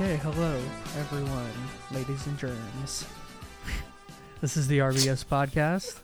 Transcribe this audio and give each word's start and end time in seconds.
Okay, 0.00 0.14
hello 0.18 0.62
everyone, 0.96 1.50
ladies 1.90 2.24
and 2.28 2.38
germs. 2.38 3.04
This 4.40 4.56
is 4.56 4.68
the 4.68 4.78
RBS 4.78 5.24
podcast. 5.26 5.98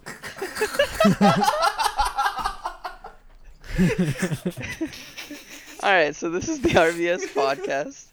All 5.84 5.92
right, 5.92 6.12
so 6.12 6.28
this 6.28 6.48
is 6.48 6.60
the 6.60 6.70
RBS 6.70 7.32
podcast. 7.34 8.06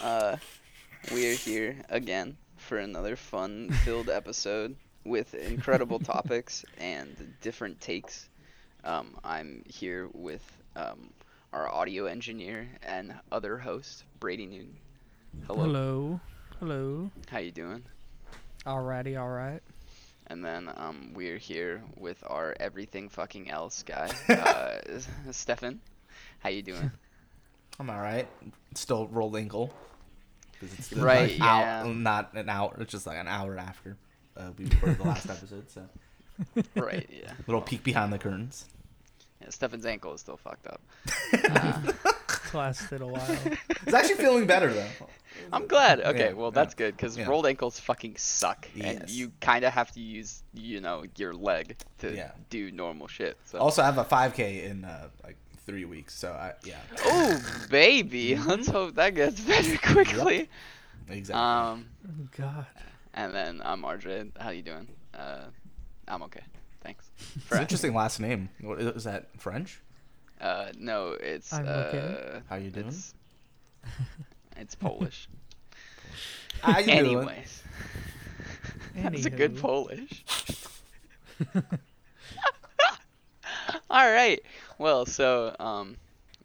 Uh, 0.00 0.38
we're 1.12 1.34
here 1.34 1.76
again 1.90 2.38
for 2.56 2.78
another 2.78 3.14
fun-filled 3.14 4.08
episode 4.08 4.74
with 5.04 5.34
incredible 5.34 5.98
topics 5.98 6.64
and 6.78 7.34
different 7.42 7.78
takes. 7.78 8.30
Um, 8.84 9.18
I'm 9.22 9.64
here 9.68 10.08
with 10.14 10.50
um, 10.76 11.10
our 11.52 11.70
audio 11.70 12.06
engineer 12.06 12.66
and 12.82 13.12
other 13.30 13.58
host, 13.58 14.04
Brady 14.18 14.46
Newton. 14.46 14.78
Hello. 15.42 15.64
Hello. 15.64 16.20
Hello. 16.58 17.10
How 17.28 17.38
you 17.38 17.50
doing? 17.50 17.82
Alrighty, 18.66 19.18
alright. 19.18 19.62
And 20.28 20.42
then 20.42 20.70
um, 20.76 21.10
we're 21.14 21.36
here 21.36 21.82
with 21.98 22.22
our 22.26 22.54
everything 22.58 23.10
fucking 23.10 23.50
else 23.50 23.82
guy, 23.82 24.10
uh, 24.30 24.78
Stefan. 25.32 25.80
How 26.38 26.48
you 26.48 26.62
doing? 26.62 26.90
I'm 27.80 27.90
all 27.90 28.00
right. 28.00 28.26
Still 28.74 29.06
rolled 29.08 29.36
ankle. 29.36 29.70
it's 30.62 30.86
still 30.86 31.04
Right, 31.04 31.30
like 31.32 31.38
yeah. 31.38 31.82
Out, 31.82 31.94
not 31.94 32.32
an 32.34 32.48
hour. 32.48 32.74
It's 32.80 32.92
just 32.92 33.06
like 33.06 33.18
an 33.18 33.28
hour 33.28 33.58
after 33.58 33.98
uh, 34.36 34.50
we 34.56 34.64
recorded 34.64 34.98
the 34.98 35.04
last 35.04 35.28
episode. 35.28 35.68
So 35.70 35.82
right, 36.76 37.06
yeah. 37.12 37.32
little 37.46 37.60
peek 37.60 37.82
behind 37.82 38.12
the 38.12 38.18
curtains. 38.18 38.66
yeah. 39.42 39.50
Stefan's 39.50 39.84
ankle 39.84 40.14
is 40.14 40.20
still 40.22 40.38
fucked 40.38 40.66
up. 40.68 40.80
It's 41.32 42.13
lasted 42.54 43.00
a 43.02 43.06
while. 43.06 43.38
It's 43.86 43.94
actually 43.94 44.16
feeling 44.16 44.46
better 44.46 44.72
though. 44.72 44.88
I'm 45.52 45.66
glad. 45.66 46.00
Okay, 46.00 46.26
Yeah, 46.28 46.32
well 46.32 46.48
yeah. 46.48 46.54
that's 46.54 46.74
good 46.74 46.96
because 46.96 47.16
Yeah. 47.18 47.26
rolled 47.28 47.46
ankles 47.46 47.78
fucking 47.80 48.16
suck, 48.16 48.66
and 48.80 49.08
you 49.10 49.32
kind 49.40 49.64
of 49.64 49.72
have 49.72 49.90
to 49.92 50.00
use, 50.00 50.42
you 50.54 50.80
know, 50.80 51.04
your 51.16 51.34
leg 51.34 51.76
to 51.98 52.14
Yeah. 52.14 52.30
do 52.50 52.70
normal 52.70 53.08
shit. 53.08 53.36
So. 53.44 53.58
Also, 53.58 53.82
I 53.82 53.86
have 53.86 53.98
a 53.98 54.04
5K 54.04 54.64
in 54.64 54.84
uh, 54.84 55.08
like 55.24 55.36
three 55.66 55.84
weeks. 55.84 56.14
So 56.14 56.30
I 56.32 56.52
yeah. 56.64 56.78
Oh 57.04 57.40
baby, 57.70 58.36
let's 58.36 58.68
hope 58.68 58.94
that 58.94 59.14
gets 59.14 59.40
better 59.40 59.76
quickly. 59.92 60.48
Exactly. 61.08 61.34
Um, 61.42 61.86
Oh, 62.08 62.28
God. 62.36 62.66
and 63.12 63.34
then 63.34 63.60
I'm 63.64 63.82
RJ. 63.82 64.30
How 64.40 64.50
you 64.50 64.62
doing? 64.62 64.88
Uh, 65.12 65.44
I'm 66.08 66.22
okay. 66.24 66.42
Thanks. 66.82 67.10
it's 67.50 67.52
interesting 67.60 67.94
last 67.94 68.20
name. 68.20 68.50
What 68.60 68.80
is 68.80 68.86
is 68.96 69.04
that 69.04 69.28
French? 69.40 69.80
Uh, 70.44 70.66
no, 70.78 71.12
it's 71.12 71.52
I'm 71.52 71.66
uh, 71.66 71.70
okay. 71.88 72.40
How 72.48 72.56
you 72.56 72.70
doing? 72.70 72.86
It's, 72.88 73.14
it's 74.56 74.74
Polish. 74.76 75.28
How 76.60 76.78
you 76.78 76.92
doing? 76.92 77.06
Anyways, 77.28 77.62
that's 79.02 79.26
a 79.26 79.30
good 79.30 79.56
Polish. 79.56 80.24
All 83.90 84.10
right. 84.12 84.40
Well, 84.78 85.06
so 85.06 85.54
um, 85.60 85.96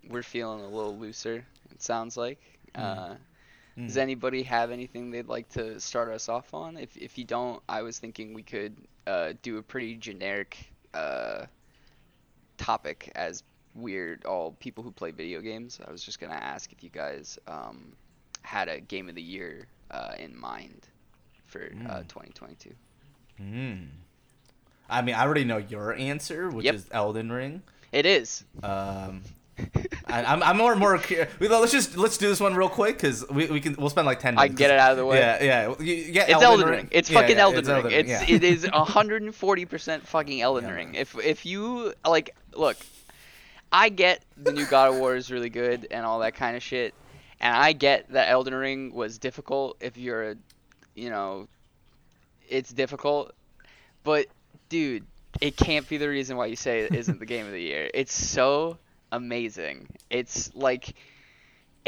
we're 0.10 0.24
feeling 0.24 0.62
a 0.62 0.68
little 0.70 0.98
looser. 0.98 1.44
It 1.72 1.82
sounds 1.82 2.18
like. 2.18 2.40
Uh, 2.76 3.16
Does 3.88 3.96
Mm. 3.98 3.98
anybody 3.98 4.44
have 4.44 4.72
anything 4.72 5.10
they'd 5.12 5.28
like 5.28 5.50
to 5.52 5.80
start 5.80 6.10
us 6.10 6.28
off 6.30 6.54
on? 6.54 6.78
If 6.78 6.96
if 6.98 7.18
you 7.18 7.24
don't, 7.26 7.62
I 7.70 7.82
was 7.84 7.98
thinking 8.00 8.34
we 8.34 8.44
could 8.44 8.76
uh, 9.08 9.34
do 9.42 9.58
a 9.58 9.64
pretty 9.64 9.96
generic 9.96 10.58
uh, 10.94 11.46
topic 12.58 13.12
as 13.16 13.44
weird 13.82 14.26
all 14.26 14.52
people 14.60 14.84
who 14.84 14.92
play 14.92 15.12
video 15.12 15.42
games. 15.42 15.80
I 15.88 15.92
was 15.92 16.04
just 16.04 16.20
gonna 16.20 16.34
ask 16.34 16.72
if 16.72 16.84
you 16.84 16.90
guys 16.90 17.38
um, 17.48 17.94
had 18.42 18.68
a 18.68 18.80
game 18.80 19.10
of 19.10 19.16
the 19.16 19.22
year 19.22 19.68
uh, 19.92 20.14
in 20.20 20.38
mind 20.40 20.88
for 21.46 21.62
uh, 21.64 22.00
Mm. 22.02 22.08
2022. 22.08 22.72
Mm. 23.42 23.88
I 24.90 25.02
mean, 25.02 25.16
I 25.16 25.24
already 25.24 25.44
know 25.46 25.58
your 25.58 25.94
answer, 25.94 26.50
which 26.50 26.66
Yep. 26.66 26.76
is 26.76 26.86
Elden 26.92 27.32
Ring. 27.32 27.62
It 27.92 28.06
is. 28.06 28.44
Um, 28.64 29.22
I, 30.08 30.24
I'm, 30.24 30.42
I'm 30.42 30.58
more 30.58 30.72
and 30.72 30.80
more. 30.80 30.98
cur- 30.98 31.28
Well, 31.40 31.60
let's 31.60 31.72
just 31.72 31.98
let's 31.98 32.18
do 32.18 32.28
this 32.30 32.40
one 32.40 32.56
real 32.56 32.70
quick 32.70 32.96
because 32.96 33.28
we, 33.30 33.48
we 33.48 33.60
can 33.60 33.76
we'll 33.78 33.90
spend 33.90 34.06
like 34.08 34.20
ten. 34.20 34.38
I 34.38 34.44
minutes. 34.44 34.50
can 34.52 34.56
get 34.58 34.72
it 34.72 34.80
out 34.80 34.92
of 34.92 34.98
the 34.98 35.06
way. 35.06 35.20
Yeah, 35.20 35.44
yeah. 35.44 35.76
You, 35.80 35.94
you 35.96 36.22
It's 36.22 36.32
Elden 36.42 36.68
Ring. 36.70 36.88
It's 36.92 37.10
Yeah, 37.10 37.20
fucking 37.20 37.36
yeah, 37.38 37.44
Elden 37.44 37.60
it's 37.60 37.70
Ring. 37.70 37.86
It's 37.92 38.10
yeah. 38.10 38.36
it 38.36 38.44
is 38.44 38.66
140% 38.66 40.02
fucking 40.04 40.42
Elden 40.50 40.70
Yeah, 40.70 40.76
Ring. 40.76 40.96
If 40.96 41.18
if 41.18 41.46
you 41.46 41.94
like, 42.08 42.36
look, 42.56 42.78
I 43.72 43.90
get 43.90 44.24
the 44.38 44.52
new 44.52 44.66
God 44.66 44.90
of 44.90 45.00
War 45.00 45.16
is 45.16 45.32
really 45.32 45.50
good 45.50 45.88
and 45.92 46.06
all 46.06 46.20
that 46.20 46.36
kind 46.36 46.56
of 46.56 46.64
shit, 46.64 46.94
and 47.40 47.56
I 47.56 47.74
get 47.74 48.12
that 48.14 48.30
Elden 48.30 48.56
Ring 48.56 48.94
was 48.94 49.18
difficult. 49.18 49.78
If 49.80 49.98
you're 49.98 50.32
a, 50.32 50.36
you 50.96 51.10
know, 51.10 51.48
it's 52.48 52.74
difficult, 52.74 53.34
but 54.04 54.26
dude, 54.70 55.06
it 55.42 55.56
can't 55.56 55.88
be 55.88 55.98
the 55.98 56.10
reason 56.10 56.36
why 56.38 56.48
you 56.48 56.56
say 56.56 56.82
it 56.82 56.96
isn't 56.96 57.20
the 57.20 57.26
game 57.26 57.46
of 57.46 57.52
the 57.52 57.62
year. 57.62 57.90
It's 57.94 58.14
so 58.14 58.78
amazing. 59.12 59.88
It's 60.10 60.54
like 60.56 60.96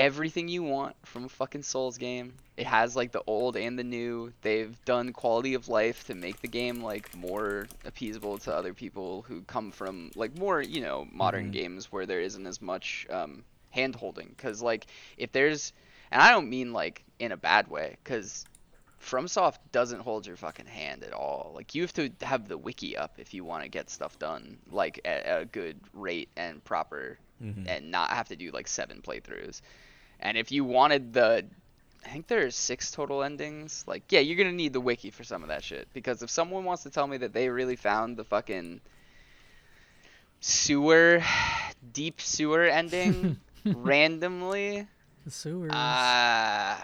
everything 0.02 0.48
you 0.48 0.64
want 0.64 0.96
from 1.06 1.26
a 1.26 1.30
fucking 1.30 1.64
Souls 1.64 1.98
game. 1.98 2.34
It 2.58 2.68
has 2.68 2.96
like 2.96 3.12
the 3.12 3.24
old 3.28 3.56
and 3.58 3.78
the 3.80 3.84
new. 3.84 4.34
They've 4.42 4.76
done 4.86 5.14
quality 5.14 5.54
of 5.56 5.68
life 5.70 6.04
to 6.06 6.16
make 6.16 6.42
the 6.42 6.48
game 6.48 6.82
like 6.82 7.14
more 7.14 7.70
appeasable 7.86 8.42
to 8.44 8.54
other 8.56 8.74
people 8.74 9.24
who 9.24 9.42
come 9.44 9.72
from 9.72 10.12
like 10.16 10.36
more, 10.36 10.62
you 10.62 10.82
know, 10.82 11.08
modern 11.12 11.50
Mhm. 11.50 11.54
games 11.54 11.92
where 11.92 12.06
there 12.06 12.22
isn't 12.22 12.46
as 12.48 12.62
much 12.62 13.08
um 13.10 13.44
hand 13.72 13.96
holding 13.96 14.36
cuz 14.38 14.62
like 14.62 14.88
if 15.18 15.32
there's 15.32 15.74
and 16.12 16.22
I 16.22 16.32
don't 16.32 16.50
mean 16.50 16.74
like 16.74 17.04
in 17.20 17.32
a 17.32 17.38
bad 17.38 17.68
way 17.70 17.98
cuz 18.04 18.46
FromSoft 19.02 19.58
doesn't 19.72 20.02
hold 20.02 20.28
your 20.28 20.36
fucking 20.38 20.68
hand 20.68 21.04
at 21.04 21.14
all. 21.14 21.54
Like 21.56 21.74
you 21.74 21.82
have 21.84 21.94
to 21.94 22.12
have 22.22 22.48
the 22.48 22.58
wiki 22.58 22.98
up 22.98 23.14
if 23.18 23.34
you 23.34 23.44
want 23.44 23.64
to 23.64 23.70
get 23.70 23.90
stuff 23.90 24.20
done 24.20 24.58
like 24.70 25.00
at, 25.06 25.42
a 25.42 25.46
good 25.46 25.80
rate 25.94 26.30
and 26.38 26.64
proper 26.64 27.18
Mhm. 27.44 27.66
and 27.68 27.92
not 27.92 28.12
have 28.12 28.28
to 28.28 28.36
do 28.36 28.52
like 28.52 28.68
seven 28.68 29.02
playthroughs. 29.02 29.62
And 30.22 30.38
if 30.38 30.52
you 30.52 30.64
wanted 30.64 31.14
the 31.14 31.46
I 32.06 32.10
think 32.10 32.28
there's 32.28 32.56
six 32.56 32.92
total 32.92 33.24
endings. 33.24 33.84
Like, 33.88 34.04
yeah, 34.10 34.22
you're 34.22 34.38
gonna 34.38 34.52
need 34.56 34.74
the 34.74 34.82
wiki 34.82 35.12
for 35.12 35.24
some 35.24 35.44
of 35.44 35.50
that 35.50 35.64
shit. 35.64 35.88
Because 35.94 36.22
if 36.24 36.30
someone 36.30 36.64
wants 36.64 36.84
to 36.84 36.90
tell 36.90 37.06
me 37.08 37.18
that 37.18 37.34
they 37.34 37.50
really 37.50 37.76
found 37.76 38.18
the 38.18 38.24
fucking 38.24 38.82
sewer, 40.40 41.22
deep 41.94 42.22
sewer 42.22 42.64
ending 42.64 43.40
randomly, 43.66 44.88
The 45.26 45.32
sewers. 45.32 45.72
uh, 45.72 45.76
I 45.76 46.78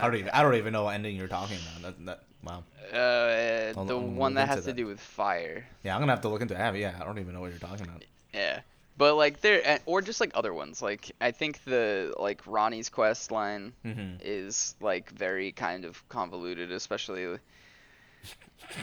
don't 0.00 0.14
even 0.14 0.30
I 0.30 0.42
don't 0.42 0.54
even 0.54 0.72
know 0.72 0.84
what 0.84 0.94
ending 0.94 1.16
you're 1.16 1.28
talking 1.28 1.58
about. 1.78 1.82
That, 1.98 2.06
that 2.06 2.22
wow. 2.42 2.64
uh, 2.92 3.84
the 3.84 3.96
I'm 3.96 4.16
one 4.16 4.34
gonna 4.34 4.46
that 4.46 4.48
has 4.48 4.56
into 4.58 4.62
to 4.70 4.72
that. 4.72 4.76
do 4.76 4.86
with 4.86 5.00
fire. 5.00 5.66
Yeah, 5.82 5.94
I'm 5.94 6.00
gonna 6.00 6.12
have 6.12 6.22
to 6.22 6.28
look 6.28 6.42
into 6.42 6.54
it. 6.54 6.78
Yeah, 6.78 6.94
I 7.00 7.04
don't 7.04 7.18
even 7.18 7.34
know 7.34 7.40
what 7.40 7.50
you're 7.50 7.58
talking 7.58 7.86
about. 7.86 8.04
Yeah. 8.32 8.60
But 8.98 9.14
like 9.16 9.40
there, 9.42 9.78
or 9.84 10.00
just 10.00 10.20
like 10.20 10.30
other 10.34 10.54
ones. 10.54 10.80
Like 10.80 11.12
I 11.20 11.30
think 11.30 11.62
the 11.64 12.14
like 12.18 12.42
Ranni's 12.44 12.88
quest 12.88 13.30
line 13.30 13.72
Mm-hmm. 13.84 14.16
is 14.22 14.74
like 14.80 15.10
very 15.10 15.52
kind 15.52 15.84
of 15.84 16.08
convoluted, 16.08 16.72
especially 16.72 17.38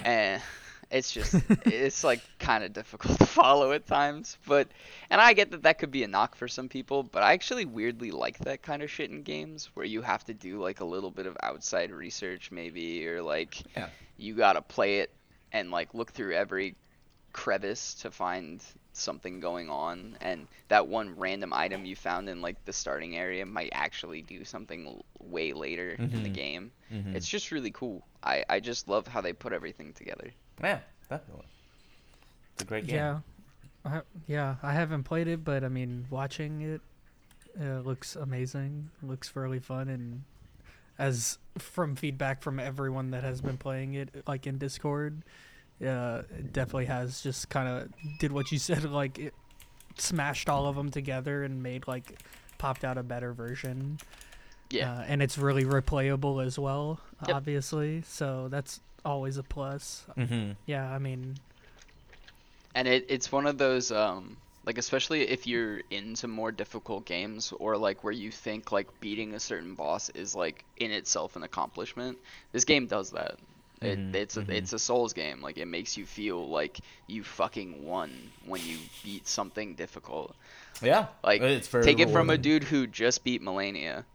and 0.06 0.42
it's 0.92 1.12
just 1.12 1.36
it's 1.66 2.04
like 2.04 2.22
kind 2.40 2.64
of 2.64 2.74
difficult 2.74 3.18
to 3.20 3.26
follow 3.26 3.72
at 3.72 3.88
times. 3.88 4.38
But 4.46 4.68
and 5.10 5.20
I 5.20 5.34
get 5.34 5.52
that 5.52 5.64
that 5.64 5.80
could 5.80 5.92
be 5.92 6.04
a 6.04 6.08
knock 6.08 6.36
for 6.36 6.48
some 6.48 6.70
people, 6.70 7.04
but 7.04 7.24
I 7.24 7.34
actually 7.34 7.66
weirdly 7.66 8.12
like 8.12 8.38
that 8.40 8.62
kind 8.62 8.84
of 8.84 8.92
shit 8.92 9.10
in 9.10 9.24
games 9.24 9.70
where 9.74 9.86
you 9.86 10.02
have 10.04 10.24
to 10.26 10.34
do 10.34 10.62
like 10.62 10.80
a 10.82 10.86
little 10.86 11.12
bit 11.12 11.26
of 11.26 11.36
outside 11.42 11.92
research 11.92 12.52
maybe 12.52 13.08
or 13.08 13.22
like 13.24 13.64
Yeah. 13.76 13.88
you 14.18 14.36
got 14.36 14.54
to 14.54 14.62
play 14.62 15.00
it 15.00 15.12
and 15.52 15.72
like 15.72 15.94
look 15.96 16.12
through 16.12 16.36
every 16.36 16.76
crevice 17.32 17.96
to 17.96 18.12
find 18.12 18.62
something 18.94 19.40
going 19.40 19.70
on 19.70 20.16
and 20.22 20.48
that 20.68 20.88
one 20.88 21.18
random 21.18 21.52
item 21.52 21.84
you 21.86 21.96
found 21.96 22.30
in 22.30 22.42
like 22.42 22.64
the 22.66 22.74
starting 22.74 23.18
area 23.18 23.46
might 23.46 23.70
actually 23.74 24.22
do 24.22 24.46
something 24.46 25.02
way 25.20 25.52
later 25.52 25.94
in 26.00 26.24
the 26.24 26.30
Mhm. 26.30 26.34
game 26.34 26.72
Mhm. 26.92 27.16
it's 27.16 27.28
just 27.28 27.52
really 27.52 27.72
cool 27.72 28.06
I, 28.24 28.46
I 28.48 28.60
just 28.60 28.88
love 28.88 29.08
how 29.08 29.20
they 29.22 29.34
put 29.34 29.52
everything 29.52 29.94
together 29.94 30.32
Yeah, 30.62 30.80
definitely. 31.10 31.46
It's 32.54 32.62
a 32.62 32.66
great 32.66 32.86
game. 32.86 32.96
Yeah. 32.96 33.20
I, 33.86 34.02
yeah, 34.28 34.56
I 34.64 34.72
haven't 34.74 35.04
played 35.04 35.28
it, 35.28 35.44
but 35.44 35.64
I 35.64 35.68
mean, 35.70 36.06
watching 36.10 36.62
it 36.62 36.82
uh, 37.60 37.80
looks 37.80 38.16
amazing. 38.16 38.90
Looks 39.02 39.36
really 39.36 39.60
fun, 39.60 39.90
and 39.90 40.24
as 40.98 41.38
from 41.58 41.96
feedback 41.96 42.42
from 42.44 42.60
everyone 42.60 43.10
that 43.12 43.24
has 43.24 43.42
been 43.42 43.58
playing 43.58 43.96
it, 43.96 44.24
like 44.28 44.48
in 44.48 44.58
Discord, 44.58 45.24
uh, 45.86 46.24
it 46.38 46.54
definitely 46.54 46.86
has 46.86 47.22
just 47.22 47.50
kind 47.50 47.68
of 47.68 47.90
did 48.20 48.32
what 48.32 48.52
you 48.52 48.60
said, 48.70 48.84
like 48.86 49.20
it 49.20 49.34
smashed 49.98 50.50
all 50.50 50.66
of 50.68 50.76
them 50.76 50.90
together 50.92 51.44
and 51.44 51.62
made 51.64 51.88
like 51.88 52.20
popped 52.58 52.84
out 52.84 52.98
a 52.98 53.04
better 53.04 53.34
version. 53.34 54.00
yeah 54.70 54.92
uh, 55.00 55.04
and 55.08 55.22
it's 55.22 55.38
really 55.38 55.66
replayable 55.66 56.44
as 56.46 56.58
well, 56.58 57.00
Yep. 57.28 57.36
obviously. 57.36 58.02
So 58.08 58.48
that's 58.50 58.82
always 59.06 59.38
a 59.38 59.44
plus. 59.44 60.06
Mm-hmm. 60.18 60.52
Yeah, 60.66 60.90
I 60.92 60.98
mean, 61.00 61.36
and 62.76 62.88
it, 62.88 63.06
it's 63.10 63.32
one 63.32 63.46
of 63.48 63.58
those 63.58 63.92
um 63.92 64.38
Like 64.66 64.78
especially 64.78 65.28
if 65.28 65.46
you're 65.46 65.82
into 65.92 66.28
more 66.28 66.52
difficult 66.52 67.06
games 67.06 67.52
or 67.60 67.78
like 67.78 68.04
where 68.04 68.14
you 68.14 68.32
think 68.32 68.72
like 68.72 68.88
beating 69.02 69.34
a 69.36 69.40
certain 69.40 69.76
boss 69.76 70.10
is 70.12 70.36
like 70.36 70.64
in 70.78 70.92
itself 70.92 71.36
an 71.36 71.44
accomplishment. 71.44 72.18
This 72.54 72.64
game 72.66 72.88
does 72.88 73.12
that. 73.12 73.38
It, 73.86 74.00
Mhm, 74.00 74.16
it's 74.16 74.38
a, 74.38 74.42
mhm. 74.42 74.50
it's 74.54 74.74
a 74.74 74.80
Souls 74.80 75.14
game. 75.14 75.42
Like 75.42 75.58
it 75.58 75.66
makes 75.68 75.98
you 75.98 76.06
feel 76.06 76.48
like 76.50 76.80
you 77.08 77.24
fucking 77.24 77.84
won 77.86 78.12
when 78.46 78.62
you 78.66 78.78
beat 79.04 79.28
something 79.28 79.76
difficult. 79.76 80.36
Yeah, 80.82 81.08
Like 81.24 81.42
it's 81.42 81.68
very 81.68 81.84
take 81.86 82.00
it 82.00 82.10
from 82.10 82.30
a 82.30 82.38
dude 82.38 82.64
who 82.64 82.88
just 82.88 83.24
beat 83.24 83.42
Malenia. 83.42 84.06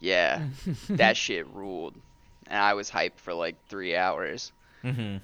Yeah, 0.00 0.46
that 0.90 1.16
shit 1.16 1.46
ruled, 1.48 1.94
and 2.46 2.58
I 2.58 2.74
was 2.74 2.90
hyped 2.90 3.18
for 3.18 3.32
like 3.34 3.56
three 3.68 3.96
hours. 3.96 4.52
Mhm. 4.84 5.20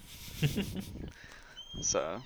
So 1.80 2.20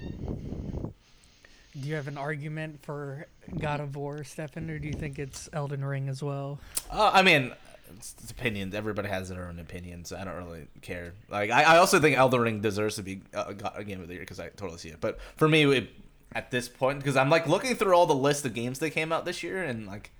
Do 1.78 1.88
you 1.88 1.94
have 1.94 2.08
an 2.08 2.16
argument 2.18 2.82
for 2.82 3.26
God 3.58 3.80
of 3.80 3.94
War, 3.96 4.24
Stefan, 4.24 4.70
or 4.70 4.78
do 4.78 4.86
you 4.88 4.94
think 4.94 5.18
it's 5.18 5.48
Elden 5.52 5.84
Ring 5.84 6.08
as 6.08 6.22
well? 6.22 6.58
Uh, 6.90 7.10
I 7.12 7.22
mean, 7.22 7.52
it's, 7.96 8.14
it's 8.22 8.30
opinions. 8.30 8.74
Everybody 8.74 9.08
has 9.08 9.28
their 9.28 9.46
own 9.48 9.58
opinions. 9.58 10.12
I 10.12 10.24
don't 10.24 10.36
really 10.36 10.66
care. 10.82 11.14
Like, 11.28 11.50
I, 11.50 11.62
I 11.62 11.76
also 11.78 12.00
think 12.00 12.16
Elden 12.16 12.40
Ring 12.40 12.60
deserves 12.60 12.96
to 12.96 13.02
be 13.02 13.20
a, 13.32 13.54
a 13.76 13.84
game 13.84 14.00
of 14.00 14.08
the 14.08 14.14
year 14.14 14.22
because 14.22 14.40
I 14.40 14.48
totally 14.50 14.78
see 14.78 14.88
it. 14.88 15.00
But 15.00 15.18
for 15.36 15.48
me, 15.48 15.64
it, 15.64 15.90
at 16.34 16.50
this 16.50 16.68
point, 16.68 16.98
because 16.98 17.16
I'm 17.16 17.30
like 17.30 17.46
looking 17.46 17.74
through 17.76 17.94
all 17.94 18.06
the 18.06 18.14
list 18.14 18.44
of 18.44 18.54
games 18.54 18.78
that 18.80 18.90
came 18.90 19.12
out 19.12 19.24
this 19.24 19.42
year, 19.42 19.62
and 19.62 19.86
like, 19.86 20.10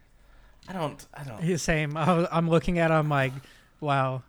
I 0.68 0.72
don't, 0.72 1.04
I 1.14 1.24
don't, 1.24 1.42
Yeah, 1.42 1.56
Same. 1.56 1.96
I 1.96 2.26
I'm 2.32 2.48
looking 2.48 2.78
at. 2.78 2.90
it, 2.90 2.94
I'm 2.94 3.08
like, 3.08 3.32
wow, 3.80 4.22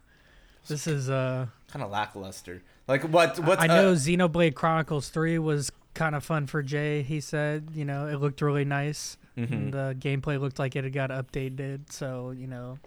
this 0.68 0.88
is 0.88 1.10
uh. 1.10 1.48
kind 1.72 1.84
of 1.84 1.92
lackluster. 1.92 2.62
Like, 2.88 3.04
what, 3.04 3.40
what? 3.40 3.60
I 3.60 3.68
know 3.68 3.94
Xenoblade 3.94 4.56
Chronicles 4.56 5.10
Three 5.10 5.40
was 5.40 5.72
kind 5.94 6.16
of 6.16 6.24
fun 6.24 6.48
for 6.48 6.64
Jay. 6.64 7.02
He 7.02 7.20
said, 7.20 7.70
you 7.74 7.84
know, 7.84 8.08
it 8.08 8.22
looked 8.22 8.42
really 8.42 8.66
nice. 8.66 9.18
Mhm. 9.38 9.52
And 9.52 9.74
the 9.74 9.96
gameplay 10.00 10.40
looked 10.40 10.58
like 10.58 10.76
it 10.76 10.84
had 10.84 10.94
got 10.94 11.10
updated. 11.10 11.92
So 11.92 12.32
you 12.32 12.48
know, 12.48 12.80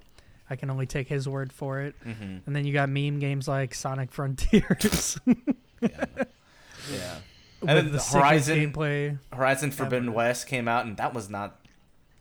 I 0.50 0.56
can 0.56 0.68
only 0.70 0.86
take 0.86 1.08
his 1.08 1.28
word 1.28 1.52
for 1.52 1.80
it. 1.80 1.94
hmm 2.02 2.38
And 2.46 2.56
then 2.56 2.64
you 2.66 2.72
got 2.72 2.88
meme 2.88 3.18
games 3.20 3.46
like 3.48 3.74
Sonic 3.74 4.10
Frontiers. 4.12 5.18
Yeah. 5.80 6.04
yeah. 6.92 7.14
with 7.60 7.68
then 7.70 7.84
the 7.86 7.92
the 7.92 8.02
Horizon- 8.02 8.72
gameplay. 8.72 9.18
Horizon 9.32 9.70
Forbidden 9.70 10.08
Ever. 10.08 10.16
West 10.16 10.46
came 10.46 10.68
out, 10.68 10.84
and 10.84 10.96
that 10.98 11.14
was 11.14 11.30
not 11.30 11.58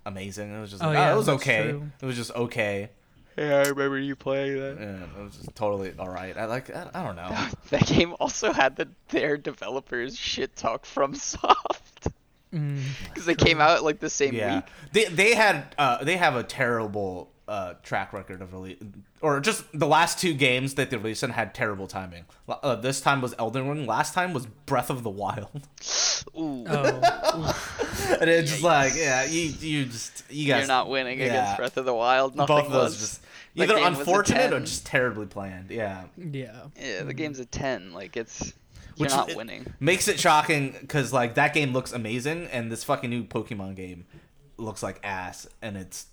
amazing. 0.06 0.56
It 0.56 0.62
was 0.62 0.72
just, 0.72 0.82
Oh, 0.84 0.88
like, 0.88 0.96
yeah, 0.96 1.10
oh, 1.12 1.14
it 1.14 1.18
was 1.18 1.30
okay. 1.30 1.64
true. 1.72 1.92
It 2.02 2.06
was 2.06 2.16
just 2.16 2.32
okay. 2.32 2.90
yeah, 3.38 3.58
I 3.66 3.68
remember 3.70 4.00
you 4.00 4.16
playing 4.16 4.60
that. 4.60 4.78
Yeah, 4.80 5.20
it 5.20 5.24
was 5.24 5.36
just 5.36 5.54
totally 5.56 5.94
all 6.00 6.08
right. 6.10 6.38
I 6.38 6.46
like, 6.46 6.74
I, 6.74 6.88
I 6.94 7.04
don't 7.04 7.18
know. 7.18 7.36
that 7.72 7.86
game 7.86 8.16
also 8.20 8.54
had 8.54 8.78
the, 8.78 8.88
their 9.10 9.36
developers 9.38 10.18
shit 10.18 10.56
talk 10.56 10.86
from 10.86 11.14
Soft 11.16 12.08
Mm, 12.52 12.82
because 13.04 13.26
they 13.28 13.36
came 13.36 13.62
out 13.62 13.84
like 13.84 14.00
the 14.00 14.10
same 14.10 14.34
yeah 14.34 14.56
week. 14.56 14.64
they 14.94 15.06
they 15.06 15.36
had 15.36 15.76
uh 15.78 16.04
they 16.04 16.18
have 16.18 16.36
a 16.36 16.42
terrible 16.42 17.30
uh 17.50 17.74
track 17.84 18.14
record 18.14 18.42
of 18.42 18.54
release 18.54 18.78
or 19.22 19.40
just 19.40 19.66
the 19.74 19.88
last 19.88 20.20
two 20.20 20.34
games 20.34 20.76
that 20.76 20.90
they 20.90 20.98
released 20.98 21.24
and 21.24 21.34
had 21.34 21.54
terrible 21.54 21.88
timing 21.88 22.24
uh, 22.48 22.76
this 22.76 23.02
time 23.02 23.22
was 23.22 23.34
elden 23.40 23.68
ring 23.68 23.86
last 23.86 24.14
time 24.14 24.34
was 24.34 24.46
breath 24.46 24.90
of 24.90 25.04
the 25.04 25.10
wild 25.10 25.68
Ooh, 26.38 26.64
oh, 26.68 27.66
and 28.22 28.30
it's 28.30 28.52
just 28.52 28.64
like 28.64 28.94
yeah 28.96 29.26
you 29.26 29.42
you 29.60 29.86
just 29.86 30.24
you 30.30 30.48
guys 30.48 30.60
you're 30.60 30.68
not 30.68 30.90
winning 30.90 31.20
yeah. 31.20 31.26
against 31.26 31.58
Breath 31.58 31.78
of 31.78 31.86
the 31.86 31.94
Wild. 31.94 32.36
Nothing 32.36 32.56
both 32.56 32.66
of 32.68 32.72
those 32.72 32.92
was. 32.92 33.00
just 33.00 33.22
either 33.56 33.76
game 33.76 33.90
was 33.90 33.98
a 33.98 34.00
unfortunate 34.00 34.54
or 34.54 34.60
just 34.60 34.86
terribly 34.86 35.26
planned 35.26 35.72
yeah 35.72 36.04
yeah. 36.18 36.66
Yeah, 36.80 37.04
the 37.04 37.14
game's 37.14 37.40
a 37.40 37.46
ten. 37.46 37.94
Like 37.94 38.16
it's 38.16 38.54
you're 38.96 39.06
Which 39.06 39.12
not 39.12 39.30
it- 39.30 39.38
winning. 39.38 39.66
makes 39.80 40.08
it 40.08 40.20
shocking 40.20 40.76
because 40.80 41.12
like 41.14 41.36
that 41.36 41.54
game 41.54 41.74
looks 41.74 41.94
amazing 41.94 42.48
and 42.52 42.72
this 42.72 42.84
fucking 42.84 43.10
new 43.10 43.24
pokemon 43.24 43.76
game 43.76 44.06
looks 44.58 44.84
like 44.84 45.00
ass 45.04 45.48
and 45.62 45.78
it's 45.78 46.08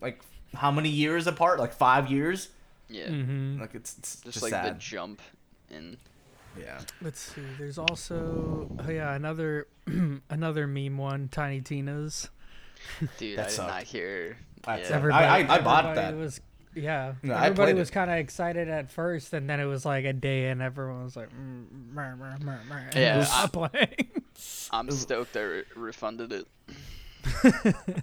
like 0.00 0.22
how 0.54 0.70
many 0.70 0.88
years 0.88 1.26
apart 1.26 1.58
like 1.58 1.72
five 1.72 2.10
years 2.10 2.48
Yeah, 2.88 3.08
hmm 3.08 3.60
like 3.60 3.74
it's, 3.74 3.96
it's 3.98 4.14
just, 4.22 4.24
just, 4.34 4.42
like 4.42 4.50
sad 4.50 4.76
the 4.76 4.78
jump 4.78 5.20
in. 5.70 5.96
yeah 6.58 6.80
Let's 7.02 7.20
see. 7.20 7.42
There's 7.58 7.78
also 7.78 8.70
oh 8.86 8.90
yeah 8.90 9.14
another 9.14 9.66
another 10.30 10.66
meme 10.66 10.96
one. 10.98 11.28
Tiny 11.28 11.60
Tina's. 11.60 12.28
Dude, 13.18 13.38
That 13.38 13.42
I 13.46 13.48
did 13.48 13.52
sucked. 13.54 13.68
not 13.68 13.82
hear. 13.82 14.38
That's 14.62 14.88
yeah. 14.90 14.96
every- 14.96 15.12
I- 15.12 15.38
I 15.38 15.60
bought 15.60 15.84
everybody 15.86 15.94
that. 16.12 16.16
Was, 16.16 16.40
yeah, 16.74 17.14
No, 17.24 17.34
everybody 17.34 17.74
was 17.74 17.90
kind 17.90 18.08
of 18.10 18.18
excited 18.18 18.68
at 18.68 18.90
first, 18.90 19.32
and 19.32 19.48
then 19.50 19.58
it 19.58 19.64
was 19.64 19.84
like 19.84 20.04
a 20.04 20.12
day, 20.12 20.48
and 20.48 20.62
everyone 20.62 21.02
was 21.04 21.16
like, 21.16 21.28
mm, 21.30 21.66
and 21.96 22.94
Yeah, 22.94 23.14
they 23.16 23.20
I- 23.20 23.24
stopped 23.24 23.52
playing. 23.52 24.10
I'm 24.70 24.90
stoked 24.92 25.32
they 25.32 25.42
re- 25.44 25.64
refunded 25.74 26.32
it. 26.32 26.46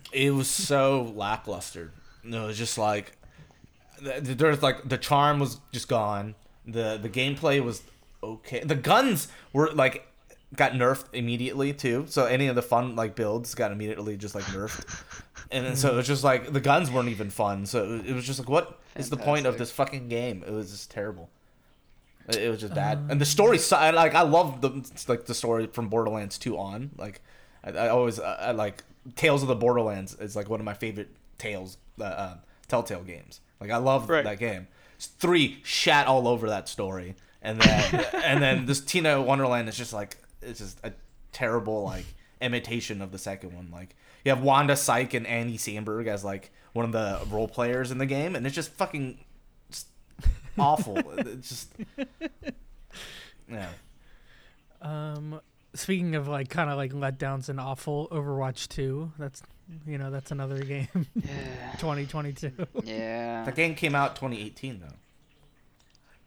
it 0.11 0.31
was 0.33 0.47
so 0.49 1.13
lackluster. 1.15 1.91
No, 2.25 2.43
it 2.45 2.47
was 2.47 2.57
just 2.57 2.77
like 2.77 3.17
th- 4.03 4.23
th- 4.23 4.37
there's 4.37 4.61
like 4.63 4.87
the 4.87 4.97
charm 4.97 5.39
was 5.39 5.59
just 5.71 5.87
gone. 5.87 6.35
The 6.65 6.97
the 7.01 7.09
gameplay 7.09 7.63
was 7.63 7.83
okay. 8.23 8.61
The 8.63 8.75
guns 8.75 9.27
were 9.53 9.71
like 9.71 10.07
got 10.55 10.71
nerfed 10.73 11.05
immediately 11.13 11.73
too. 11.73 12.05
So 12.07 12.25
any 12.25 12.47
of 12.47 12.55
the 12.55 12.61
fun 12.61 12.95
like 12.95 13.15
builds 13.15 13.53
got 13.55 13.71
immediately 13.71 14.17
just 14.17 14.35
like 14.35 14.45
nerfed. 14.45 15.03
And 15.51 15.65
then, 15.65 15.75
so 15.75 15.91
it 15.93 15.95
was 15.95 16.07
just 16.07 16.23
like 16.23 16.53
the 16.53 16.59
guns 16.59 16.89
weren't 16.89 17.09
even 17.09 17.29
fun. 17.29 17.65
So 17.65 18.01
it 18.05 18.13
was- 18.13 18.25
just 18.25 18.39
like 18.39 18.49
what 18.49 18.79
is 18.95 19.09
the 19.09 19.17
point 19.17 19.45
of 19.45 19.57
this 19.57 19.71
fucking 19.71 20.07
game? 20.09 20.43
It 20.45 20.51
was 20.51 20.71
just 20.71 20.89
terrible. 20.91 21.29
It 22.27 22.37
it 22.37 22.49
was 22.49 22.59
just 22.61 22.73
bad, 22.73 22.97
um, 22.97 23.11
and 23.11 23.21
the 23.21 23.25
story. 23.25 23.59
si- 23.59 23.75
I- 23.75 23.91
Like 23.91 24.15
I 24.15 24.21
love 24.23 24.61
the 24.61 24.69
like 25.07 25.25
the 25.27 25.35
story 25.35 25.67
from 25.67 25.89
Borderlands 25.89 26.39
two 26.39 26.57
on. 26.57 26.89
Like 26.97 27.21
I, 27.63 27.69
I 27.71 27.87
always 27.89 28.19
I, 28.19 28.33
I 28.47 28.51
like 28.51 28.83
Tales 29.15 29.43
of 29.43 29.47
the 29.47 29.55
Borderlands 29.55 30.15
is 30.15 30.35
like 30.35 30.49
one 30.49 30.59
of 30.59 30.65
my 30.65 30.73
favorite 30.73 31.09
Tales 31.37 31.77
uh, 31.99 32.03
uh, 32.03 32.37
Telltale 32.67 33.03
games. 33.03 33.41
Like 33.59 33.71
I 33.71 33.77
love 33.77 34.09
Right. 34.09 34.23
that 34.23 34.39
game. 34.39 34.67
Three 34.99 35.59
shat 35.63 36.07
all 36.07 36.27
over 36.27 36.49
that 36.49 36.67
story, 36.69 37.15
and 37.41 37.59
then 37.59 38.05
and 38.23 38.41
then 38.41 38.65
this 38.65 38.79
Tina 38.81 39.21
Wonderland 39.21 39.67
is 39.69 39.77
just 39.77 39.93
like 39.93 40.17
it's 40.41 40.59
just 40.59 40.79
a 40.83 40.93
terrible 41.31 41.83
like 41.83 42.05
imitation 42.41 43.01
of 43.01 43.11
the 43.11 43.17
second 43.17 43.53
one. 43.53 43.69
Like 43.71 43.95
you 44.23 44.31
have 44.31 44.41
Wanda 44.41 44.75
Sykes 44.75 45.13
and 45.13 45.27
Andy 45.27 45.57
Samberg 45.57 46.07
as 46.07 46.23
like 46.23 46.51
one 46.73 46.85
of 46.85 46.91
the 46.91 47.19
role 47.29 47.47
players 47.47 47.91
in 47.91 47.97
the 47.97 48.05
game, 48.05 48.35
and 48.35 48.45
it's 48.45 48.55
just 48.55 48.71
fucking 48.71 49.19
just 49.69 49.87
awful. 50.57 50.97
it's 51.17 51.49
just 51.49 51.73
yeah. 53.49 53.69
Um, 54.81 55.41
speaking 55.73 56.15
of 56.15 56.27
like 56.27 56.49
kind 56.49 56.69
of 56.69 56.77
like 56.77 56.93
letdowns 56.93 57.49
and 57.49 57.59
awful, 57.59 58.07
Overwatch 58.11 58.67
Two. 58.69 59.11
That's 59.17 59.41
you 59.87 59.97
know 59.97 60.11
that's 60.11 60.31
another 60.31 60.59
game. 60.63 60.87
Yeah. 61.15 61.71
2022. 61.79 62.51
Yeah. 62.83 63.43
That 63.45 63.55
game 63.55 63.75
came 63.75 63.95
out 63.95 64.15
2018 64.15 64.79
though. 64.81 64.87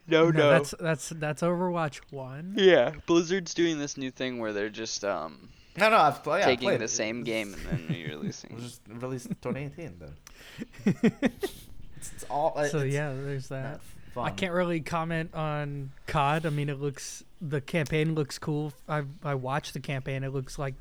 No, 0.06 0.30
no. 0.30 0.50
that's 0.50 0.74
that's 0.80 1.08
that's 1.10 1.42
Overwatch 1.42 2.00
One. 2.10 2.54
Yeah, 2.56 2.92
Blizzard's 3.06 3.52
doing 3.54 3.78
this 3.78 3.96
new 3.98 4.10
thing 4.10 4.38
where 4.38 4.52
they're 4.54 4.70
just 4.70 5.04
um 5.04 5.50
No, 5.76 5.90
no, 5.90 5.96
I've 5.98 6.22
played. 6.24 6.44
taking 6.44 6.66
played 6.68 6.80
the 6.80 6.84
it. 6.84 6.88
same 6.88 7.24
game 7.24 7.52
and 7.54 7.66
then 7.66 7.86
It 7.96 8.06
re-releasing. 8.08 8.54
was 8.54 8.64
just 8.64 8.80
released 8.88 9.28
2018 9.42 9.98
though. 9.98 10.92
it's, 11.12 11.66
it's 11.96 12.24
all. 12.30 12.54
So 12.70 12.78
it's 12.80 12.94
yeah, 12.94 13.12
there's 13.12 13.48
that. 13.48 13.80
fun. 14.14 14.24
I 14.26 14.30
can't 14.30 14.52
really 14.54 14.80
comment 14.80 15.34
on 15.34 15.90
COD. 16.06 16.46
I 16.46 16.50
mean, 16.50 16.70
it 16.70 16.80
looks 16.80 17.22
the 17.42 17.60
campaign 17.60 18.14
looks 18.14 18.38
cool. 18.38 18.72
I 18.88 19.02
I 19.22 19.34
watched 19.34 19.74
the 19.74 19.80
campaign. 19.80 20.24
It 20.24 20.32
looks 20.32 20.58
like 20.58 20.74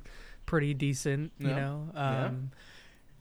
pretty 0.47 0.73
decent. 0.73 1.31
You 1.37 1.49
Yeah. 1.49 1.55
know, 1.55 1.89
Yeah. 1.93 2.25
um, 2.25 2.51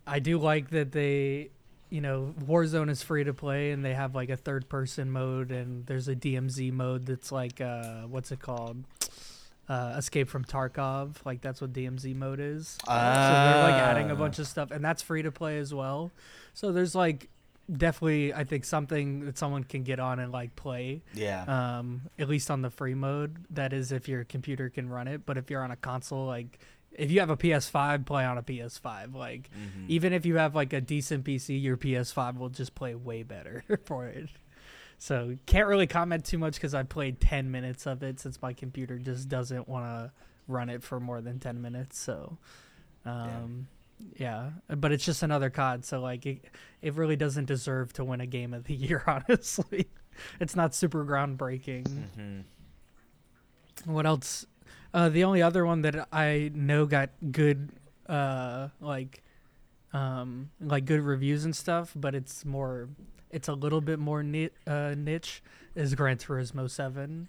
I 0.06 0.18
do 0.21 0.38
like 0.38 0.71
that 0.71 0.92
they, 0.92 1.50
you 1.90 2.00
know, 2.00 2.35
Warzone 2.40 2.88
is 2.88 3.02
free 3.02 3.25
to 3.25 3.35
play 3.35 3.73
and 3.73 3.85
they 3.85 3.92
have 3.95 4.14
like 4.14 4.30
a 4.30 4.37
third 4.37 4.68
person 4.71 5.11
mode 5.11 5.50
and 5.52 5.85
there's 5.87 6.09
a 6.09 6.16
DMZ 6.16 6.71
mode 6.73 7.04
that's 7.06 7.30
like 7.30 7.61
uh, 7.61 8.02
what's 8.02 8.33
it 8.33 8.40
called? 8.40 8.85
Uh, 9.68 9.95
Escape 9.99 10.28
from 10.28 10.45
Tarkov, 10.45 11.16
like 11.25 11.40
that's 11.40 11.61
what 11.61 11.73
DMZ 11.73 12.14
mode 12.14 12.38
is. 12.38 12.78
so 12.87 12.92
they're 12.92 13.62
like 13.64 13.75
adding 13.83 14.11
a 14.11 14.14
Ah. 14.14 14.16
bunch 14.16 14.38
of 14.38 14.47
stuff, 14.47 14.71
and 14.71 14.85
that's 14.85 15.02
free 15.02 15.23
to 15.23 15.33
play 15.33 15.59
as 15.59 15.75
well. 15.75 16.12
So 16.54 16.71
there's 16.71 16.95
like 16.95 17.28
definitely, 17.76 18.33
I 18.33 18.45
think 18.45 18.64
something 18.64 19.25
that 19.26 19.37
someone 19.37 19.64
can 19.64 19.83
get 19.83 19.99
on 19.99 20.21
and 20.21 20.30
like 20.30 20.54
play 20.54 21.02
Yeah. 21.14 21.42
um, 21.78 22.02
at 22.16 22.28
least 22.28 22.49
on 22.49 22.62
the 22.62 22.71
free 22.71 22.95
mode. 22.95 23.38
That 23.50 23.73
is, 23.73 23.90
if 23.90 24.06
your 24.09 24.23
computer 24.23 24.71
can 24.71 24.88
run 24.88 25.09
it. 25.09 25.26
But 25.26 25.37
if 25.37 25.50
you're 25.50 25.64
on 25.64 25.73
a 25.73 25.76
console, 25.76 26.26
like 26.28 26.61
if 26.99 27.11
you 27.11 27.21
have 27.21 27.31
a 27.31 27.37
PS5, 27.37 28.05
play 28.07 28.25
on 28.25 28.38
a 28.38 28.43
PS5. 28.43 29.15
Like 29.15 29.49
Mhm. 29.50 29.88
even 29.88 30.12
if 30.12 30.26
you 30.26 30.37
have 30.37 30.55
like 30.55 30.73
a 30.73 30.81
decent 30.81 31.25
PC, 31.25 31.61
your 31.61 31.76
PS5 31.76 32.37
will 32.37 32.49
just 32.49 32.75
play 32.75 32.95
way 32.95 33.23
better 33.23 33.65
for 33.85 34.07
it. 34.07 34.29
So 34.99 35.37
can't 35.47 35.67
really 35.69 35.87
comment 35.87 36.25
too 36.25 36.38
much 36.38 36.55
because 36.55 36.75
I 36.75 36.83
played 36.83 37.21
10 37.21 37.50
minutes 37.50 37.87
of 37.87 38.03
it 38.03 38.19
since 38.21 38.41
my 38.41 38.53
computer 38.55 38.99
just 38.99 39.29
doesn't 39.29 39.69
want 39.69 39.85
to 39.85 40.12
run 40.49 40.71
it 40.71 40.83
for 40.83 40.99
more 41.00 41.21
than 41.21 41.38
10 41.38 41.61
minutes. 41.61 41.99
So. 41.99 42.38
Um, 43.05 43.69
yeah, 44.17 44.50
but 44.69 44.93
it's 44.93 45.05
just 45.05 45.23
another 45.23 45.49
COD, 45.49 45.85
so 45.85 46.00
like 46.00 46.26
it, 46.26 46.45
it 46.83 46.95
really 46.95 47.17
doesn't 47.17 47.45
deserve 47.47 47.93
to 47.95 48.05
win 48.05 48.21
a 48.21 48.26
game 48.26 48.53
of 48.53 48.65
the 48.65 48.75
year. 48.87 49.03
Honestly, 49.07 49.87
it's 50.41 50.57
not 50.57 50.75
super 50.75 51.05
groundbreaking. 51.05 51.85
Mhm. 52.19 52.45
What 53.85 54.07
else? 54.07 54.47
Uh, 54.97 55.09
the 55.11 55.23
only 55.25 55.43
other 55.43 55.67
one 55.67 55.83
that 55.83 56.09
I 56.11 56.50
know 56.55 56.87
got 56.87 57.11
good, 57.31 57.71
uh, 58.09 58.69
like, 58.81 59.23
um, 59.93 60.50
like 60.61 60.87
good 60.87 61.00
reviews 61.03 61.45
and 61.45 61.55
stuff, 61.55 61.93
but 61.95 62.15
it's 62.15 62.45
more, 62.47 62.88
it's 63.31 63.49
a 63.49 63.53
little 63.53 63.83
bit 63.83 63.99
more 63.99 64.23
ni- 64.23 64.49
uh, 64.67 64.95
niche, 64.97 65.43
is 65.75 65.95
Gran 65.95 66.17
Turismo 66.17 66.71
Seven. 66.71 67.29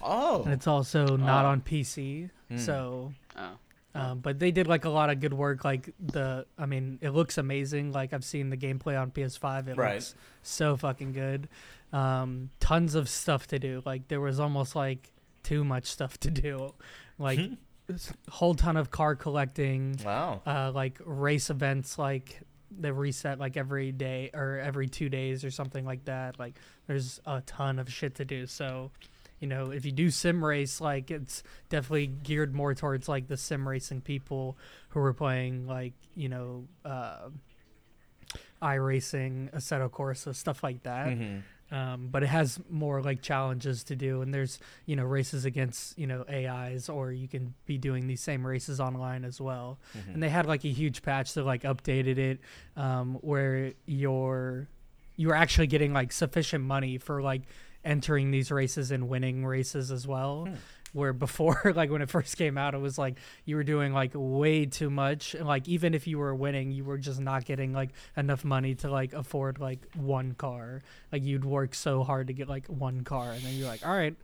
Oh. 0.00 0.44
and 0.44 0.52
it's 0.52 0.68
also 0.68 1.16
not 1.16 1.44
Oh. 1.44 1.48
on 1.48 1.60
PC. 1.60 2.30
Hmm. 2.50 2.56
So, 2.56 3.12
Oh. 3.36 3.58
um, 3.96 4.20
but 4.20 4.38
they 4.38 4.52
did 4.52 4.68
like 4.68 4.84
a 4.84 4.88
lot 4.90 5.10
of 5.10 5.18
good 5.18 5.32
work. 5.34 5.64
Like 5.64 5.92
the, 5.98 6.46
I 6.56 6.66
mean, 6.66 7.00
it 7.02 7.10
looks 7.10 7.36
amazing. 7.36 7.90
Like 7.90 8.12
I've 8.12 8.24
seen 8.24 8.50
the 8.50 8.56
gameplay 8.56 9.00
on 9.00 9.10
PS5. 9.10 9.66
It 9.66 9.76
Right. 9.76 9.94
looks 9.94 10.14
so 10.44 10.76
fucking 10.76 11.14
good. 11.14 11.48
Um, 11.92 12.50
tons 12.60 12.94
of 12.94 13.08
stuff 13.08 13.48
to 13.48 13.58
do. 13.58 13.82
Like 13.84 14.06
there 14.06 14.20
was 14.20 14.38
almost 14.38 14.76
like 14.76 15.10
too 15.42 15.64
much 15.64 15.86
stuff 15.86 16.16
to 16.20 16.30
do. 16.30 16.74
Like 17.18 17.38
Hmm. 17.38 17.54
whole 18.28 18.54
ton 18.54 18.76
of 18.76 18.90
car 18.90 19.16
collecting. 19.16 19.98
Wow. 20.04 20.42
Uh, 20.46 20.70
like 20.74 21.00
race 21.04 21.50
events. 21.50 21.98
Like 21.98 22.40
they 22.70 22.90
reset 22.90 23.38
like 23.38 23.56
every 23.56 23.92
day 23.92 24.30
or 24.34 24.58
every 24.58 24.88
two 24.88 25.08
days 25.08 25.44
or 25.44 25.50
something 25.50 25.84
like 25.84 26.04
that. 26.04 26.38
Like 26.38 26.54
there's 26.86 27.20
a 27.26 27.40
ton 27.42 27.78
of 27.78 27.90
shit 27.92 28.14
to 28.16 28.24
do. 28.24 28.46
So. 28.46 28.90
You 29.40 29.46
know, 29.46 29.70
if 29.70 29.84
you 29.84 29.92
do 29.92 30.10
sim 30.10 30.44
race, 30.44 30.80
like 30.80 31.12
it's 31.12 31.44
definitely 31.68 32.08
geared 32.08 32.56
more 32.56 32.74
towards 32.74 33.08
like 33.08 33.28
the 33.28 33.36
sim 33.36 33.68
racing 33.68 34.00
people 34.00 34.58
who 34.88 34.98
are 34.98 35.12
playing 35.14 35.68
like 35.68 35.92
you 36.16 36.28
know, 36.28 36.66
uh, 36.84 37.28
iRacing, 38.60 39.50
Assetto 39.52 39.88
Corsa, 39.90 40.34
stuff 40.34 40.62
like 40.64 40.82
that. 40.82 41.06
Mhm. 41.08 41.42
Um, 41.70 42.08
but 42.10 42.22
it 42.22 42.28
has 42.28 42.58
more 42.70 43.02
like 43.02 43.20
challenges 43.20 43.84
to 43.84 43.96
do, 43.96 44.22
and 44.22 44.32
there's 44.32 44.58
you 44.86 44.96
know 44.96 45.04
races 45.04 45.44
against 45.44 45.98
you 45.98 46.06
know 46.06 46.24
AIs, 46.30 46.88
or 46.88 47.12
you 47.12 47.28
can 47.28 47.54
be 47.66 47.76
doing 47.76 48.06
these 48.06 48.22
same 48.22 48.46
races 48.46 48.80
online 48.80 49.24
as 49.24 49.40
well. 49.40 49.78
Mhm. 49.96 50.14
And 50.14 50.22
they 50.22 50.30
had 50.30 50.46
like 50.46 50.64
a 50.64 50.72
huge 50.72 51.02
patch 51.02 51.34
that 51.34 51.44
like 51.44 51.62
updated 51.64 52.16
it, 52.18 52.40
um, 52.76 53.14
where 53.20 53.72
you're 53.86 54.68
you're 55.16 55.34
actually 55.34 55.66
getting 55.66 55.92
like 55.92 56.12
sufficient 56.12 56.64
money 56.64 56.96
for 56.96 57.20
like 57.20 57.42
entering 57.84 58.30
these 58.30 58.50
races 58.50 58.90
and 58.90 59.08
winning 59.08 59.44
races 59.44 59.90
as 59.90 60.06
well. 60.06 60.46
Hmm. 60.46 60.54
Where 60.92 61.12
before, 61.12 61.72
like 61.76 61.90
when 61.90 62.00
it 62.02 62.08
first 62.10 62.36
came 62.36 62.56
out, 62.56 62.74
it 62.74 62.78
was 62.80 62.96
like 62.98 63.16
you 63.44 63.56
were 63.56 63.64
doing 63.64 63.92
like 63.92 64.12
way 64.14 64.64
too 64.66 64.88
much. 64.90 65.34
and, 65.34 65.46
Like 65.46 65.68
even 65.68 65.92
if 65.94 66.06
you 66.06 66.18
were 66.18 66.34
winning, 66.34 66.70
you 66.70 66.84
were 66.84 66.98
just 66.98 67.20
not 67.20 67.44
getting 67.44 67.72
like 67.72 67.90
enough 68.16 68.44
money 68.44 68.74
to 68.76 68.90
like 68.90 69.12
afford 69.12 69.58
like 69.58 69.80
one 69.94 70.32
car. 70.34 70.82
Like 71.12 71.24
you'd 71.24 71.44
work 71.44 71.74
so 71.74 72.02
hard 72.02 72.28
to 72.28 72.32
get 72.32 72.48
like 72.48 72.66
one 72.68 73.04
car, 73.04 73.32
and 73.32 73.42
then 73.42 73.54
you're 73.54 73.68
like, 73.68 73.86
all 73.86 73.94
right, 73.94 74.14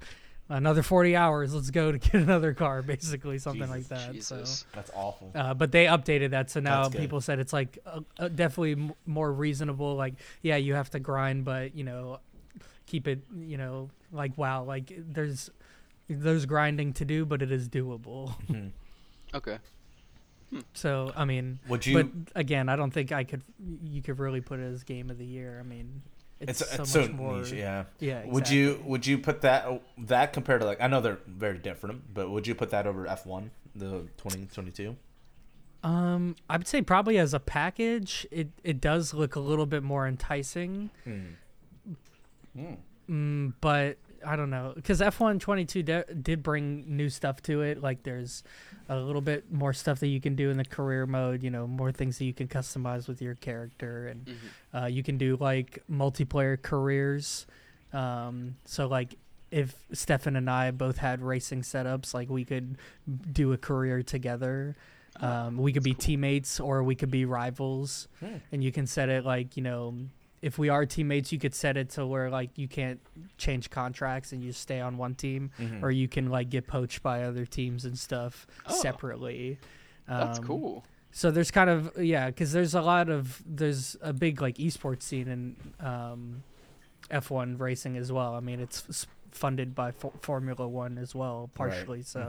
another 0.48 0.82
forty 0.82 1.14
hours, 1.16 1.54
let's 1.54 1.70
go 1.70 1.92
to 1.92 1.98
get 2.10 2.14
another 2.14 2.54
car, 2.54 2.82
basically 2.82 3.38
something 3.38 3.68
like 3.68 3.88
Jesus. 4.12 4.28
that. 4.28 4.46
So. 4.46 4.66
That's 4.74 4.90
awful. 4.94 5.32
Uh, 5.34 5.54
but 5.54 5.70
they 5.72 5.84
updated 5.86 6.30
that, 6.30 6.50
so 6.50 6.60
now 6.60 6.88
people 6.88 7.20
said 7.20 7.38
it's 7.40 7.52
like 7.52 7.78
uh, 7.86 8.00
uh, 8.18 8.28
definitely 8.28 8.72
m- 8.72 8.94
more 9.06 9.30
reasonable. 9.32 9.96
Like, 9.96 10.14
yeah, 10.42 10.56
you 10.56 10.74
have 10.74 10.90
to 10.90 10.98
grind, 11.00 11.44
but 11.44 11.74
you 11.76 11.84
know, 11.84 12.20
keep 12.86 13.06
it. 13.06 13.20
You 13.36 13.58
know, 13.58 13.90
like 14.12 14.36
wow, 14.38 14.64
like 14.64 14.92
there's 14.96 15.50
there's 16.08 16.46
grinding 16.46 16.92
to 16.94 17.04
do, 17.04 17.24
but 17.24 17.42
it 17.42 17.50
is 17.52 17.68
doable. 17.68 18.34
Mhm. 18.48 18.70
Okay. 19.34 19.58
So 20.74 21.12
I 21.16 21.24
mean, 21.24 21.58
Would 21.68 21.84
you? 21.86 21.94
but 22.04 22.08
again, 22.36 22.68
I 22.68 22.76
don't 22.76 22.92
think 22.92 23.10
I 23.10 23.24
could. 23.24 23.42
You 23.84 24.02
could 24.02 24.18
really 24.18 24.40
put 24.40 24.60
it 24.60 24.64
as 24.64 24.84
game 24.84 25.10
of 25.10 25.18
the 25.18 25.24
year. 25.26 25.58
I 25.58 25.64
mean, 25.64 26.02
it's, 26.38 26.60
it's 26.60 26.70
so 26.70 26.82
it's 26.82 26.94
much 26.94 27.06
so 27.06 27.12
more. 27.12 27.38
niche. 27.38 27.52
Yeah. 27.52 27.84
Yeah. 27.98 28.24
Would 28.26 28.48
you 28.48 28.80
would 28.84 29.06
you 29.06 29.18
put 29.18 29.40
that 29.40 29.82
that 29.98 30.32
compared 30.32 30.60
to 30.60 30.66
like 30.66 30.80
I 30.80 30.86
know 30.86 31.00
they're 31.00 31.18
very 31.26 31.58
different, 31.58 32.14
but 32.14 32.30
would 32.30 32.46
you 32.46 32.54
put 32.54 32.70
that 32.70 32.86
over 32.86 33.06
F 33.06 33.26
one 33.26 33.50
the 33.74 34.06
twenty 34.16 34.46
twenty 34.52 34.70
two? 34.70 34.96
Um, 35.82 36.36
I 36.48 36.56
would 36.56 36.68
say 36.68 36.80
probably 36.82 37.18
as 37.18 37.34
a 37.34 37.40
package, 37.40 38.26
it 38.30 38.48
it 38.62 38.80
does 38.80 39.12
look 39.12 39.34
a 39.36 39.40
little 39.40 39.66
bit 39.66 39.82
more 39.82 40.06
enticing. 40.06 40.90
Mm, 43.08 43.52
but 43.60 43.96
I 44.26 44.36
don't 44.36 44.50
know 44.50 44.72
because 44.74 45.00
F1 45.00 45.40
22 45.40 45.82
de- 45.82 46.04
did 46.14 46.42
bring 46.42 46.96
new 46.96 47.08
stuff 47.08 47.42
to 47.42 47.62
it. 47.62 47.82
Like 47.82 48.02
there's 48.02 48.42
a 48.88 48.96
little 48.98 49.20
bit 49.20 49.50
more 49.52 49.72
stuff 49.72 50.00
that 50.00 50.08
you 50.08 50.20
can 50.20 50.34
do 50.36 50.50
in 50.50 50.56
the 50.56 50.64
career 50.64 51.06
mode. 51.06 51.42
You 51.42 51.50
know, 51.50 51.66
more 51.66 51.92
things 51.92 52.18
that 52.18 52.24
you 52.24 52.34
can 52.34 52.48
customize 52.48 53.08
with 53.08 53.20
your 53.22 53.34
character, 53.36 54.08
and 54.08 54.24
Mhm. 54.26 54.82
uh, 54.82 54.86
you 54.86 55.02
can 55.02 55.18
do 55.18 55.36
like 55.36 55.82
multiplayer 55.90 56.60
careers. 56.60 57.46
Um, 57.92 58.56
so 58.64 58.86
like 58.86 59.14
if 59.50 59.74
Stefan 59.92 60.34
and 60.36 60.50
I 60.50 60.70
both 60.72 60.98
had 60.98 61.22
racing 61.22 61.62
setups, 61.62 62.12
like 62.12 62.28
we 62.28 62.44
could 62.44 62.76
do 63.32 63.52
a 63.52 63.56
career 63.58 64.02
together. 64.02 64.74
Um, 65.20 65.58
we 65.58 65.72
could 65.72 65.84
be 65.84 65.94
teammates 65.94 66.58
or 66.58 66.82
we 66.82 66.96
could 66.96 67.10
be 67.10 67.24
rivals 67.24 68.08
Hmm. 68.18 68.38
and 68.50 68.64
you 68.64 68.72
can 68.72 68.84
set 68.88 69.08
it 69.08 69.24
like 69.24 69.56
you 69.56 69.62
know 69.62 69.94
if 70.48 70.58
we 70.58 70.68
are 70.68 70.84
teammates 70.84 71.32
you 71.32 71.38
could 71.38 71.54
set 71.54 71.76
it 71.76 71.88
to 71.96 72.06
where 72.06 72.28
like 72.38 72.50
you 72.62 72.68
can't 72.68 73.00
change 73.38 73.70
contracts 73.70 74.32
and 74.32 74.42
you 74.44 74.52
stay 74.52 74.80
on 74.80 74.96
one 74.98 75.14
team 75.14 75.50
Mm-hmm. 75.58 75.84
or 75.84 75.90
you 75.90 76.06
can 76.08 76.26
like 76.36 76.48
get 76.50 76.66
poached 76.66 77.02
by 77.02 77.22
other 77.24 77.46
teams 77.46 77.84
and 77.84 77.98
stuff 77.98 78.46
Oh. 78.66 78.74
separately 78.74 79.58
That's 80.06 80.38
Um, 80.38 80.44
cool. 80.44 80.84
so 81.12 81.30
there's 81.30 81.50
kind 81.50 81.70
of 81.70 81.78
yeah 81.98 82.26
because 82.26 82.52
there's 82.52 82.74
a 82.74 82.82
lot 82.82 83.08
of 83.08 83.42
there's 83.46 83.96
a 84.02 84.12
big 84.12 84.40
like 84.42 84.56
esports 84.58 85.02
scene 85.02 85.28
in 85.28 85.56
um, 85.90 86.42
f1 87.10 87.58
racing 87.60 87.96
as 87.96 88.10
well 88.12 88.34
i 88.34 88.40
mean 88.40 88.60
it's 88.60 89.06
funded 89.30 89.74
by 89.74 89.90
Fo- 89.92 90.12
formula 90.20 90.66
one 90.68 90.98
as 90.98 91.14
well 91.14 91.50
partially 91.54 92.02
so 92.02 92.20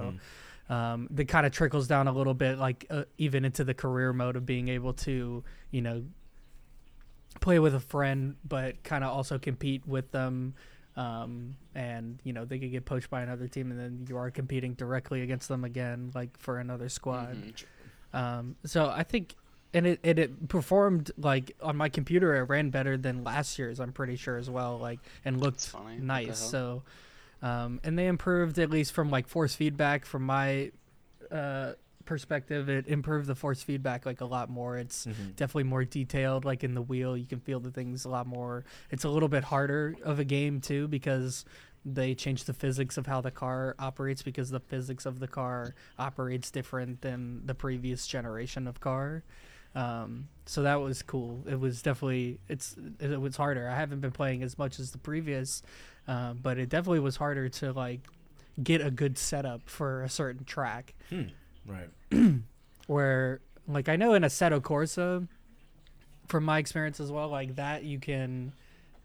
Mhm. 0.69 0.73
um, 0.73 1.07
that 1.11 1.27
kind 1.27 1.45
of 1.45 1.51
trickles 1.51 1.87
down 1.87 2.07
a 2.07 2.11
little 2.11 2.33
bit, 2.33 2.57
like 2.57 2.87
uh, 2.89 3.03
even 3.19 3.45
into 3.45 3.63
the 3.63 3.75
career 3.75 4.11
mode 4.13 4.35
of 4.35 4.47
being 4.47 4.67
able 4.69 4.93
to, 4.93 5.43
you 5.69 5.81
know, 5.83 6.03
play 7.41 7.59
with 7.59 7.75
a 7.75 7.79
friend, 7.79 8.35
but 8.47 8.83
kind 8.83 9.03
of 9.03 9.11
also 9.11 9.37
compete 9.37 9.85
with 9.87 10.11
them. 10.11 10.53
Um, 10.97 11.57
and 11.73 12.19
you 12.23 12.31
know 12.31 12.45
they 12.45 12.57
could 12.57 12.71
get 12.71 12.85
poached 12.85 13.09
by 13.09 13.21
another 13.21 13.47
team, 13.49 13.69
and 13.69 13.79
then 13.79 14.05
you 14.07 14.15
are 14.17 14.31
competing 14.31 14.75
directly 14.75 15.21
against 15.21 15.49
them 15.49 15.65
again, 15.65 16.11
like 16.15 16.37
for 16.39 16.57
another 16.59 16.87
squad. 16.87 17.35
Mhm. 17.35 17.65
Um, 18.17 18.55
so 18.65 18.87
I 18.89 19.03
think, 19.03 19.35
and 19.73 19.85
it, 19.85 19.99
it 20.03 20.17
it 20.19 20.47
performed 20.47 21.11
like 21.17 21.51
on 21.61 21.75
my 21.75 21.89
computer, 21.89 22.33
it 22.35 22.43
ran 22.43 22.69
better 22.69 22.95
than 22.97 23.25
last 23.25 23.59
year's. 23.59 23.81
I'm 23.81 23.91
pretty 23.91 24.15
sure 24.15 24.37
as 24.37 24.49
well, 24.49 24.77
like 24.77 24.99
and 25.25 25.41
looked. 25.41 25.67
Nice. 26.07 26.39
So, 26.49 26.83
um, 27.41 27.81
and 27.83 27.99
they 27.99 28.07
improved 28.07 28.57
at 28.57 28.69
least 28.69 28.93
from 28.93 29.09
like 29.09 29.27
force 29.27 29.53
feedback. 29.53 30.05
From 30.05 30.23
my 30.23 30.71
uh, 31.29 31.73
perspective, 32.05 32.69
it 32.69 32.87
improved 32.87 33.27
the 33.27 33.35
force 33.35 33.61
feedback 33.63 34.05
like 34.05 34.21
a 34.21 34.25
lot 34.25 34.49
more. 34.49 34.77
It's 34.77 35.05
Mhm. 35.05 35.35
definitely 35.35 35.63
more 35.63 35.83
detailed. 35.85 36.45
Like 36.45 36.63
in 36.63 36.73
the 36.75 36.81
wheel, 36.81 37.17
you 37.17 37.25
can 37.25 37.39
feel 37.39 37.59
the 37.59 37.71
things 37.71 38.05
a 38.05 38.09
lot 38.09 38.27
more. 38.27 38.63
It's 38.91 39.03
a 39.03 39.09
little 39.09 39.29
bit 39.29 39.43
harder 39.45 39.95
of 40.03 40.19
a 40.19 40.23
game 40.25 40.61
too 40.61 40.87
because 40.87 41.45
they 41.83 42.15
changed 42.15 42.47
the 42.47 42.53
physics 42.53 42.97
of 42.97 43.05
how 43.05 43.21
the 43.21 43.29
car 43.31 43.75
operates 43.77 44.21
because 44.23 44.49
the 44.49 44.59
physics 44.59 45.05
of 45.05 45.19
the 45.19 45.27
car 45.27 45.75
operates 45.99 46.49
different 46.49 47.01
than 47.01 47.45
the 47.45 47.53
previous 47.53 48.07
generation 48.07 48.65
of 48.67 48.79
car. 48.79 49.23
Um, 49.75 50.29
so 50.45 50.63
that 50.63 50.75
was 50.75 51.01
cool. 51.03 51.43
It 51.47 51.59
was 51.59 51.81
definitely 51.81 52.39
it's 52.47 52.75
it 52.99 53.19
was 53.19 53.35
harder. 53.35 53.67
I 53.69 53.75
haven't 53.75 53.99
been 53.99 54.11
playing 54.11 54.41
as 54.41 54.57
much 54.57 54.79
as 54.79 54.91
the 54.91 54.97
previous, 54.97 55.61
uh, 56.07 56.33
but 56.33 56.57
it 56.57 56.69
definitely 56.69 57.01
was 57.01 57.17
harder 57.17 57.49
to 57.49 57.73
like 57.73 57.99
get 58.63 58.79
a 58.79 58.89
good 58.89 59.17
setup 59.17 59.69
for 59.69 60.01
a 60.01 60.09
certain 60.09 60.45
track 60.45 60.93
Hmm. 61.09 61.23
Right. 61.65 61.89
where 62.87 63.41
like 63.67 63.89
I 63.89 63.95
know 63.95 64.13
in 64.13 64.23
Assetto 64.23 64.59
Corsa 64.61 65.27
from 66.27 66.43
my 66.45 66.59
experience 66.59 66.99
as 66.99 67.11
well 67.11 67.29
like 67.29 67.55
that 67.55 67.83
you 67.83 67.99
can 67.99 68.51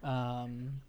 um 0.03 0.81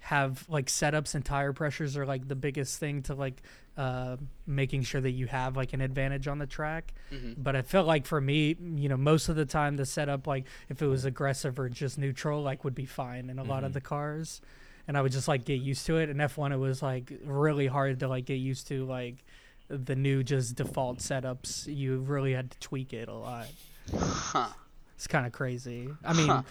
have 0.00 0.44
like 0.48 0.66
setups 0.66 1.14
and 1.16 1.24
tire 1.24 1.52
pressures 1.52 1.96
are 1.96 2.06
like 2.06 2.28
the 2.28 2.36
biggest 2.36 2.78
thing 2.78 3.02
to 3.02 3.14
like 3.14 3.42
uh 3.76 4.16
making 4.46 4.82
sure 4.82 5.00
that 5.00 5.10
you 5.10 5.26
have 5.26 5.56
like 5.56 5.72
an 5.72 5.80
advantage 5.80 6.28
on 6.28 6.38
the 6.38 6.46
track 6.46 6.94
Mhm. 7.12 7.34
but 7.38 7.56
I 7.56 7.62
felt 7.62 7.86
like 7.88 8.06
for 8.06 8.20
me, 8.20 8.56
you 8.76 8.88
know, 8.88 8.96
most 8.96 9.28
of 9.28 9.34
the 9.36 9.44
time 9.44 9.76
the 9.76 9.84
setup, 9.86 10.26
like 10.28 10.44
if 10.68 10.80
it 10.80 10.86
was 10.86 11.04
aggressive 11.04 11.58
or 11.58 11.68
just 11.68 11.98
neutral, 11.98 12.40
like 12.42 12.62
would 12.64 12.74
be 12.74 12.86
fine 12.86 13.28
in 13.30 13.38
a 13.40 13.44
lot 13.44 13.64
of 13.64 13.70
Mhm. 13.72 13.74
the 13.74 13.80
cars, 13.80 14.40
and 14.88 14.96
I 14.96 15.02
would 15.02 15.12
just 15.12 15.26
like 15.28 15.44
get 15.44 15.60
used 15.60 15.84
to 15.86 15.98
it. 15.98 16.08
And 16.08 16.20
F 16.22 16.38
one, 16.38 16.52
it 16.52 16.56
was 16.56 16.82
like 16.82 17.12
really 17.24 17.66
hard 17.66 17.98
to 18.00 18.08
like 18.08 18.24
get 18.26 18.36
used 18.36 18.68
to 18.68 18.84
like 18.86 19.24
the 19.68 19.96
new 19.96 20.22
just 20.22 20.56
default 20.56 20.98
setups. 20.98 21.66
You 21.74 21.98
really 21.98 22.32
had 22.32 22.50
to 22.50 22.58
tweak 22.60 22.92
it 22.92 23.08
a 23.08 23.14
lot. 23.14 23.46
Huh. 23.94 24.48
It's 24.94 25.06
kind 25.06 25.26
of 25.26 25.32
crazy. 25.32 25.88
I 26.04 26.12
mean, 26.14 26.28
Huh. 26.28 26.42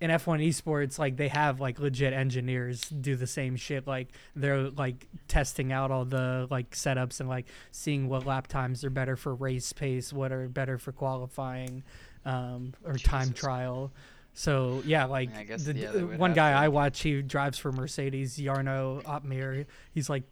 in 0.00 0.10
F1 0.10 0.46
esports, 0.46 0.98
like 0.98 1.16
they 1.16 1.28
have 1.28 1.60
like 1.60 1.80
legit 1.80 2.12
engineers 2.12 2.88
do 2.88 3.16
the 3.16 3.26
same 3.26 3.56
shit. 3.56 3.86
Like 3.86 4.08
they're 4.36 4.70
like 4.70 5.06
testing 5.26 5.72
out 5.72 5.90
all 5.90 6.04
the 6.04 6.46
like 6.50 6.70
setups 6.70 7.20
and 7.20 7.28
like 7.28 7.46
seeing 7.72 8.08
what 8.08 8.24
lap 8.26 8.46
times 8.46 8.84
are 8.84 8.90
better 8.90 9.16
for 9.16 9.34
race 9.34 9.72
pace, 9.72 10.12
what 10.12 10.30
are 10.32 10.48
better 10.48 10.78
for 10.78 10.92
qualifying, 10.92 11.82
um, 12.24 12.74
or 12.84 12.94
time 12.94 13.32
trial. 13.32 13.90
So 14.34 14.82
yeah, 14.86 15.06
like 15.06 15.36
I 15.36 15.42
guess, 15.42 15.64
the, 15.64 15.74
yeah, 15.74 15.90
they 15.90 16.02
would 16.04 16.18
one 16.18 16.32
guy 16.32 16.52
to. 16.52 16.58
I 16.58 16.68
watch, 16.68 17.00
he 17.00 17.20
drives 17.22 17.58
for 17.58 17.72
Mercedes, 17.72 18.38
Jarno 18.38 19.02
Opmeer. 19.02 19.66
He's 19.92 20.08
like 20.08 20.22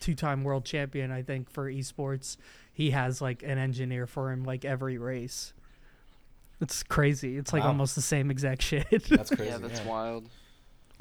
two-time 0.00 0.44
world 0.44 0.64
champion, 0.64 1.10
I 1.10 1.22
think 1.22 1.50
for 1.50 1.70
esports, 1.70 2.36
he 2.72 2.90
has 2.90 3.20
like 3.20 3.42
an 3.42 3.58
engineer 3.58 4.06
for 4.06 4.30
him 4.32 4.44
like 4.44 4.64
every 4.64 4.98
race. 4.98 5.52
It's 6.60 6.82
crazy. 6.82 7.36
It's 7.36 7.52
like 7.52 7.62
Wow. 7.62 7.68
almost 7.68 7.94
the 7.94 8.02
same 8.02 8.30
exact 8.30 8.62
shit. 8.68 8.86
That's 9.08 9.30
crazy. 9.30 9.50
yeah, 9.50 9.58
that's 9.58 9.80
wild. 9.82 10.28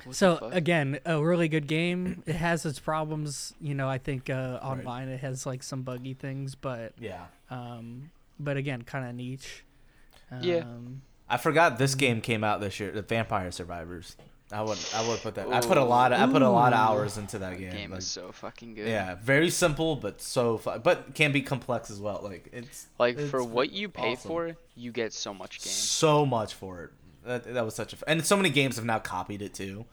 What 0.04 0.16
so 0.16 0.38
again, 0.52 1.00
a 1.06 1.24
really 1.24 1.48
good 1.48 1.68
game. 1.68 2.22
It 2.25 2.36
has 2.36 2.66
its 2.66 2.80
problems, 2.80 3.54
you 3.62 3.74
know. 3.74 3.88
I 3.90 3.98
think 3.98 4.30
uh, 4.30 4.60
online 4.62 5.08
it 5.08 5.22
has 5.22 5.46
like 5.46 5.64
some 5.64 5.84
buggy 5.84 6.14
things, 6.14 6.54
but 6.56 6.92
Yeah. 7.00 7.25
um, 7.50 8.12
but 8.38 8.58
again, 8.58 8.82
kind 8.82 9.08
of 9.08 9.16
niche. 9.16 9.64
Yeah. 10.42 10.58
Um, 10.64 11.02
I 11.30 11.38
forgot 11.38 11.78
this 11.78 11.96
game 11.96 12.20
came 12.20 12.44
out 12.44 12.60
this 12.60 12.78
year, 12.80 12.92
the 12.92 13.02
Vampire 13.02 13.52
Survivors. 13.52 14.18
I 14.52 14.62
would 14.62 14.78
I 14.94 15.08
would 15.08 15.20
put 15.22 15.36
that. 15.36 15.48
I 15.52 15.60
put 15.60 15.78
a 15.78 15.84
lot 15.84 16.14
of 16.14 16.20
I 16.20 16.32
put 16.32 16.42
a 16.44 16.50
lot 16.50 16.72
of 16.74 16.80
hours 16.80 17.18
into 17.18 17.40
that 17.40 17.58
game. 17.58 17.72
game 17.72 17.90
like, 17.92 18.00
is 18.00 18.08
so 18.08 18.32
fucking 18.32 18.75
good. 18.75 18.88
yeah, 18.88 19.16
very 19.16 19.50
simple 19.50 19.96
but 19.96 20.22
so 20.22 20.58
fun, 20.60 20.82
but 20.84 21.16
can 21.16 21.32
be 21.32 21.42
complex 21.42 21.90
as 21.90 22.00
well. 22.00 22.22
Like 22.24 22.50
it's 22.54 22.86
Like 23.00 23.20
for 23.20 23.44
what 23.44 23.72
you 23.72 23.90
pay 23.90 24.14
awesome. 24.14 24.30
for, 24.30 24.58
you 24.75 24.92
get 24.92 25.14
so 25.14 25.34
much 25.34 25.64
game. 25.64 25.72
so 25.74 26.25
much 26.25 26.54
for 26.54 26.84
it. 26.84 26.90
That, 27.25 27.54
that 27.56 27.66
was 27.66 27.74
such 27.74 27.94
a 27.94 27.96
f- 27.96 28.04
and 28.08 28.24
so 28.24 28.38
many 28.38 28.52
games 28.52 28.75
have 28.75 28.86
now 28.86 29.00
copied 29.00 29.42
it 29.42 29.56
too. 29.56 29.86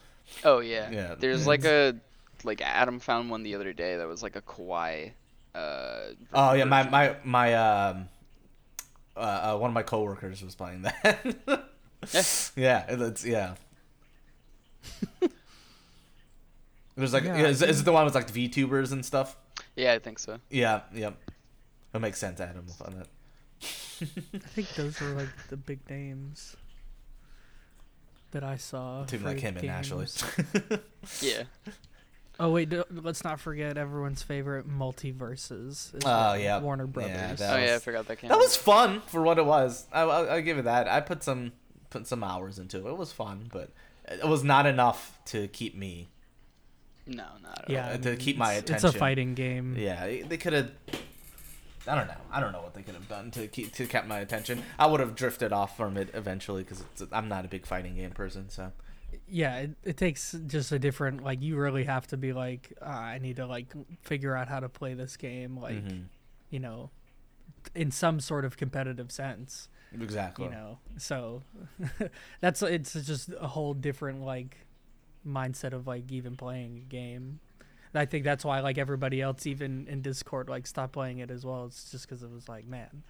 Oh 0.44 0.60
yeah. 0.60 0.90
Yeah. 0.90 1.14
There's 1.18 1.46
like 1.46 1.64
a 1.64 1.96
like 2.44 2.60
Adam 2.60 2.98
found 3.00 3.30
one 3.30 3.42
the 3.44 3.54
other 3.54 3.72
day 3.72 3.96
that 3.96 4.06
was 4.06 4.22
like 4.22 4.36
a 4.36 4.42
kawaii. 4.42 5.12
Uh, 5.54 6.00
Oh 6.34 6.52
yeah, 6.52 6.64
my 6.64 6.88
my 6.90 7.16
my 7.24 7.54
um 7.54 8.08
uh, 9.16 9.20
uh 9.20 9.58
one 9.58 9.70
of 9.70 9.74
my 9.74 9.82
coworkers 9.82 10.42
was 10.42 10.54
playing 10.54 10.82
that. 10.82 11.64
yeah, 12.56 12.84
it's 12.88 13.24
yeah. 13.24 13.54
There's 16.96 17.12
like 17.12 17.24
Yeah, 17.24 17.36
yeah, 17.38 17.46
I 17.46 17.48
is, 17.48 17.62
is 17.62 17.80
it 17.80 17.84
the 17.84 17.92
one 17.92 18.04
with 18.04 18.14
like 18.14 18.30
the 18.30 18.48
VTubers 18.48 18.92
and 18.92 19.04
stuff? 19.04 19.36
Yeah, 19.76 19.92
I 19.94 19.98
think 19.98 20.18
so. 20.18 20.38
Yeah, 20.50 20.80
yep. 20.94 21.16
That 21.92 22.00
makes 22.00 22.18
sense, 22.18 22.40
Adam. 22.40 22.66
On 22.84 22.94
that. 22.98 23.08
I 24.34 24.38
think 24.48 24.68
those 24.74 25.00
were 25.00 25.08
like 25.10 25.28
the 25.48 25.56
big 25.56 25.88
names 25.88 26.56
that 28.32 28.42
I 28.44 28.56
saw. 28.56 29.04
Team 29.04 29.22
like 29.24 29.40
him 29.40 29.56
and 29.56 29.70
Ashley. 29.70 30.06
Yeah. 31.20 31.42
Oh 32.40 32.50
wait, 32.50 32.70
d- 32.70 32.82
let's 32.90 33.24
not 33.24 33.38
forget 33.40 33.76
everyone's 33.76 34.22
favorite 34.22 34.68
MultiVersus. 34.68 35.94
Oh, 35.96 35.98
well, 36.04 36.38
yeah. 36.38 36.60
Warner 36.60 36.86
Brothers. 36.86 37.38
that 37.38 37.54
oh 37.54 37.58
yeah, 37.58 37.70
I 37.70 37.74
was- 37.74 37.84
forgot 37.84 38.08
that 38.08 38.16
came. 38.16 38.28
that 38.28 38.34
out. 38.34 38.40
was 38.40 38.56
fun 38.56 39.00
for 39.06 39.22
what 39.22 39.38
it 39.38 39.46
was. 39.46 39.86
I 39.92 40.02
I, 40.02 40.36
I 40.36 40.40
give 40.40 40.58
it 40.58 40.64
that. 40.64 40.88
I 40.88 41.00
put 41.00 41.22
some 41.22 41.52
put 41.90 42.06
some 42.06 42.24
hours 42.24 42.58
into 42.58 42.78
it. 42.86 42.90
It 42.90 42.96
was 42.96 43.12
fun, 43.12 43.48
but 43.52 43.70
it 44.08 44.26
was 44.26 44.42
not 44.44 44.66
enough 44.66 45.18
to 45.26 45.48
keep 45.48 45.76
me. 45.76 46.08
no, 47.06 47.24
not 47.42 47.62
at 47.64 47.70
yeah, 47.70 47.92
all. 47.92 47.98
To 47.98 48.08
I 48.08 48.12
mean, 48.12 48.20
keep 48.20 48.36
my 48.36 48.54
it's- 48.54 48.84
It's 48.84 48.94
a 48.94 48.98
fighting 48.98 49.34
game. 49.34 49.76
Yeah, 49.76 50.06
they 50.26 50.36
could 50.36 50.52
have. 50.52 50.70
I 51.86 51.96
don't 51.96 52.06
know. 52.06 52.14
I 52.30 52.38
don't 52.40 52.52
know 52.52 52.62
what 52.62 52.74
they 52.74 52.82
could 52.82 52.94
have 52.94 53.08
done 53.08 53.30
to 53.32 53.48
keep 53.48 53.72
to 53.72 53.86
keep 53.86 54.04
my 54.06 54.20
attention. 54.20 54.62
I 54.78 54.86
would 54.86 55.00
have 55.00 55.16
drifted 55.16 55.52
off 55.52 55.76
from 55.76 55.96
it 55.96 56.10
eventually 56.14 56.62
because 56.62 56.84
I'm 57.10 57.28
not 57.28 57.44
a 57.44 57.48
big 57.48 57.66
fighting 57.66 57.96
game 57.96 58.12
person. 58.12 58.48
So 58.50 58.72
yeah 59.28 59.58
it, 59.58 59.70
it 59.82 59.96
takes 59.98 60.32
just 60.46 60.72
a 60.72 60.78
different 60.78 61.22
like 61.22 61.42
you 61.42 61.56
really 61.56 61.84
have 61.84 62.06
to 62.06 62.16
be 62.16 62.32
like 62.32 62.72
uh, 62.80 62.86
i 62.88 63.18
need 63.18 63.36
to 63.36 63.44
like 63.46 63.66
figure 64.00 64.34
out 64.34 64.48
how 64.48 64.58
to 64.58 64.70
play 64.70 64.94
this 64.94 65.18
game 65.18 65.58
like 65.58 65.84
Mhm. 65.84 66.04
you 66.48 66.58
know 66.58 66.90
in 67.74 67.90
some 67.90 68.20
sort 68.20 68.46
of 68.46 68.56
competitive 68.56 69.12
sense 69.12 69.68
exactly. 70.00 70.44
you 70.46 70.50
know 70.50 70.78
so 70.96 71.42
that's 72.40 72.62
it's 72.62 72.92
just 72.94 73.30
a 73.40 73.48
whole 73.48 73.74
different 73.74 74.22
like 74.22 74.56
mindset 75.26 75.72
of 75.72 75.86
like 75.86 76.10
even 76.10 76.36
playing 76.36 76.76
a 76.78 76.88
game 76.88 77.38
and 77.92 78.00
i 78.00 78.04
think 78.06 78.24
that's 78.24 78.44
why 78.44 78.60
like 78.60 78.78
everybody 78.78 79.20
else 79.20 79.46
even 79.46 79.86
in 79.88 80.02
discord 80.02 80.48
like 80.48 80.66
stopped 80.66 80.92
playing 80.92 81.18
it 81.18 81.30
as 81.30 81.44
well 81.44 81.66
it's 81.66 81.90
just 81.90 82.08
because 82.08 82.22
it 82.22 82.30
was 82.30 82.48
like 82.48 82.66
man 82.66 83.02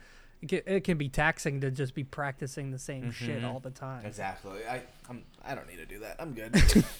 it 0.43 0.49
can, 0.49 0.61
it 0.67 0.85
can 0.85 0.99
be 0.99 1.09
taxing 1.09 1.61
to 1.61 1.71
just 1.71 1.95
be 1.95 2.03
practicing 2.05 2.71
the 2.73 2.79
same 2.79 3.13
shit 3.13 3.43
Mhm. 3.43 3.49
all 3.53 3.61
the 3.61 3.71
time 3.71 4.05
Exactly. 4.05 4.59
I 4.69 4.83
I'm 5.09 5.23
I 5.45 5.55
don't 5.55 5.69
need 5.69 5.77
to 5.77 5.87
do 5.87 6.01
that. 6.01 6.17
I'm 6.19 6.35
good. 6.35 6.55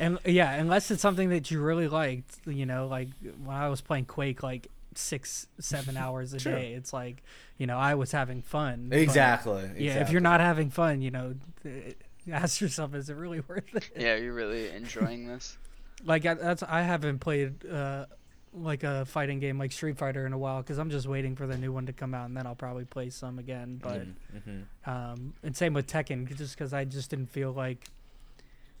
And 0.00 0.18
yeah, 0.24 0.52
unless 0.54 0.90
it's 0.90 1.00
something 1.02 1.28
that 1.28 1.52
you 1.52 1.60
really 1.60 1.86
liked, 1.86 2.38
you 2.46 2.66
know, 2.66 2.88
like 2.88 3.10
when 3.44 3.54
I 3.56 3.68
was 3.68 3.80
playing 3.80 4.06
Quake 4.06 4.42
like 4.42 4.66
six, 4.98 5.46
seven 5.58 5.96
hours 6.04 6.32
a 6.34 6.38
Sure. 6.38 6.52
day, 6.52 6.72
it's 6.74 6.92
like, 6.92 7.22
you 7.58 7.66
know, 7.66 7.78
I 7.78 7.94
was 7.94 8.12
having 8.12 8.42
fun. 8.42 8.88
but, 8.90 8.98
exactly. 8.98 9.70
Yeah, 9.78 10.00
if 10.00 10.10
you're 10.10 10.20
not 10.20 10.40
having 10.40 10.70
fun, 10.70 11.00
you 11.02 11.10
know, 11.10 11.34
ask 12.32 12.60
yourself, 12.60 12.94
is 12.94 13.10
it 13.10 13.16
really 13.16 13.40
worth 13.48 13.74
it? 13.74 13.90
Yeah, 13.96 14.16
you're 14.16 14.32
really 14.34 14.68
enjoying 14.70 15.26
this. 15.26 15.56
Like 16.04 16.26
I- 16.26 16.34
that's 16.34 16.62
I 16.62 16.82
haven't 16.82 17.18
played 17.20 17.64
uh, 17.66 18.06
like 18.52 18.82
a 18.84 19.04
fighting 19.06 19.40
game 19.40 19.58
like 19.58 19.72
Street 19.72 19.96
Fighter 19.98 20.26
in 20.26 20.32
a 20.32 20.38
while 20.38 20.60
because 20.62 20.78
I'm 20.78 20.90
just 20.90 21.06
waiting 21.06 21.34
for 21.34 21.46
the 21.46 21.56
new 21.56 21.72
one 21.72 21.86
to 21.86 21.92
come 21.92 22.14
out 22.14 22.26
and 22.26 22.36
then 22.36 22.46
I'll 22.46 22.54
probably 22.54 22.84
play 22.84 23.10
some 23.10 23.38
again. 23.38 23.80
But 23.82 24.06
hmm 24.44 24.62
um, 24.90 25.32
and 25.42 25.56
same 25.56 25.72
with 25.74 25.86
Tekken, 25.86 26.28
just 26.36 26.56
because 26.56 26.72
I 26.74 26.84
just 26.84 27.08
didn't 27.10 27.30
feel 27.30 27.52
like, 27.52 27.86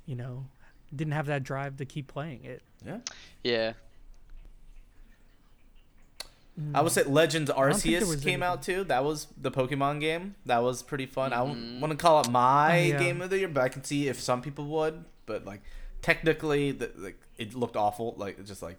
you 0.06 0.14
know, 0.16 0.44
didn't 0.94 1.14
have 1.14 1.26
that 1.26 1.42
drive 1.44 1.76
to 1.78 1.84
keep 1.86 2.08
playing 2.08 2.44
it. 2.44 2.62
yeah. 2.84 2.98
Yeah. 3.42 3.72
I 6.72 6.82
would 6.82 6.92
say 6.92 7.02
Legends 7.02 7.50
don't 7.50 7.72
think 7.74 7.82
there 7.82 8.00
Arceus 8.02 8.08
was 8.08 8.22
came 8.24 8.42
out 8.42 8.62
too. 8.62 8.84
That 8.84 9.02
was 9.04 9.26
the 9.40 9.50
Pokemon 9.50 10.00
game. 10.00 10.36
That 10.46 10.62
was 10.62 10.82
pretty 10.84 11.06
fun. 11.06 11.32
I 11.32 11.38
Mhm. 11.38 11.48
wouldn't 11.48 11.80
want 11.80 11.90
to 11.92 11.96
call 11.96 12.20
it 12.20 12.28
my 12.30 12.70
Oh, 12.80 12.84
yeah. 12.84 12.98
game 12.98 13.20
of 13.22 13.30
the 13.30 13.38
year, 13.40 13.48
but 13.48 13.62
I 13.62 13.68
can 13.68 13.82
see 13.82 14.06
if 14.08 14.20
some 14.20 14.40
people 14.40 14.66
would. 14.66 15.04
But 15.26 15.44
like 15.44 15.62
technically, 16.00 16.70
the, 16.70 16.90
like 16.96 17.18
it 17.38 17.54
looked 17.54 17.74
awful. 17.76 18.14
Like 18.16 18.44
just 18.46 18.62
like 18.62 18.78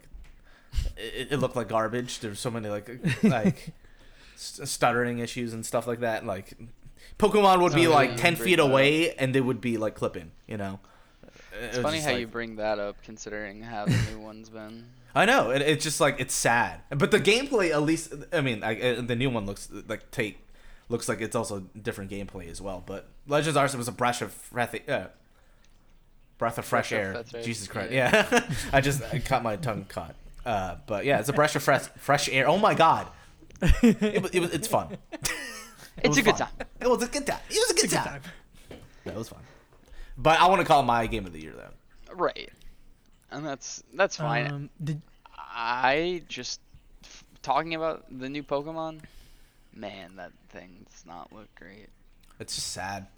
it, 0.96 1.28
it 1.32 1.36
looked 1.38 1.56
like 1.56 1.68
garbage. 1.68 2.20
There's 2.20 2.40
so 2.40 2.50
many 2.50 2.68
like 2.70 2.88
like 3.22 3.74
st- 4.36 4.66
stuttering 4.68 5.18
issues 5.18 5.52
and 5.52 5.64
stuff 5.66 5.86
like 5.86 6.00
that. 6.00 6.24
Like 6.24 6.54
Pokemon 7.18 7.60
would 7.60 7.74
be 7.74 7.86
Oh, 7.86 7.90
like 7.92 8.10
yeah. 8.10 8.16
ten 8.16 8.36
feet 8.36 8.56
that 8.56 8.62
up. 8.64 8.70
away, 8.70 9.14
and 9.16 9.34
they 9.34 9.40
would 9.40 9.60
be 9.60 9.76
like 9.76 9.94
clipping. 9.94 10.30
You 10.46 10.56
know. 10.56 10.80
It's 11.62 11.78
funny 11.78 12.00
how 12.00 12.10
you 12.10 12.26
bring 12.26 12.56
that 12.56 12.78
up, 12.78 12.96
considering 13.02 13.62
how 13.62 13.86
the 13.86 13.96
new 14.10 14.20
one's 14.20 14.48
been. 14.50 14.84
I 15.16 15.24
know. 15.24 15.50
It, 15.50 15.62
it's 15.62 15.82
just 15.82 15.98
like 16.00 16.20
it's 16.20 16.34
sad, 16.34 16.80
but 16.90 17.10
the 17.10 17.18
gameplay 17.18 17.70
at 17.70 17.82
least. 17.82 18.12
I 18.32 18.40
mean, 18.42 18.62
I, 18.62 18.78
uh, 18.80 19.00
the 19.00 19.16
new 19.16 19.30
one 19.30 19.46
looks 19.46 19.68
like 19.88 20.10
take 20.10 20.38
looks 20.88 21.08
like 21.08 21.20
it's 21.20 21.34
also 21.34 21.60
different 21.80 22.10
gameplay 22.10 22.50
as 22.50 22.60
well. 22.60 22.82
But 22.84 23.08
Legends 23.26 23.58
Arceus 23.58 23.76
was 23.76 23.88
a 23.88 23.92
breath 23.92 24.20
of 24.20 24.36
breath, 24.52 24.74
uh, 24.88 25.06
breath 26.38 26.58
of 26.58 26.64
fresh 26.66 26.90
Breath 26.90 27.00
of 27.14 27.16
air. 27.16 27.24
fresh. 27.24 27.44
Jesus 27.44 27.66
Christ! 27.66 27.92
Yeah. 27.92 28.26
Yeah, 28.30 28.50
I 28.72 28.80
just 28.82 29.02
I 29.12 29.18
caught 29.20 29.42
my 29.42 29.56
tongue 29.56 29.86
caught. 29.88 30.14
Uh, 30.44 30.76
but 30.86 31.04
yeah, 31.06 31.18
it's 31.18 31.28
a 31.28 31.32
breath 31.32 31.56
of 31.56 31.62
fresh 31.62 31.84
fresh 31.96 32.28
air. 32.28 32.46
Oh 32.48 32.58
my 32.58 32.74
god, 32.74 33.08
it, 33.82 34.22
was- 34.22 34.34
it 34.34 34.40
it's 34.54 34.68
fun. 34.68 34.96
It 35.98 36.04
It's 36.04 36.08
was 36.10 36.18
a 36.18 36.22
good 36.24 36.36
fun. 36.36 36.48
time. 36.58 36.66
It 36.78 36.88
was 36.90 37.02
a 37.02 37.06
good 37.06 37.26
time. 37.26 37.38
It 37.48 37.54
was 37.54 37.70
a 37.70 37.74
good, 37.74 37.84
It's 37.84 37.92
a 37.94 37.96
good 37.96 38.04
time. 38.04 38.20
time. 38.20 38.78
That 39.06 39.14
was 39.16 39.30
fun. 39.30 39.40
But 40.18 40.38
I 40.38 40.46
want 40.48 40.60
to 40.60 40.66
call 40.66 40.82
my 40.82 41.06
game 41.06 41.24
of 41.24 41.32
the 41.32 41.40
year 41.40 41.54
though. 41.56 42.14
Right. 42.14 42.50
And 43.30 43.44
that's 43.44 43.82
that's 43.94 44.16
fine. 44.16 44.50
Um, 44.50 44.70
did 44.82 45.02
I 45.36 46.22
just 46.28 46.60
f- 47.04 47.24
talking 47.42 47.74
about 47.74 48.04
the 48.10 48.28
new 48.28 48.42
Pokemon. 48.42 49.00
Man, 49.74 50.16
that 50.16 50.32
thing 50.48 50.86
does 50.90 51.04
not 51.04 51.32
look 51.32 51.54
great. 51.54 51.88
It's 52.38 52.54
just 52.54 52.72
sad. 52.72 53.08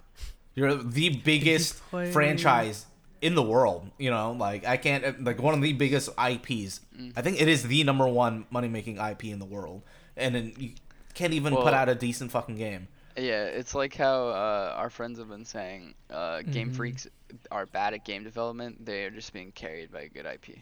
You're 0.55 0.75
the 0.75 1.11
biggest 1.11 1.81
play- 1.91 2.11
franchise 2.11 2.87
in 3.21 3.35
the 3.35 3.43
world. 3.43 3.91
You 3.99 4.11
know, 4.11 4.33
like 4.33 4.65
I 4.67 4.77
can't 4.77 5.25
like 5.25 5.41
one 5.41 5.55
of 5.55 5.63
the 5.63 5.73
biggest 5.73 6.09
IPs. 6.11 6.81
Mm. 6.97 7.13
I 7.17 7.23
think 7.23 7.41
it 7.41 7.49
is 7.49 7.63
the 7.63 7.85
number 7.85 8.07
one 8.09 8.47
money 8.51 8.69
making 8.69 8.99
IP 8.99 9.27
in 9.27 9.39
the 9.39 9.45
world, 9.45 9.83
and 10.17 10.35
then 10.35 10.53
you 10.59 10.71
can't 11.15 11.33
even 11.33 11.55
put 11.55 11.75
out 11.75 11.89
a 11.89 11.95
decent 11.95 12.31
fucking 12.31 12.57
game. 12.57 12.89
Yeah, 13.19 13.45
it's 13.45 13.75
like 13.75 13.95
how 13.97 14.29
uh, 14.29 14.75
our 14.77 14.91
friends 14.91 15.19
have 15.19 15.29
been 15.29 15.45
saying. 15.45 15.95
Uh, 16.09 16.43
Game 16.43 16.71
Mhm. 16.71 16.77
freaks 16.77 17.07
are 17.51 17.67
bad 17.67 17.93
at 17.95 18.05
game 18.05 18.23
development. 18.25 18.85
They 18.87 19.05
are 19.05 19.11
just 19.11 19.33
being 19.33 19.53
carried 19.53 19.91
by 19.93 20.03
a 20.03 20.09
good 20.09 20.25
IP. 20.27 20.59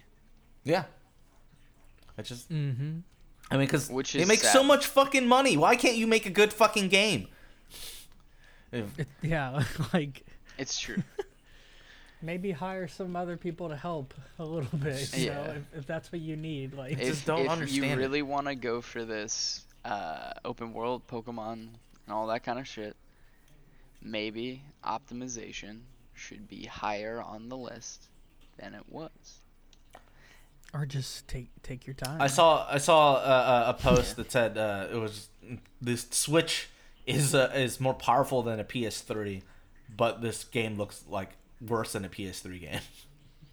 Yeah. 0.65 0.85
I 2.19 2.23
just, 2.23 2.51
mm-hmm. 2.51 3.01
I 3.51 3.57
mean, 3.57 3.67
because 3.67 3.91
Which 3.91 4.15
they 4.15 4.23
is 4.23 4.29
make 4.29 4.41
so 4.41 4.63
much 4.65 4.87
fucking 4.87 5.29
money. 5.29 5.57
Why 5.57 5.77
can't 5.77 5.97
you 5.97 6.07
make 6.07 6.25
a 6.27 6.31
good 6.31 6.53
fucking 6.53 6.89
game? 6.89 7.29
It, 8.73 8.87
yeah, 9.23 9.63
like 9.93 10.25
It's 10.59 10.79
true. 10.79 11.03
maybe 12.23 12.51
hire 12.51 12.89
some 12.89 13.15
other 13.15 13.37
people 13.37 13.69
to 13.69 13.77
help 13.77 14.15
a 14.39 14.45
little 14.45 14.79
bit. 14.79 15.15
You 15.17 15.27
know, 15.29 15.33
Yeah. 15.35 15.51
if, 15.53 15.63
if 15.81 15.87
that's 15.87 16.11
what 16.11 16.21
you 16.21 16.37
need. 16.37 16.75
Like, 16.75 16.99
just 16.99 17.27
don't 17.27 17.45
if 17.45 17.51
understand 17.51 17.91
you 17.93 17.97
really 17.97 18.23
want 18.23 18.47
to 18.47 18.55
go 18.55 18.81
for 18.81 19.05
this 19.05 19.65
uh, 19.85 20.33
open 20.45 20.73
world 20.73 21.07
Pokemon 21.07 21.69
and 22.07 22.15
all 22.15 22.27
that 22.29 22.43
kind 22.45 22.59
of 22.59 22.67
shit, 22.67 22.97
maybe 24.03 24.63
optimization 24.85 25.81
should 26.15 26.49
be 26.49 26.65
higher 26.65 27.21
on 27.23 27.49
the 27.49 27.57
list 27.57 28.07
than 28.59 28.75
it 28.75 28.85
was. 28.89 29.11
or 30.73 30.87
just 30.87 31.27
take 31.29 31.49
take 31.63 31.87
your 31.87 31.95
time. 31.95 32.21
I 32.21 32.27
saw 32.29 32.67
I 32.71 32.79
saw 32.79 33.17
a, 33.17 33.71
a 33.71 33.75
post 33.79 34.17
that 34.17 34.31
said 34.31 34.57
uh, 34.57 34.87
it 34.91 34.97
was 34.97 35.29
this 35.81 36.07
Switch 36.11 36.69
is 37.07 37.35
uh, 37.35 37.53
is 37.55 37.81
more 37.81 37.95
powerful 37.95 38.43
than 38.43 38.59
a 38.61 38.65
PS3, 38.65 39.43
but 39.95 40.23
this 40.23 40.45
game 40.45 40.77
looks 40.79 41.05
like 41.09 41.31
worse 41.67 41.93
than 41.93 42.05
a 42.05 42.09
PS3 42.09 42.61
game. 42.61 42.81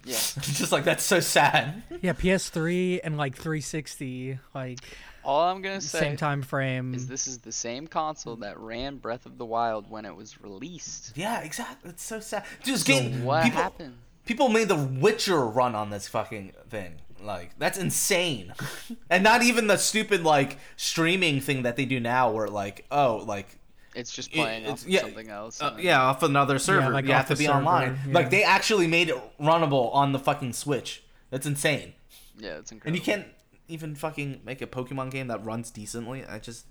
Yeah. 0.06 0.14
Just 0.42 0.72
like 0.72 0.84
that's 0.84 1.04
so 1.04 1.20
sad. 1.22 1.84
Yeah, 2.02 2.14
PS3 2.14 3.00
and 3.04 3.16
like 3.16 3.36
360, 3.36 4.40
like 4.54 4.80
All 5.26 5.50
I'm 5.50 5.62
gonna 5.62 5.82
say 5.82 6.00
same 6.00 6.18
time 6.18 6.42
frame. 6.42 6.94
is 6.94 7.08
this 7.08 7.28
is 7.28 7.40
the 7.40 7.52
same 7.52 7.88
console 7.88 8.36
that 8.38 8.60
ran 8.60 8.98
Breath 8.98 9.26
of 9.26 9.38
the 9.38 9.46
Wild 9.46 9.90
when 9.90 10.06
it 10.06 10.16
was 10.16 10.42
released. 10.42 11.14
Yeah, 11.16 11.40
exactly. 11.42 11.90
It's 11.92 12.04
so 12.04 12.20
sad. 12.20 12.44
Just 12.64 12.86
So 12.86 12.94
game. 12.94 13.24
what 13.24 13.44
people, 13.44 13.62
happened? 13.62 13.96
People 14.26 14.50
made 14.50 14.68
The 14.70 14.76
Witcher 14.76 15.46
run 15.46 15.76
on 15.76 15.90
this 15.90 16.08
fucking 16.08 16.54
thing. 16.70 16.96
Like 17.22 17.58
that's 17.58 17.78
insane. 17.78 18.54
and 19.10 19.24
not 19.24 19.44
even 19.44 19.68
the 19.68 19.78
stupid 19.78 20.24
like 20.24 20.58
streaming 20.76 21.40
thing 21.40 21.64
that 21.64 21.76
they 21.78 21.86
do 21.86 22.00
now, 22.00 22.32
where 22.32 22.48
like 22.50 22.86
oh 22.92 23.24
like 23.26 23.48
It's 23.96 24.12
just 24.12 24.30
it- 24.32 24.36
playing 24.36 24.64
it's- 24.64 24.84
off 24.84 24.88
yeah, 24.90 25.02
something 25.02 25.30
else. 25.30 25.62
uh, 25.62 25.72
and- 25.76 25.84
yeah 25.84 26.02
off 26.02 26.22
another 26.24 26.60
server. 26.60 26.90
like 26.92 27.06
you 27.06 27.14
have 27.14 27.30
to 27.30 27.36
be 27.38 27.46
server, 27.46 27.60
online. 27.60 27.98
yeah. 28.08 28.14
Like 28.14 28.30
they 28.30 28.44
actually 28.44 28.88
made 28.88 29.08
it 29.10 29.16
runnable 29.40 29.94
on 29.96 30.12
the 30.12 30.20
fucking 30.20 30.52
Switch. 30.54 31.04
That's 31.30 31.46
insane. 31.46 31.94
yeah, 32.38 32.58
it's 32.58 32.72
incredible. 32.72 32.88
And 32.88 32.96
you 32.96 33.02
can't 33.02 33.26
even 33.68 33.96
fucking 33.96 34.42
make 34.46 34.62
a 34.62 34.68
Pokemon 34.68 35.12
game 35.12 35.28
that 35.28 35.44
runs 35.46 35.72
decently. 35.72 36.26
I 36.26 36.40
just 36.40 36.66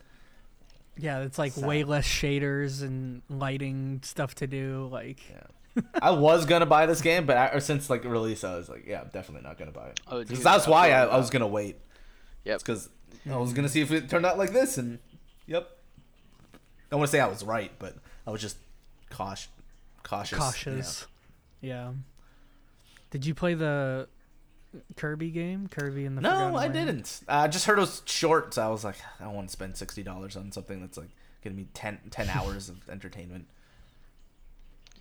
yeah, 0.97 1.21
it's 1.21 1.39
like 1.39 1.53
Sad. 1.53 1.65
way 1.67 1.85
less 1.85 2.07
shaders 2.07 2.83
and 2.83 3.23
lighting 3.29 4.01
stuff 4.03 4.35
to 4.37 4.47
do. 4.47 4.89
Like, 4.91 5.21
yeah. 5.31 5.83
I 6.03 6.11
was 6.11 6.45
gonna 6.45 6.67
buy 6.67 6.87
this 6.87 7.01
game, 7.01 7.25
but 7.25 7.37
I, 7.37 7.49
or 7.49 7.61
since 7.61 7.89
like 7.89 8.05
release, 8.05 8.45
I 8.45 8.57
was 8.57 8.69
like, 8.69 8.85
yeah, 8.87 9.01
I'm 9.01 9.09
definitely 9.09 9.49
not 9.49 9.59
gonna 9.59 9.73
buy 9.73 9.89
it. 9.89 10.01
Oh, 10.07 10.19
Because 10.21 10.39
dude, 10.39 10.47
that's 10.47 10.67
why 10.67 10.91
I, 10.91 11.07
I 11.07 11.17
was 11.17 11.31
gonna 11.31 11.47
wait. 11.47 11.77
Yep. 12.45 12.55
It's 12.55 12.63
because 12.63 12.89
I 13.31 13.37
was 13.37 13.53
gonna 13.53 13.69
see 13.69 13.81
if 13.81 13.91
it 13.91 14.11
turned 14.11 14.27
out 14.27 14.37
like 14.37 14.53
this, 14.53 14.77
and 14.77 14.99
yep. 15.47 15.71
I 16.55 16.59
don't 16.91 17.01
want 17.01 17.11
to 17.11 17.17
say 17.17 17.21
I 17.21 17.27
was 17.27 17.43
right, 17.43 17.73
but 17.79 17.97
I 18.27 18.31
was 18.31 18.43
just 18.43 18.59
cautious. 19.09 19.49
Cautious. 20.03 20.39
cautious. 20.39 21.07
Yeah. 21.63 21.93
Did 23.11 23.25
you 23.25 23.35
play 23.35 23.55
the 23.55 24.09
Kirby 24.97 25.31
game? 25.31 25.69
Kirby 25.69 26.05
and 26.07 26.17
the 26.17 26.23
No, 26.23 26.31
Forgotten 26.31 26.55
I 26.55 26.59
Land? 26.59 26.73
didn't. 26.75 27.21
I 27.29 27.49
just 27.49 27.67
heard 27.67 27.79
it 27.79 27.83
was 27.83 28.03
short, 28.07 28.55
so 28.55 28.63
I 28.63 28.69
was 28.69 28.85
like, 28.85 28.97
I 29.21 29.25
don't 29.25 29.35
want 29.35 29.49
to 29.49 29.53
spend 29.53 29.77
sixty 29.77 30.03
dollars 30.03 30.37
on 30.37 30.51
something 30.53 30.81
that's 30.81 30.97
like 30.99 31.11
gonna 31.45 31.57
be 31.57 31.67
10, 31.75 31.99
10 32.11 32.29
hours 32.29 32.69
of 32.69 32.89
entertainment. 32.89 33.47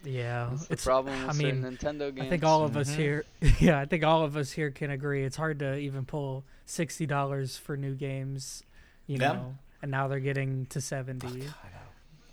Yeah, 0.04 0.48
That's 0.50 0.68
the 0.68 0.74
it's 0.74 0.84
problem 0.84 1.28
with 1.28 1.30
I 1.30 1.34
mean, 1.38 1.62
Nintendo 1.62 2.14
games. 2.14 2.26
I 2.26 2.30
think 2.30 2.44
all 2.44 2.64
of 2.66 2.76
us 2.76 2.90
Mhm. 2.90 2.96
here, 2.96 3.26
yeah, 3.60 3.80
I 3.80 3.86
think 3.86 4.04
all 4.04 4.24
of 4.24 4.36
us 4.36 4.52
here 4.52 4.72
can 4.72 4.90
agree. 4.90 5.24
It's 5.24 5.36
hard 5.38 5.60
to 5.60 5.78
even 5.78 6.06
pull 6.06 6.44
sixty 6.66 7.06
dollars 7.06 7.56
for 7.58 7.78
new 7.78 7.94
games, 7.94 8.64
you 9.06 9.18
Yeah. 9.20 9.34
know, 9.34 9.58
and 9.84 9.92
now 9.92 10.08
they're 10.08 10.20
getting 10.20 10.66
to 10.68 10.82
seventy 10.82 11.28
I 11.28 11.32
know. 11.32 11.44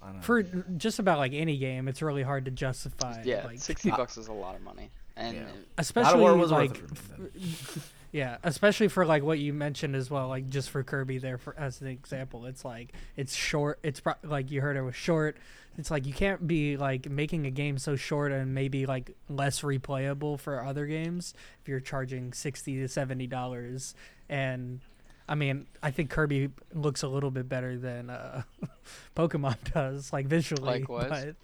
I 0.03 0.12
know. 0.12 0.20
for 0.22 0.42
just 0.42 0.98
about 0.98 1.18
like 1.18 1.35
any 1.35 1.59
game. 1.59 1.88
It's 1.88 2.01
really 2.01 2.22
hard 2.22 2.46
to 2.46 2.51
justify. 2.51 3.20
yeah, 3.24 3.44
like, 3.44 3.59
sixty 3.59 3.90
Uh, 3.90 3.96
bucks 3.98 4.16
is 4.16 4.29
a 4.29 4.33
lot 4.33 4.55
of 4.57 4.62
money, 4.62 4.90
and 5.19 5.37
Yeah. 5.37 5.43
God 5.43 5.51
of 5.51 5.57
especially 5.79 6.21
War 6.21 6.37
was 6.37 6.51
like, 6.51 6.71
worth 6.71 7.11
it 7.35 7.39
for 7.57 7.81
yeah, 8.13 8.39
especially 8.43 8.89
for 8.89 9.05
like 9.05 9.23
what 9.23 9.39
you 9.39 9.53
mentioned 9.53 9.95
as 9.95 10.11
well, 10.11 10.29
like 10.29 10.49
just 10.49 10.71
for 10.71 10.83
Kirby 10.83 11.19
there 11.19 11.39
for 11.39 11.55
as 11.59 11.81
an 11.81 11.89
example. 11.89 12.47
It's 12.47 12.65
like 12.65 12.93
it's 13.17 13.35
short. 13.35 13.79
It's 13.83 14.01
pro- 14.01 14.15
like 14.23 14.51
you 14.51 14.61
heard 14.61 14.77
it 14.77 14.83
was 14.83 14.97
short. 14.97 15.37
It's 15.77 15.91
like 15.91 16.07
you 16.07 16.13
can't 16.13 16.45
be 16.47 16.77
like 16.77 17.09
making 17.09 17.47
a 17.47 17.51
game 17.51 17.79
so 17.79 17.95
short 17.97 18.33
and 18.33 18.55
maybe 18.55 18.87
like 18.87 19.15
less 19.29 19.61
replayable 19.63 20.39
for 20.41 20.65
other 20.65 20.87
games 20.87 21.35
if 21.61 21.69
you're 21.69 21.81
charging 21.81 22.33
sixty 22.33 22.77
to 22.79 22.89
seventy 22.89 23.27
dollars. 23.27 23.95
And 24.29 24.81
I 25.29 25.35
mean, 25.35 25.67
I 25.83 25.91
think 25.91 26.11
Kirby 26.11 26.51
looks 26.73 27.03
a 27.03 27.09
little 27.09 27.31
bit 27.31 27.49
better 27.49 27.77
than 27.77 28.09
uh, 28.11 28.43
Pokemon 29.17 29.57
does, 29.75 30.13
like 30.13 30.27
visually. 30.27 30.81
Likewise. 30.81 31.09
But 31.11 31.35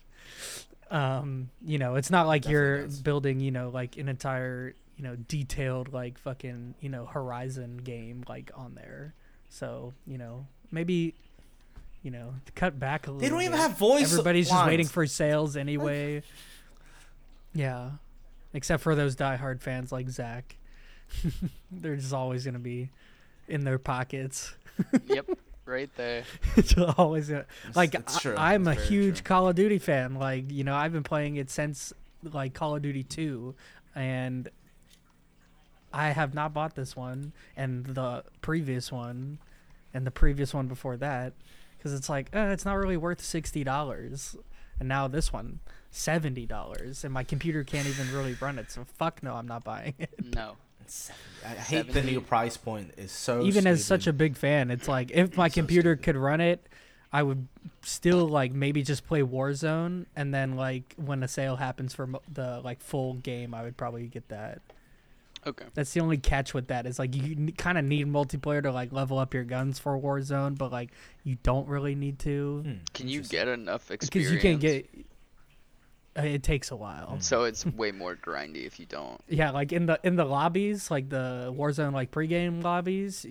um, 0.91 1.51
you 1.65 1.79
know, 1.79 1.95
it's 1.97 2.11
not 2.11 2.27
like 2.27 2.43
Definitely 2.43 2.53
you're 2.67 2.83
does. 2.83 3.01
building, 3.01 3.41
you 3.41 3.51
know, 3.51 3.69
like 3.71 3.97
an 3.97 4.09
entire, 4.09 4.75
you 4.97 5.05
know, 5.05 5.17
detailed 5.17 5.93
like 5.93 6.19
fucking, 6.19 6.75
you 6.81 6.89
know, 6.89 7.07
Horizon 7.07 7.79
game 7.79 8.25
like 8.29 8.51
on 8.55 8.75
there. 8.75 9.15
So, 9.49 9.95
you 10.07 10.19
know, 10.19 10.47
maybe 10.71 11.15
you 12.03 12.11
know, 12.11 12.35
to 12.45 12.53
cut 12.53 12.79
back 12.79 13.07
a 13.07 13.11
little 13.11 13.21
They 13.21 13.31
don't 13.31 13.41
even 13.43 13.59
have 13.59 13.79
voice. 13.79 14.13
Everybody's 14.13 14.51
just 14.51 14.67
waiting 14.67 14.87
for 14.87 15.07
sales 15.07 15.57
anyway. 15.57 16.23
yeah. 17.55 17.93
Except 18.53 18.83
for 18.83 18.95
those 18.95 19.17
diehard 19.17 19.63
fans 19.63 19.91
like 19.91 20.11
Zach. 20.11 20.57
They're 21.73 21.97
just 21.97 22.13
always 22.13 22.45
gonna 22.45 22.59
be 22.59 22.91
in 23.49 23.65
their 23.65 23.79
pockets. 23.79 24.55
yep, 25.07 25.27
right 25.67 25.91
there. 25.97 26.25
it's 26.57 26.75
always 26.77 27.29
gonna, 27.29 27.41
It's- 27.63 27.77
like 27.77 27.95
it's 27.95 28.17
I- 28.17 28.21
true. 28.21 28.35
I'm 28.37 28.67
a 28.67 28.73
It's 28.73 28.81
very 28.81 28.89
huge 28.89 29.17
true. 29.19 29.25
Call 29.25 29.49
of 29.49 29.57
Duty 29.57 29.79
fan. 29.79 30.15
Like 30.15 30.51
you 30.51 30.65
know, 30.65 30.75
I've 30.75 30.93
been 30.93 31.03
playing 31.03 31.37
it 31.37 31.51
since 31.51 31.93
like 32.23 32.55
Call 32.55 32.77
of 32.77 32.83
Duty 32.83 33.03
Two, 33.03 33.55
and 33.95 34.49
I 35.93 36.11
have 36.11 36.35
not 36.35 36.53
bought 36.53 36.75
this 36.75 36.97
one 36.97 37.33
and 37.57 37.85
the 37.87 38.25
previous 38.41 38.91
one, 38.91 39.39
and 39.93 40.07
the 40.07 40.11
previous 40.11 40.53
one 40.53 40.67
before 40.67 40.97
that, 40.97 41.35
because 41.79 41.93
it's 41.95 42.09
like 42.09 42.29
eh, 42.33 42.51
it's 42.53 42.65
not 42.65 42.75
really 42.75 42.97
worth 42.97 43.21
sixty 43.21 43.63
dollars, 43.65 44.37
and 44.79 44.89
now 44.89 45.09
this 45.09 45.33
one. 45.33 45.61
Seventy 45.97 46.45
dollars, 46.45 47.05
and 47.05 47.15
my 47.15 47.23
computer 47.23 47.63
can't 47.63 47.87
even 47.87 48.13
really 48.13 48.35
run 48.41 48.59
it. 48.59 48.69
So 48.73 48.85
fuck 48.99 49.23
no, 49.23 49.35
I'm 49.35 49.47
not 49.47 49.63
buying 49.63 49.95
it. 50.01 50.11
No, 50.35 50.57
I 51.45 51.49
hate 51.51 51.93
the 51.93 52.03
new 52.03 52.21
price 52.21 52.57
point. 52.57 52.93
Is 52.97 53.13
so 53.13 53.43
even 53.43 53.67
as 53.67 53.85
such 53.85 54.07
a 54.07 54.13
big 54.13 54.37
fan, 54.37 54.71
it's 54.71 54.89
like 54.89 55.11
if 55.13 55.37
my 55.37 55.49
So 55.49 55.55
computer 55.55 55.95
stupid. 55.95 56.05
could 56.05 56.17
run 56.17 56.41
it, 56.41 56.67
I 57.13 57.23
would 57.23 57.47
still 57.83 58.27
like 58.29 58.53
maybe 58.53 58.83
just 58.83 59.07
play 59.07 59.21
Warzone, 59.23 60.07
and 60.17 60.33
then 60.35 60.57
like 60.57 60.95
when 60.97 61.23
a 61.23 61.29
sale 61.29 61.57
happens 61.57 61.95
for 61.95 62.09
the 62.33 62.61
like 62.65 62.81
full 62.81 63.15
game, 63.15 63.55
I 63.55 63.63
would 63.63 63.77
probably 63.77 64.07
get 64.09 64.29
that. 64.29 64.63
okay. 65.47 65.67
That's 65.75 65.93
the 65.93 66.01
only 66.01 66.17
catch 66.19 66.55
with 66.55 66.69
that 66.69 66.87
is 66.87 66.99
like 66.99 67.15
you 67.15 67.53
kind 67.53 67.77
of 67.79 67.85
need 67.85 68.07
multiplayer 68.07 68.63
to 68.63 68.73
like 68.73 68.93
level 68.93 69.19
up 69.19 69.35
your 69.35 69.45
guns 69.45 69.79
for 69.79 69.99
Warzone, 69.99 70.57
but 70.57 70.73
like 70.73 70.91
you 71.25 71.37
don't 71.43 71.69
really 71.69 71.95
need 71.95 72.19
to 72.21 72.63
Hmm, 72.65 72.73
Can 72.95 73.09
you 73.09 73.19
interesting. 73.19 73.39
get 73.39 73.49
enough 73.49 73.91
experience? 73.91 74.11
because 74.11 74.33
you 74.33 74.39
can't 74.41 74.61
get. 74.61 74.89
Uh, 76.17 76.23
It 76.23 76.43
takes 76.43 76.71
a 76.71 76.77
while. 76.77 77.17
So 77.21 77.45
it's 77.45 77.65
way 77.67 77.93
more 77.93 78.17
grindy 78.17 78.67
if 78.67 78.79
you 78.79 78.87
don't. 78.87 79.21
Yeah, 79.29 79.51
like 79.51 79.73
in 79.73 79.87
the 79.87 79.99
in 80.03 80.17
the 80.17 80.25
lobbies, 80.25 80.91
like 80.91 81.09
the 81.09 81.53
Warzone 81.57 81.93
like 81.93 82.11
pregame 82.11 82.63
lobbies, 82.63 83.27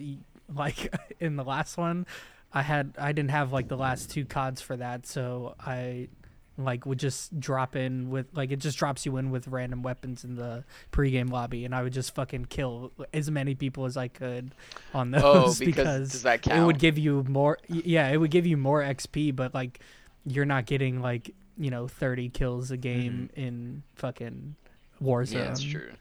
like 0.54 0.92
in 1.20 1.36
the 1.36 1.44
last 1.44 1.76
one, 1.76 2.06
I 2.52 2.62
had 2.62 2.94
I 2.98 3.12
didn't 3.12 3.30
have 3.30 3.52
like 3.52 3.68
the 3.68 3.76
last 3.76 4.10
two 4.10 4.24
cods 4.24 4.60
for 4.60 4.76
that, 4.76 5.06
so 5.06 5.54
I 5.58 6.08
like 6.56 6.86
would 6.86 7.00
just 7.00 7.40
drop 7.40 7.74
in 7.74 8.10
with 8.10 8.26
like 8.32 8.52
it 8.52 8.60
just 8.60 8.78
drops 8.78 9.04
you 9.04 9.16
in 9.16 9.30
with 9.32 9.48
random 9.48 9.82
weapons 9.82 10.22
in 10.22 10.36
the 10.36 10.64
pregame 10.92 11.30
lobby, 11.30 11.64
and 11.64 11.74
I 11.74 11.82
would 11.82 11.92
just 11.92 12.14
fucking 12.14 12.44
kill 12.44 12.92
as 13.12 13.28
many 13.30 13.54
people 13.56 13.86
as 13.86 13.96
I 13.96 14.06
could 14.08 14.54
on 14.92 15.10
those 15.10 15.24
Oh, 15.24 15.54
because 15.64 16.12
does 16.12 16.22
that 16.22 16.46
it 16.46 16.62
would 16.62 16.78
give 16.78 16.96
you 16.96 17.24
more. 17.28 17.58
Yeah, 17.68 18.08
it 18.08 18.18
would 18.18 18.30
give 18.30 18.46
you 18.46 18.56
more 18.56 18.82
XP, 18.82 19.34
but 19.34 19.52
like 19.54 19.80
you're 20.26 20.44
not 20.44 20.66
getting 20.66 21.00
like 21.00 21.34
you 21.58 21.70
know 21.70 21.88
30 21.88 22.30
kills 22.30 22.70
a 22.70 22.74
mm-hmm. 22.74 22.80
game 22.80 23.30
in 23.34 23.82
fucking 23.96 24.56
Warzone. 25.02 25.32
Yeah, 25.32 25.44
that's 25.44 25.62
true. 25.62 25.92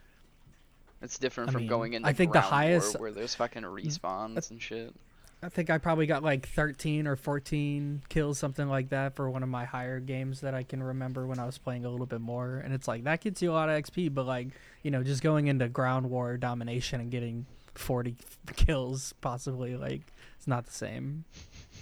It's 1.01 1.17
different 1.17 1.49
I 1.49 1.53
from 1.53 1.61
mean, 1.61 1.69
going 1.69 1.93
into 1.93 2.07
I 2.07 2.13
think 2.13 2.31
the 2.31 2.41
highest- 2.41 2.99
where 2.99 3.11
there's 3.11 3.35
fucking 3.35 3.63
mm, 3.63 3.85
respawns 3.85 4.51
and 4.51 4.61
shit. 4.61 4.93
I 5.41 5.49
think 5.49 5.69
I 5.69 5.77
probably 5.77 6.05
got 6.05 6.23
like 6.23 6.47
13 6.47 7.05
or 7.05 7.17
14 7.17 8.03
kills, 8.07 8.39
something 8.39 8.69
like 8.69 8.89
that, 8.89 9.13
for 9.13 9.29
one 9.29 9.43
of 9.43 9.49
my 9.49 9.65
higher 9.65 9.99
games 9.99 10.39
that 10.39 10.53
I 10.53 10.63
can 10.63 10.81
remember 10.81 11.27
when 11.27 11.37
I 11.37 11.45
was 11.45 11.57
playing 11.57 11.83
a 11.83 11.89
little 11.89 12.05
bit 12.05 12.21
more. 12.21 12.61
And 12.63 12.73
it's 12.73 12.87
like 12.87 13.03
that 13.03 13.19
gets 13.19 13.41
you 13.41 13.51
a 13.51 13.53
lot 13.53 13.67
of 13.67 13.75
XP, 13.83 14.13
but 14.13 14.25
like 14.25 14.47
you 14.83 14.91
know, 14.91 15.03
just 15.03 15.21
going 15.21 15.47
into 15.47 15.67
ground 15.67 16.09
war 16.09 16.37
domination 16.37 17.01
and 17.01 17.11
getting 17.11 17.45
40 17.75 18.15
kills, 18.55 19.13
possibly 19.19 19.75
like 19.75 20.01
it's 20.37 20.47
not 20.47 20.65
the 20.65 20.71
same. 20.71 21.25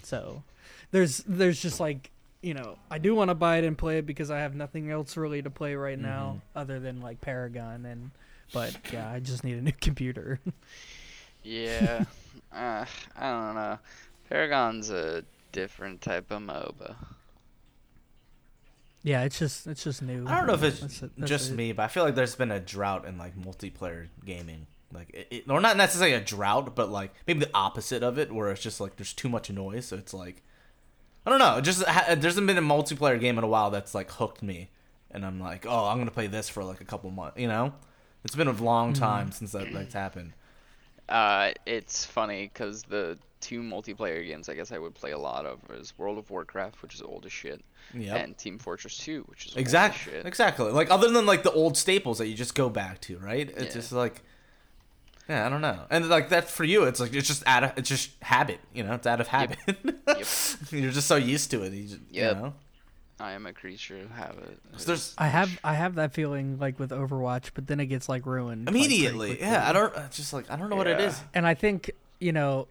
So 0.02 0.42
there's 0.90 1.18
there's 1.18 1.62
just 1.62 1.78
like 1.78 2.10
you 2.42 2.54
know, 2.54 2.76
I 2.90 2.98
do 2.98 3.14
want 3.14 3.30
to 3.30 3.34
buy 3.34 3.58
it 3.58 3.64
and 3.64 3.78
play 3.78 3.98
it 3.98 4.06
because 4.06 4.30
I 4.30 4.40
have 4.40 4.54
nothing 4.54 4.90
else 4.90 5.16
really 5.16 5.40
to 5.42 5.50
play 5.50 5.74
right 5.76 5.98
now 5.98 6.40
other 6.56 6.78
than 6.80 7.00
like 7.00 7.20
Paragon 7.20 7.86
and. 7.86 8.10
But 8.52 8.76
yeah, 8.92 9.08
I 9.10 9.18
just 9.20 9.44
need 9.44 9.56
a 9.56 9.62
new 9.62 9.72
computer. 9.80 10.38
Yeah, 11.42 12.04
uh, 12.52 12.84
I 13.16 13.30
don't 13.30 13.54
know. 13.54 13.78
Paragon's 14.28 14.90
a 14.90 15.24
different 15.52 16.02
type 16.02 16.30
of 16.30 16.42
MOBA. 16.42 16.94
yeah, 19.04 19.22
it's 19.24 19.38
just 19.38 19.66
it's 19.66 19.82
just 19.82 20.02
new. 20.02 20.24
I 20.26 20.36
don't 20.36 20.46
know 20.46 20.54
if 20.54 20.62
it's 20.62 20.80
That's 20.80 21.02
it- 21.02 21.12
that's 21.16 21.28
just 21.30 21.50
it. 21.52 21.54
me, 21.56 21.72
but 21.72 21.82
I 21.84 21.88
feel 21.88 22.04
like 22.04 22.14
there's 22.14 22.34
been 22.36 22.50
a 22.50 22.60
drought 22.60 23.06
in 23.06 23.18
like 23.18 23.36
multiplayer 23.36 24.08
gaming. 24.24 24.66
Like, 24.92 25.08
it, 25.14 25.26
it, 25.30 25.44
or 25.50 25.58
not 25.60 25.78
necessarily 25.78 26.14
a 26.14 26.20
drought, 26.20 26.76
but 26.76 26.90
like 26.90 27.12
maybe 27.26 27.40
the 27.40 27.50
opposite 27.54 28.02
of 28.02 28.18
it, 28.18 28.30
where 28.30 28.50
it's 28.50 28.60
just 28.60 28.80
like 28.80 28.96
there's 28.96 29.14
too 29.14 29.28
much 29.30 29.50
noise. 29.50 29.86
So 29.86 29.96
it's 29.96 30.12
like, 30.12 30.42
I 31.26 31.30
don't 31.30 31.38
know. 31.38 31.60
Just 31.60 31.84
ha- 31.86 32.06
there 32.08 32.16
hasn't 32.22 32.46
been 32.46 32.58
a 32.58 32.62
multiplayer 32.62 33.18
game 33.20 33.38
in 33.38 33.44
a 33.44 33.48
while 33.48 33.70
that's 33.70 33.94
like 33.94 34.10
hooked 34.10 34.42
me, 34.42 34.70
and 35.10 35.24
I'm 35.24 35.40
like, 35.40 35.66
oh, 35.66 35.86
I'm 35.86 35.98
gonna 35.98 36.10
play 36.10 36.26
this 36.26 36.48
for 36.48 36.64
like 36.64 36.80
a 36.80 36.84
couple 36.84 37.10
months. 37.10 37.38
You 37.38 37.48
know, 37.48 37.72
it's 38.24 38.34
been 38.34 38.48
a 38.48 38.52
long 38.52 38.92
Mm-hmm. 38.92 39.02
time 39.02 39.32
since 39.32 39.52
that 39.52 39.72
that's 39.72 39.94
happened. 39.94 40.32
Uh, 41.08 41.52
it's 41.66 42.04
funny 42.04 42.50
because 42.52 42.82
the 42.84 43.18
two 43.40 43.60
multiplayer 43.60 44.24
games 44.26 44.48
I 44.48 44.54
guess 44.54 44.70
I 44.72 44.78
would 44.78 44.94
play 44.94 45.10
a 45.10 45.18
lot 45.18 45.44
of 45.46 45.58
is 45.72 45.92
World 45.98 46.16
of 46.16 46.30
Warcraft, 46.30 46.80
which 46.80 46.94
is 46.94 47.02
old 47.02 47.26
as 47.26 47.32
shit, 47.32 47.60
Yep. 47.92 48.16
and 48.24 48.38
Team 48.38 48.56
Fortress 48.58 48.96
2, 48.98 49.22
which 49.26 49.46
is 49.46 49.56
Exactly. 49.56 50.12
old 50.12 50.16
as 50.18 50.20
shit. 50.22 50.26
Exactly. 50.26 50.70
Like 50.70 50.90
other 50.90 51.10
than 51.10 51.26
like 51.26 51.42
the 51.42 51.50
old 51.52 51.76
staples 51.76 52.18
that 52.18 52.28
you 52.28 52.34
just 52.34 52.54
go 52.54 52.68
back 52.70 53.00
to, 53.02 53.18
right? 53.18 53.50
It's 53.50 53.62
Yeah. 53.66 53.70
just 53.80 53.92
like 53.92 54.22
yeah, 55.28 55.46
I 55.46 55.48
don't 55.48 55.60
know. 55.60 55.80
And 55.90 56.08
like 56.08 56.28
that 56.30 56.48
for 56.50 56.64
you, 56.64 56.84
it's 56.84 57.00
like 57.00 57.14
it's 57.14 57.26
just 57.28 57.42
out 57.46 57.64
of 57.64 57.72
it's 57.76 57.88
just 57.88 58.10
habit, 58.22 58.60
you 58.74 58.82
know. 58.82 58.94
It's 58.94 59.06
out 59.06 59.20
of 59.20 59.28
habit. 59.28 59.58
Yep. 59.66 59.78
You're 60.70 60.92
just 60.92 61.06
so 61.06 61.16
used 61.16 61.50
to 61.52 61.62
it. 61.62 61.72
You, 61.72 61.82
just, 61.84 62.00
Yep. 62.10 62.36
you 62.36 62.42
know. 62.42 62.54
I 63.20 63.32
am 63.32 63.46
a 63.46 63.52
creature 63.52 64.00
of 64.00 64.10
habit. 64.10 64.58
So 64.78 64.86
there's 64.86 65.14
I 65.16 65.28
have 65.28 65.58
I 65.62 65.74
have 65.74 65.94
that 65.94 66.12
feeling 66.12 66.58
like 66.58 66.78
with 66.80 66.90
Overwatch, 66.90 67.50
but 67.54 67.66
then 67.68 67.78
it 67.78 67.86
gets 67.86 68.08
like 68.08 68.26
ruined 68.26 68.68
immediately, 68.68 69.28
quickly. 69.36 69.46
yeah. 69.46 69.68
I 69.68 69.72
don't 69.72 69.96
it's 69.96 70.16
just 70.16 70.32
like 70.32 70.50
I 70.50 70.56
don't 70.56 70.68
know 70.70 70.76
what 70.76 70.88
it 70.88 71.00
is. 71.00 71.20
And 71.34 71.46
I 71.46 71.54
think 71.54 71.90
you 72.18 72.32
know, 72.32 72.66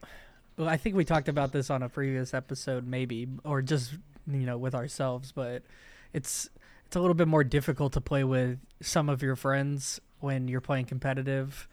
well, 0.58 0.68
I 0.68 0.78
think 0.78 0.96
we 0.96 1.06
talked 1.06 1.30
about 1.30 1.52
this 1.54 1.70
on 1.70 1.84
a 1.84 1.90
previous 1.90 2.34
episode, 2.34 2.86
maybe, 2.86 3.28
or 3.46 3.62
just 3.62 3.94
you 4.28 4.46
know 4.46 4.58
with 4.58 4.76
ourselves. 4.76 5.32
But 5.32 5.64
it's 6.12 6.50
it's 6.88 6.96
a 6.98 7.00
little 7.00 7.14
bit 7.16 7.30
more 7.30 7.46
difficult 7.46 7.94
to 7.94 8.02
play 8.02 8.26
with 8.26 8.60
some 8.82 9.08
of 9.08 9.22
your 9.22 9.38
friends 9.38 10.02
when 10.20 10.50
you're 10.50 10.60
playing 10.62 10.86
competitive, 10.86 11.68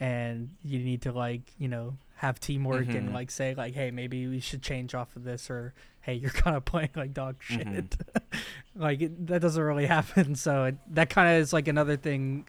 and 0.00 0.50
you 0.64 0.78
need 0.78 1.02
to 1.02 1.12
like 1.12 1.42
you 1.58 1.68
know 1.68 1.96
have 2.16 2.40
teamwork 2.40 2.94
and 2.94 3.10
Mhm. 3.10 3.14
like 3.14 3.30
say 3.30 3.54
like, 3.54 3.74
hey, 3.74 3.90
maybe 3.90 4.26
we 4.26 4.40
should 4.40 4.62
change 4.62 4.94
off 4.94 5.14
of 5.16 5.24
this, 5.24 5.50
or 5.50 5.74
hey, 6.00 6.14
you're 6.14 6.30
kind 6.44 6.56
of 6.56 6.64
playing 6.64 6.90
like 6.96 7.12
dog 7.12 7.36
shit. 7.40 7.66
Mhm. 7.66 8.40
like 8.74 9.02
it, 9.02 9.26
that 9.26 9.40
doesn't 9.42 9.62
really 9.62 9.86
happen. 9.98 10.34
So 10.34 10.64
it, 10.64 10.76
that 10.94 11.10
kind 11.10 11.36
of 11.36 11.42
is 11.42 11.52
like 11.52 11.68
another 11.68 11.96
thing 11.96 12.46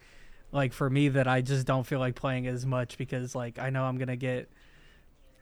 like 0.52 0.72
for 0.72 0.88
me 0.88 1.08
that 1.10 1.28
I 1.28 1.42
just 1.42 1.66
don't 1.66 1.84
feel 1.86 1.98
like 1.98 2.14
playing 2.14 2.46
as 2.46 2.64
much 2.64 2.96
because 2.96 3.34
like 3.34 3.58
I 3.58 3.68
know 3.70 3.84
I'm 3.84 3.98
gonna 3.98 4.16
get 4.16 4.48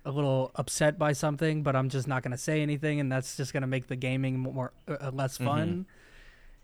a 0.05 0.11
little 0.11 0.51
upset 0.57 0.99
by 0.99 1.13
something, 1.13 1.63
but 1.63 1.75
I'm 1.77 1.89
just 1.89 2.07
not 2.09 2.23
gonna 2.25 2.39
say 2.39 2.63
anything, 2.63 2.99
and 3.01 3.11
that's 3.11 3.37
just 3.37 3.53
gonna 3.53 3.67
make 3.69 3.87
the 3.89 3.97
gaming 3.97 4.39
more 4.41 4.73
uh, 4.89 5.11
less 5.13 5.37
fun. 5.37 5.87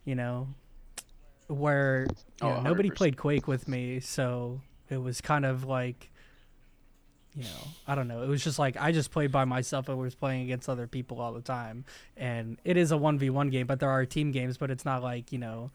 You 0.05 0.17
know, 0.17 0.49
where 1.49 2.07
you 2.09 2.17
Oh, 2.41 2.55
know, 2.55 2.61
nobody 2.63 2.91
played 2.91 3.17
Quake 3.17 3.47
with 3.47 3.69
me, 3.69 4.01
so 4.01 4.61
it 4.93 5.03
was 5.03 5.21
kind 5.21 5.45
of 5.45 5.65
like. 5.65 6.11
You 7.35 7.45
know, 7.45 7.69
I 7.89 7.95
don't 7.95 8.09
know. 8.09 8.23
It 8.23 8.29
was 8.29 8.45
just 8.45 8.59
like 8.59 8.77
I 8.79 8.93
just 8.93 9.11
played 9.11 9.33
by 9.33 9.47
myself 9.47 9.89
I 9.89 9.95
was 9.95 10.15
playing 10.15 10.43
against 10.43 10.69
other 10.69 10.87
people 10.87 11.19
all 11.19 11.33
the 11.33 11.41
time. 11.41 11.87
And 12.15 12.59
it 12.63 12.77
is 12.77 12.93
a 12.93 12.97
1v1 12.97 13.51
game, 13.51 13.67
but 13.67 13.81
there 13.81 13.89
are 13.89 14.05
team 14.05 14.33
games, 14.33 14.59
but 14.59 14.71
it's 14.71 14.85
not 14.85 15.03
like, 15.03 15.33
you 15.33 15.39
know, 15.39 15.71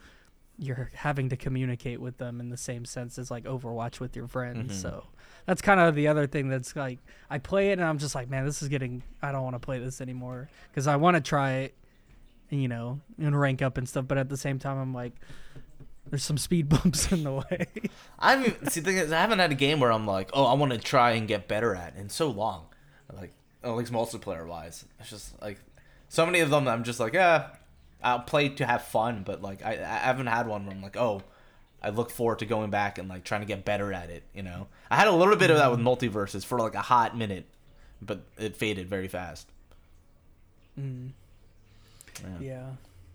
you're 0.59 0.91
having 0.93 1.29
to 1.29 1.35
communicate 1.35 1.99
with 1.99 2.19
them 2.19 2.39
in 2.39 2.49
the 2.49 2.57
same 2.57 2.85
sense 2.85 3.17
as 3.17 3.31
like 3.31 3.45
Overwatch 3.45 3.99
with 3.99 4.15
your 4.15 4.27
friends. 4.27 4.71
Mhm. 4.71 4.81
So 4.83 5.05
that's 5.47 5.63
kind 5.63 5.79
of 5.79 5.95
the 5.95 6.07
other 6.07 6.27
thing 6.27 6.47
that's 6.47 6.75
like 6.75 6.99
I 7.27 7.39
play 7.39 7.71
it 7.71 7.79
and 7.79 7.85
I'm 7.85 7.97
just 7.97 8.13
like, 8.13 8.29
man, 8.29 8.45
this 8.45 8.61
is 8.61 8.67
getting. 8.67 9.01
I 9.23 9.31
don't 9.31 9.41
want 9.41 9.55
to 9.55 9.59
play 9.59 9.79
this 9.79 9.99
anymore 9.99 10.49
because 10.69 10.85
I 10.85 10.95
want 10.95 11.15
to 11.15 11.21
try 11.21 11.53
it, 11.53 11.75
you 12.51 12.67
know, 12.67 12.99
and 13.17 13.39
rank 13.39 13.63
up 13.63 13.79
and 13.79 13.89
stuff. 13.89 14.05
But 14.07 14.19
at 14.19 14.29
the 14.29 14.37
same 14.37 14.59
time, 14.59 14.77
I'm 14.77 14.93
like, 14.93 15.13
there's 16.09 16.23
some 16.23 16.37
speed 16.37 16.69
bumps 16.69 17.11
in 17.11 17.23
the 17.23 17.31
way. 17.33 17.67
I 18.19 18.43
see, 18.69 18.79
the 18.79 18.91
thing 18.91 18.97
is, 18.97 19.11
I 19.11 19.19
haven't 19.21 19.39
had 19.39 19.51
a 19.51 19.55
game 19.55 19.79
where 19.79 19.91
I'm 19.91 20.05
like, 20.07 20.29
oh, 20.33 20.45
I 20.45 20.53
want 20.53 20.71
to 20.73 20.77
try 20.79 21.11
and 21.11 21.27
get 21.27 21.47
better 21.47 21.75
at 21.75 21.95
in 21.95 22.09
so 22.09 22.29
long, 22.29 22.65
like 23.13 23.31
at 23.63 23.71
least 23.75 23.91
multiplayer 23.91 24.47
wise. 24.47 24.85
It's 24.99 25.09
just 25.09 25.41
like 25.41 25.59
so 26.09 26.25
many 26.25 26.39
of 26.39 26.49
them. 26.49 26.67
I'm 26.67 26.83
just 26.83 26.99
like, 26.99 27.13
yeah, 27.13 27.49
I'll 28.03 28.19
play 28.19 28.49
to 28.49 28.65
have 28.65 28.83
fun, 28.83 29.23
but 29.25 29.41
like 29.41 29.63
I, 29.65 29.71
I 29.73 29.97
haven't 29.99 30.27
had 30.27 30.47
one 30.47 30.65
where 30.65 30.75
I'm 30.75 30.81
like, 30.81 30.97
oh, 30.97 31.23
I 31.81 31.89
look 31.89 32.09
forward 32.09 32.39
to 32.39 32.45
going 32.45 32.69
back 32.69 32.97
and 32.97 33.07
like 33.07 33.23
trying 33.23 33.41
to 33.41 33.47
get 33.47 33.63
better 33.65 33.93
at 33.93 34.09
it. 34.09 34.23
You 34.33 34.43
know, 34.43 34.67
I 34.89 34.95
had 34.95 35.07
a 35.07 35.11
little 35.11 35.35
bit 35.35 35.49
of 35.51 35.57
that 35.57 35.69
with 35.71 35.79
MultiVersus 35.79 36.45
for 36.45 36.57
like 36.59 36.75
a 36.75 36.81
hot 36.81 37.17
minute, 37.17 37.45
but 38.01 38.21
it 38.37 38.55
faded 38.55 38.87
very 38.89 39.07
fast. 39.07 39.47
mm, 40.79 41.09
Yeah. 42.23 42.29
yeah. 42.39 42.65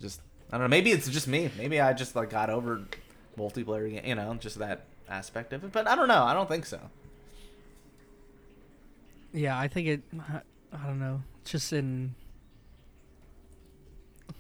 Just 0.00 0.20
I 0.53 0.59
don't 0.59 0.65
know. 0.65 0.69
Maybe 0.69 0.93
it's 0.93 1.09
just 1.09 1.27
me. 1.27 1.51
Maybe 1.57 1.81
I 1.81 1.93
just 1.95 2.15
like 2.15 2.31
got 2.31 2.51
over 2.51 2.83
multiplayer. 3.38 4.07
You 4.07 4.15
know, 4.15 4.35
just 4.35 4.59
that 4.59 4.85
aspect 5.09 5.53
of 5.55 5.65
it. 5.65 5.73
But 5.73 5.88
I 5.88 5.95
don't 5.97 6.09
know. 6.09 6.23
I 6.23 6.35
don't 6.35 6.49
think 6.49 6.67
so. 6.67 6.79
Yeah, 9.33 9.59
I 9.59 9.67
think 9.69 9.88
it. 9.88 10.03
I 10.73 10.87
don't 10.87 10.99
know. 11.01 11.23
Just 11.45 11.73
in 11.73 12.15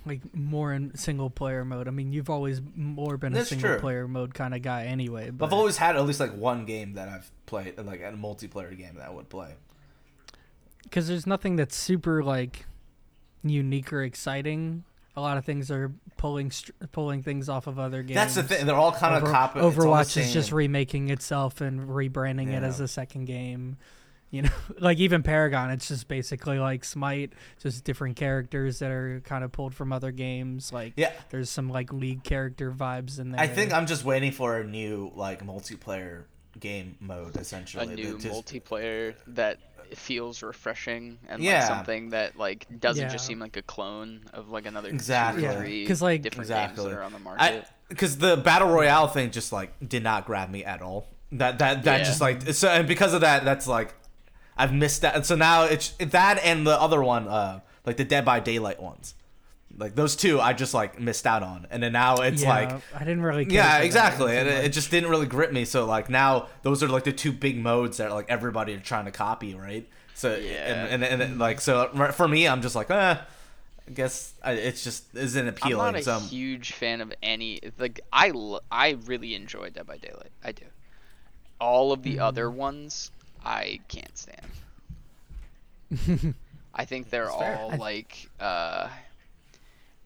like 0.04 0.20
more 0.34 0.72
in 0.72 0.94
single 0.96 1.30
player 1.30 1.64
mode. 1.64 1.88
I 1.88 1.90
mean, 1.92 2.12
you've 2.12 2.28
always 2.30 2.60
more 2.76 3.16
been 3.16 3.34
a 3.34 3.44
single 3.44 3.70
true. 3.70 3.78
player 3.78 4.06
mode 4.08 4.34
kind 4.34 4.52
of 4.54 4.60
guy 4.62 4.84
anyway. 4.84 5.30
But 5.30 5.46
I've 5.46 5.52
always 5.52 5.76
had 5.76 5.96
at 5.96 6.04
least 6.04 6.20
like 6.20 6.36
one 6.36 6.66
game 6.66 6.94
that 6.94 7.08
I've 7.08 7.30
played, 7.46 7.78
like 7.78 8.00
a 8.00 8.12
multiplayer 8.12 8.76
game 8.76 8.96
that 8.96 9.06
I 9.06 9.10
would 9.10 9.28
play. 9.28 9.54
because 10.82 11.08
there's 11.08 11.26
nothing 11.26 11.56
that's 11.56 11.76
super 11.76 12.22
like 12.22 12.66
unique 13.42 13.92
or 13.92 14.02
exciting. 14.02 14.84
A 15.14 15.20
lot 15.20 15.36
of 15.36 15.44
things 15.44 15.70
are 15.70 15.92
pulling 16.16 16.50
str- 16.50 16.72
pulling 16.90 17.22
things 17.22 17.48
off 17.48 17.66
of 17.66 17.78
other 17.78 18.02
games. 18.02 18.14
That's 18.14 18.34
the 18.34 18.42
thing. 18.42 18.64
They're 18.66 18.74
all 18.74 18.92
kind 18.92 19.14
of 19.14 19.22
Over- 19.24 19.32
copy. 19.32 19.60
it's 19.60 19.76
Overwatch 19.76 20.16
is 20.16 20.32
just 20.32 20.52
remaking 20.52 21.10
itself 21.10 21.60
and 21.60 21.88
rebranding 21.88 22.48
it 22.52 22.62
as 22.62 22.80
a 22.80 22.88
second 22.88 23.26
game. 23.26 23.76
You 24.30 24.42
know, 24.42 24.50
like 24.80 24.98
even 24.98 25.22
Paragon, 25.22 25.70
it's 25.70 25.86
just 25.88 26.08
basically 26.08 26.58
like 26.58 26.84
Smite, 26.84 27.34
just 27.60 27.84
different 27.84 28.16
characters 28.16 28.78
that 28.78 28.90
are 28.90 29.20
kind 29.24 29.44
of 29.44 29.52
pulled 29.52 29.74
from 29.74 29.92
other 29.92 30.10
games. 30.12 30.72
Like 30.72 30.94
yeah. 30.96 31.12
there's 31.28 31.50
some 31.50 31.68
like 31.68 31.92
League 31.92 32.24
character 32.24 32.72
vibes 32.72 33.20
in 33.20 33.32
there. 33.32 33.40
I 33.40 33.46
think 33.48 33.74
I'm 33.74 33.86
just 33.86 34.04
waiting 34.06 34.32
for 34.32 34.58
a 34.58 34.64
new 34.64 35.12
like 35.14 35.44
multiplayer 35.44 36.24
game 36.58 36.96
mode, 37.00 37.36
essentially. 37.36 37.92
a 37.92 37.94
new 37.94 38.18
just- 38.18 38.34
multiplayer 38.34 39.14
that 39.28 39.58
feels 39.98 40.42
refreshing 40.42 41.18
and 41.28 41.42
Yeah. 41.42 41.58
like 41.60 41.68
something 41.68 42.10
that 42.10 42.36
like 42.38 42.66
doesn't 42.80 43.10
just 43.10 43.26
seem 43.26 43.38
like 43.38 43.56
a 43.56 43.62
clone 43.62 44.20
of 44.32 44.48
like 44.50 44.66
another 44.66 44.88
Exactly. 44.88 45.42
two 45.42 45.48
or 45.48 45.64
Yeah, 45.64 45.94
like- 46.00 46.22
different 46.22 46.42
Exactly. 46.50 46.84
games 46.84 46.88
that 46.94 46.98
are 46.98 47.02
on 47.02 47.12
the 47.12 47.18
market. 47.18 47.66
because 47.88 48.18
the 48.18 48.36
battle 48.36 48.68
royale 48.68 49.06
thing 49.08 49.30
just 49.30 49.52
like 49.52 49.72
did 49.86 50.02
not 50.02 50.26
grab 50.26 50.50
me 50.50 50.64
at 50.64 50.80
all. 50.82 51.08
That 51.32 51.58
that 51.58 51.82
that 51.84 52.00
Yeah. 52.00 52.04
just 52.04 52.20
like 52.20 52.42
so 52.54 52.68
and 52.68 52.86
because 52.88 53.12
of 53.14 53.20
that, 53.22 53.44
that's 53.44 53.66
like 53.66 53.94
I've 54.56 54.72
missed 54.72 55.00
that. 55.02 55.14
And 55.14 55.24
so 55.26 55.34
now 55.34 55.64
it's 55.64 55.90
that 55.98 56.38
and 56.44 56.66
the 56.66 56.78
other 56.78 57.02
one, 57.02 57.26
uh, 57.26 57.60
like 57.86 57.96
the 57.96 58.04
Dead 58.04 58.24
by 58.24 58.38
Daylight 58.40 58.80
ones, 58.82 59.14
like 59.78 59.94
those 59.94 60.16
two, 60.16 60.40
I 60.40 60.52
just 60.52 60.74
like 60.74 61.00
missed 61.00 61.26
out 61.26 61.42
on. 61.42 61.66
And 61.70 61.82
then 61.82 61.92
now 61.92 62.16
it's 62.16 62.42
yeah, 62.42 62.48
like 62.48 62.70
I 62.94 62.98
didn't 63.00 63.22
really. 63.22 63.44
Care 63.46 63.54
Yeah, 63.54 63.78
exactly. 63.78 64.36
one 64.36 64.46
It, 64.46 64.64
it 64.66 64.72
just 64.72 64.90
didn't 64.90 65.08
really 65.10 65.26
grip 65.26 65.52
me. 65.52 65.64
So 65.64 65.86
like 65.86 66.10
now, 66.10 66.48
those 66.62 66.82
are 66.82 66.88
like 66.88 67.04
the 67.04 67.12
two 67.12 67.32
big 67.32 67.58
modes 67.58 67.96
that 67.96 68.10
like 68.12 68.26
everybody 68.28 68.74
are 68.74 68.80
trying 68.80 69.06
to 69.06 69.10
copy, 69.10 69.54
right? 69.54 69.88
So 70.14 70.34
Yeah. 70.36 70.86
and, 70.90 71.02
and 71.04 71.22
and 71.22 71.38
like 71.38 71.60
so 71.60 71.88
for 72.14 72.28
me, 72.28 72.46
I'm 72.46 72.60
just 72.62 72.74
like, 72.76 72.90
eh, 72.90 73.16
I 73.88 73.90
guess 73.92 74.34
I, 74.42 74.52
it's 74.52 74.84
just 74.84 75.14
isn't 75.16 75.48
appealing. 75.48 75.80
I'm 75.86 75.92
not 75.94 76.00
a 76.00 76.02
so 76.04 76.12
I'm- 76.12 76.22
huge 76.22 76.72
fan 76.72 77.00
of 77.00 77.12
any 77.22 77.60
like 77.78 78.00
I, 78.12 78.32
I 78.70 78.98
really 79.06 79.34
enjoy 79.34 79.70
Dead 79.70 79.86
by 79.86 79.96
Daylight. 79.96 80.30
I 80.44 80.52
do. 80.52 80.64
All 81.60 81.92
of 81.92 82.02
the 82.02 82.18
other 82.20 82.46
Mm-hmm. 82.48 82.56
ones 82.58 83.10
I 83.44 83.80
can't 83.88 84.16
stand. 84.18 84.46
I 86.74 86.84
think 86.84 87.10
they're 87.10 87.24
That's 87.24 87.34
all 87.34 87.72
I- 87.72 87.76
like 87.76 88.28
uh 88.40 88.88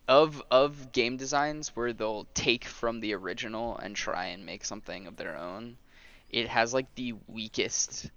of 0.08 0.42
of 0.50 0.92
game 0.92 1.16
designs 1.16 1.68
where 1.76 1.92
they'll 1.92 2.26
take 2.34 2.64
from 2.64 3.00
the 3.00 3.14
original 3.14 3.76
and 3.78 3.96
try 3.96 4.26
and 4.26 4.44
make 4.46 4.64
something 4.64 5.06
of 5.06 5.16
their 5.16 5.36
own. 5.36 5.78
It 6.30 6.48
has 6.48 6.74
like 6.74 6.94
the 6.94 7.14
weakest 7.28 8.10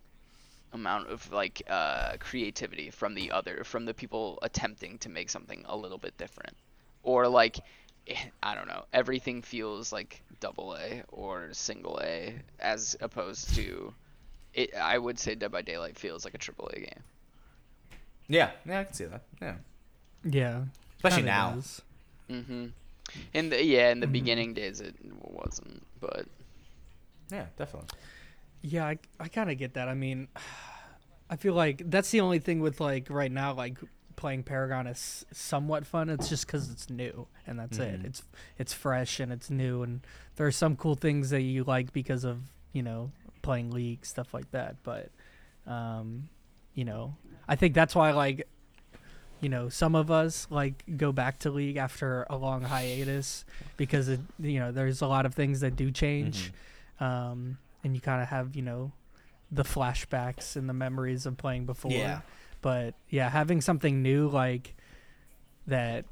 amount 0.74 1.10
of 1.10 1.32
like 1.32 1.62
uh 1.68 2.18
creativity 2.20 2.92
from 2.92 3.16
the 3.16 3.32
other 3.32 3.64
from 3.64 3.86
the 3.86 3.94
people 3.94 4.40
attempting 4.44 4.98
to 5.00 5.10
make 5.10 5.30
something 5.30 5.64
a 5.68 5.76
little 5.78 5.98
bit 5.98 6.18
different. 6.18 6.56
Or 7.04 7.28
like 7.28 7.60
eh, 8.08 8.18
I 8.44 8.56
don't 8.56 8.68
know, 8.68 8.86
everything 8.94 9.42
feels 9.42 9.92
like 9.92 10.24
double 10.40 10.76
A 10.76 11.04
or 11.10 11.50
single 11.54 12.00
A 12.04 12.42
as 12.60 12.96
opposed 13.02 13.56
to 13.56 13.94
it 14.54 14.76
I 14.76 14.98
would 14.98 15.20
say 15.20 15.36
Dead 15.36 15.52
by 15.52 15.62
Daylight 15.62 15.98
feels 15.98 16.26
like 16.26 16.34
a 16.36 16.40
triple 16.40 16.70
A 16.74 16.80
game. 16.80 17.04
yeah, 18.28 18.52
yeah, 18.66 18.80
I 18.80 18.84
can 18.84 18.94
see 18.94 19.06
that. 19.06 19.24
Yeah, 19.42 19.56
yeah, 20.24 20.62
especially 21.00 21.24
kinda 21.24 21.32
now. 21.32 21.52
does. 21.56 21.82
Mhm. 22.30 22.72
In 23.34 23.50
the 23.50 23.64
yeah, 23.64 23.90
in 23.90 24.00
the 24.02 24.08
Mhm. 24.08 24.12
beginning 24.12 24.54
days 24.54 24.80
it 24.82 24.96
wasn't, 25.04 25.86
but 26.00 26.28
Yeah, 27.32 27.46
definitely. 27.58 27.90
Yeah, 28.62 28.86
I, 28.88 29.00
I 29.20 29.28
kind 29.30 29.50
of 29.50 29.58
get 29.58 29.74
that. 29.76 29.88
I 29.88 29.94
mean, 29.94 30.28
I 31.30 31.36
feel 31.38 31.54
like 31.54 31.84
that's 31.90 32.10
the 32.12 32.22
only 32.22 32.40
thing 32.40 32.60
with 32.60 32.80
like 32.82 33.10
right 33.10 33.32
now, 33.32 33.54
like 33.54 33.78
playing 34.16 34.44
Paragon 34.44 34.86
is 34.88 35.26
somewhat 35.32 35.86
fun. 35.88 36.10
It's 36.10 36.28
just 36.28 36.46
because 36.46 36.70
it's 36.70 36.90
new 36.90 37.28
and 37.48 37.58
that's 37.60 37.78
it. 37.80 38.02
Mhm. 38.02 38.06
It's 38.06 38.24
it's 38.58 38.74
fresh 38.74 39.20
and 39.20 39.32
it's 39.32 39.50
new, 39.50 39.82
and 39.84 40.02
there 40.36 40.46
are 40.48 40.52
some 40.52 40.76
cool 40.76 40.96
things 40.96 41.30
that 41.30 41.42
you 41.42 41.64
like 41.64 41.94
because 41.94 42.24
of 42.26 42.42
you 42.74 42.84
know 42.84 43.12
playing 43.42 43.72
League 43.72 44.06
stuff 44.06 44.34
like 44.34 44.52
that. 44.52 44.76
But 44.84 45.10
um, 45.66 46.30
you 46.74 46.84
know, 46.86 47.16
I 47.48 47.56
think 47.56 47.74
that's 47.74 47.96
why 47.96 48.12
like 48.12 48.46
you 49.42 49.50
know 49.50 49.70
some 49.70 49.96
of 49.96 50.12
us 50.12 50.48
like 50.50 50.84
go 50.98 51.12
back 51.12 51.40
to 51.40 51.50
League 51.52 51.78
after 51.78 52.26
a 52.30 52.36
long 52.38 52.64
hiatus 52.64 53.46
because 53.78 54.10
it 54.10 54.20
you 54.40 54.60
know 54.60 54.72
there's 54.72 55.02
a 55.02 55.08
lot 55.08 55.26
of 55.26 55.34
things 55.34 55.62
that 55.62 55.76
do 55.76 55.92
change 55.92 56.52
Mm-hmm. 57.00 57.04
um, 57.04 57.58
and 57.84 57.96
you 57.96 58.02
kind 58.02 58.22
of 58.22 58.28
have 58.28 58.56
you 58.56 58.62
know 58.62 58.92
the 59.52 59.64
flashbacks 59.64 60.56
and 60.56 60.70
the 60.70 60.74
memories 60.74 61.26
of 61.26 61.38
playing 61.38 61.66
before. 61.66 61.92
Yeah. 61.92 62.22
But 62.62 62.94
yeah, 63.10 63.30
having 63.30 63.62
something 63.62 64.02
new 64.04 64.28
like 64.28 64.76
that 65.66 66.06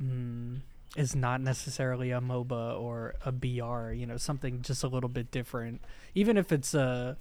mm, 0.00 0.60
is 0.96 1.16
not 1.16 1.40
necessarily 1.40 2.10
a 2.10 2.20
MOBA 2.20 2.78
or 2.80 3.14
a 3.24 3.32
BR, 3.32 3.92
you 3.92 4.06
know, 4.06 4.16
something 4.16 4.62
just 4.62 4.84
a 4.84 4.88
little 4.88 5.08
bit 5.08 5.30
different. 5.30 5.80
Even 6.14 6.36
if 6.36 6.52
it's 6.52 6.74
a 6.74 7.16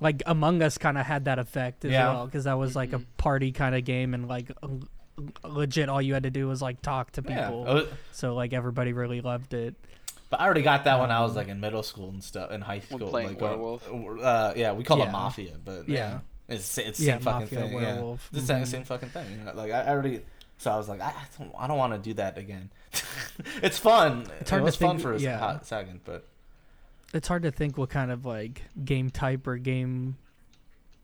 like 0.00 0.22
Among 0.26 0.62
Us 0.62 0.78
kind 0.78 0.96
of 0.98 1.06
had 1.06 1.26
that 1.26 1.38
effect 1.38 1.84
as 1.84 1.92
Yeah. 1.92 2.12
well 2.12 2.26
because 2.26 2.44
that 2.44 2.58
was 2.58 2.74
like 2.74 2.92
a 2.92 3.00
party 3.18 3.52
kind 3.52 3.74
of 3.74 3.84
game 3.84 4.14
and 4.14 4.26
like 4.28 4.50
legit 5.44 5.88
all 5.88 6.00
you 6.00 6.14
had 6.14 6.22
to 6.22 6.30
do 6.30 6.48
was 6.48 6.62
like 6.62 6.80
talk 6.82 7.12
to 7.12 7.22
people. 7.22 7.64
Oh, 7.68 7.86
So 8.12 8.34
like 8.34 8.52
everybody 8.52 8.92
really 8.92 9.20
loved 9.20 9.52
it. 9.54 9.74
But 10.30 10.40
I 10.40 10.44
already 10.44 10.62
got 10.62 10.84
that 10.84 11.00
when 11.00 11.10
I 11.10 11.20
was 11.22 11.32
Um, 11.32 11.36
like 11.38 11.48
in 11.48 11.60
middle 11.60 11.82
school 11.82 12.08
and 12.10 12.22
stuff, 12.22 12.50
in 12.52 12.60
high 12.60 12.78
school. 12.80 12.98
playing 13.10 13.30
like, 13.30 13.42
uh, 13.42 13.46
Werewolf. 13.46 13.88
Uh, 14.22 14.52
yeah, 14.56 14.72
we 14.72 14.84
call 14.84 15.02
it 15.02 15.10
Mafia, 15.10 15.56
but 15.64 15.88
Yeah. 15.88 15.96
yeah, 16.48 16.54
it's 16.54 16.78
it's 16.78 16.98
the 16.98 17.04
Yeah, 17.06 17.14
same 17.14 17.22
fucking 17.22 17.40
Mafia, 17.42 17.60
thing. 17.60 17.72
Werewolf. 17.74 18.28
Yeah, 18.32 18.38
it's 18.38 18.46
the 18.46 18.54
same, 18.54 18.64
same 18.66 18.84
fucking 18.84 19.08
thing. 19.10 19.26
You 19.38 19.44
know, 19.44 19.52
like 19.54 19.72
I, 19.72 19.82
I 19.82 19.88
already, 19.88 20.22
so 20.58 20.70
I 20.70 20.76
was 20.76 20.88
like, 20.88 21.00
I, 21.00 21.08
I 21.08 21.24
don't, 21.38 21.52
I 21.58 21.66
don't 21.66 21.78
want 21.78 21.92
to 21.94 21.98
do 21.98 22.14
that 22.14 22.38
again. 22.38 22.70
it's 23.62 23.78
fun. 23.78 24.20
It's 24.40 24.42
it 24.42 24.48
hard 24.50 24.60
to 24.60 24.64
was 24.64 24.76
fun 24.76 24.98
for 24.98 25.14
a 25.14 25.18
yeah. 25.18 25.38
hot 25.38 25.66
second, 25.66 26.00
but 26.04 26.26
It's 27.12 27.26
hard 27.28 27.42
to 27.42 27.50
think 27.50 27.76
what 27.76 27.90
kind 27.90 28.10
of 28.10 28.24
like 28.24 28.62
game 28.84 29.10
type 29.10 29.46
or 29.46 29.56
game 29.58 30.16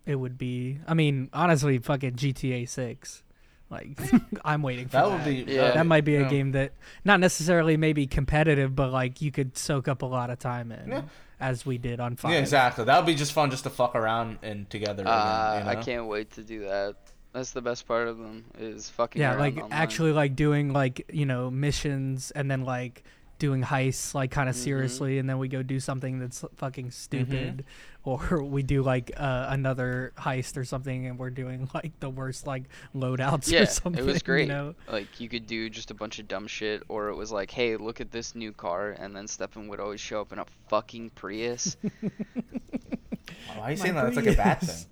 it 0.05 0.15
would 0.17 0.39
be. 0.39 0.79
I 0.87 0.95
mean, 0.95 1.29
honestly, 1.33 1.79
fucking 1.79 2.13
GTA 2.15 2.69
Six. 2.69 3.23
Like, 3.69 3.99
I'm 4.45 4.63
waiting 4.63 4.87
for 4.87 4.93
that 4.93 5.09
that. 5.09 5.27
would 5.27 5.47
be 5.47 5.53
Yeah. 5.53 5.73
that 5.73 5.87
might 5.87 6.05
be 6.05 6.15
a 6.17 6.29
game 6.29 6.53
that 6.53 6.73
not 7.05 7.19
necessarily 7.19 7.77
maybe 7.77 8.07
competitive, 8.07 8.77
but 8.77 8.93
like 8.93 9.21
you 9.21 9.33
could 9.33 9.57
soak 9.59 9.89
up 9.89 10.03
a 10.03 10.07
lot 10.07 10.31
of 10.31 10.39
time 10.39 10.71
in, 10.71 10.89
Yeah. 10.91 11.03
as 11.41 11.67
we 11.67 11.77
did 11.77 11.99
on 11.99 12.15
five. 12.15 12.31
Yeah, 12.31 12.39
exactly. 12.39 12.85
That 12.85 12.97
would 12.97 13.07
be 13.07 13.17
just 13.17 13.33
fun, 13.33 13.51
just 13.51 13.65
to 13.65 13.71
fuck 13.71 13.97
around 13.97 14.39
and 14.43 14.71
together. 14.71 15.03
Uh, 15.05 15.55
again, 15.57 15.65
you 15.65 15.71
I 15.73 15.83
can't 15.83 16.07
wait 16.07 16.31
to 16.35 16.45
do 16.45 16.61
that. 16.67 16.95
That's 17.33 17.51
the 17.51 17.61
best 17.61 17.89
part 17.89 18.07
of 18.07 18.19
them 18.19 18.45
is 18.57 18.89
fucking. 18.91 19.21
Yeah, 19.21 19.35
like 19.35 19.57
online. 19.57 19.73
actually 19.73 20.13
like 20.13 20.37
doing 20.37 20.73
like 20.73 21.05
you 21.13 21.27
know 21.27 21.51
missions 21.51 22.31
and 22.31 22.49
then 22.49 22.63
like 22.65 23.03
doing 23.39 23.63
heists 23.63 24.15
like 24.15 24.31
kind 24.31 24.49
of 24.49 24.55
Mhm. 24.55 24.59
seriously, 24.61 25.19
and 25.19 25.29
then 25.29 25.39
we 25.39 25.49
go 25.49 25.63
do 25.63 25.79
something 25.81 26.19
that's 26.19 26.45
fucking 26.57 26.91
stupid, 26.91 27.65
Mm-hmm. 28.07 28.09
or 28.33 28.43
we 28.57 28.63
do 28.63 28.83
like 28.83 29.11
uh, 29.17 29.47
another 29.51 30.13
heist 30.19 30.57
or 30.57 30.65
something, 30.65 31.07
and 31.07 31.19
we're 31.19 31.31
doing 31.31 31.69
like 31.75 31.93
the 32.01 32.09
worst 32.11 32.47
like 32.47 32.65
loadouts 32.95 33.51
Yeah, 33.51 33.63
or 33.63 33.67
something. 33.67 34.03
it 34.03 34.07
was 34.07 34.23
great. 34.31 34.43
You 34.49 34.55
know? 34.55 34.75
Like 34.91 35.21
you 35.21 35.29
could 35.29 35.47
do 35.47 35.69
just 35.69 35.91
a 35.91 35.95
bunch 35.95 36.19
of 36.19 36.29
dumb 36.29 36.47
shit, 36.47 36.83
or 36.89 37.09
it 37.09 37.15
was 37.17 37.31
like, 37.31 37.51
hey, 37.51 37.77
look 37.77 38.01
at 38.01 38.11
this 38.11 38.35
new 38.35 38.53
car, 38.53 38.93
and 38.99 39.15
then 39.15 39.27
Stefan 39.29 39.69
would 39.69 39.81
always 39.81 40.01
show 40.01 40.21
up 40.21 40.33
in 40.33 40.39
a 40.39 40.47
fucking 40.69 41.11
Prius. 41.11 41.77
Why 41.83 42.11
are 43.57 43.57
you 43.57 43.61
My 43.61 43.75
saying 43.77 43.95
that? 43.95 44.03
That's 44.05 44.17
like 44.17 44.27
a 44.27 44.33
bad 44.37 44.61
thing. 44.61 44.87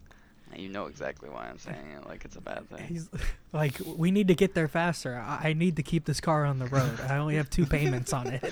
And 0.54 0.62
you 0.62 0.68
know 0.70 0.86
exactly 0.86 1.28
why 1.28 1.48
I'm 1.48 1.58
saying 1.58 1.90
it. 2.00 2.06
Like 2.08 2.24
it's 2.24 2.36
a 2.36 2.40
bad 2.40 2.68
thing. 2.70 2.86
He's 2.86 3.08
like, 3.52 3.74
we 3.84 4.10
need 4.10 4.28
to 4.28 4.34
get 4.34 4.54
there 4.54 4.68
faster. 4.68 5.16
I, 5.16 5.50
I 5.50 5.52
need 5.52 5.76
to 5.76 5.82
keep 5.82 6.04
this 6.04 6.20
car 6.20 6.44
on 6.44 6.58
the 6.58 6.66
road. 6.66 6.98
I 7.08 7.18
only 7.18 7.36
have 7.36 7.50
two 7.50 7.66
payments 7.66 8.12
on 8.12 8.28
it. 8.28 8.44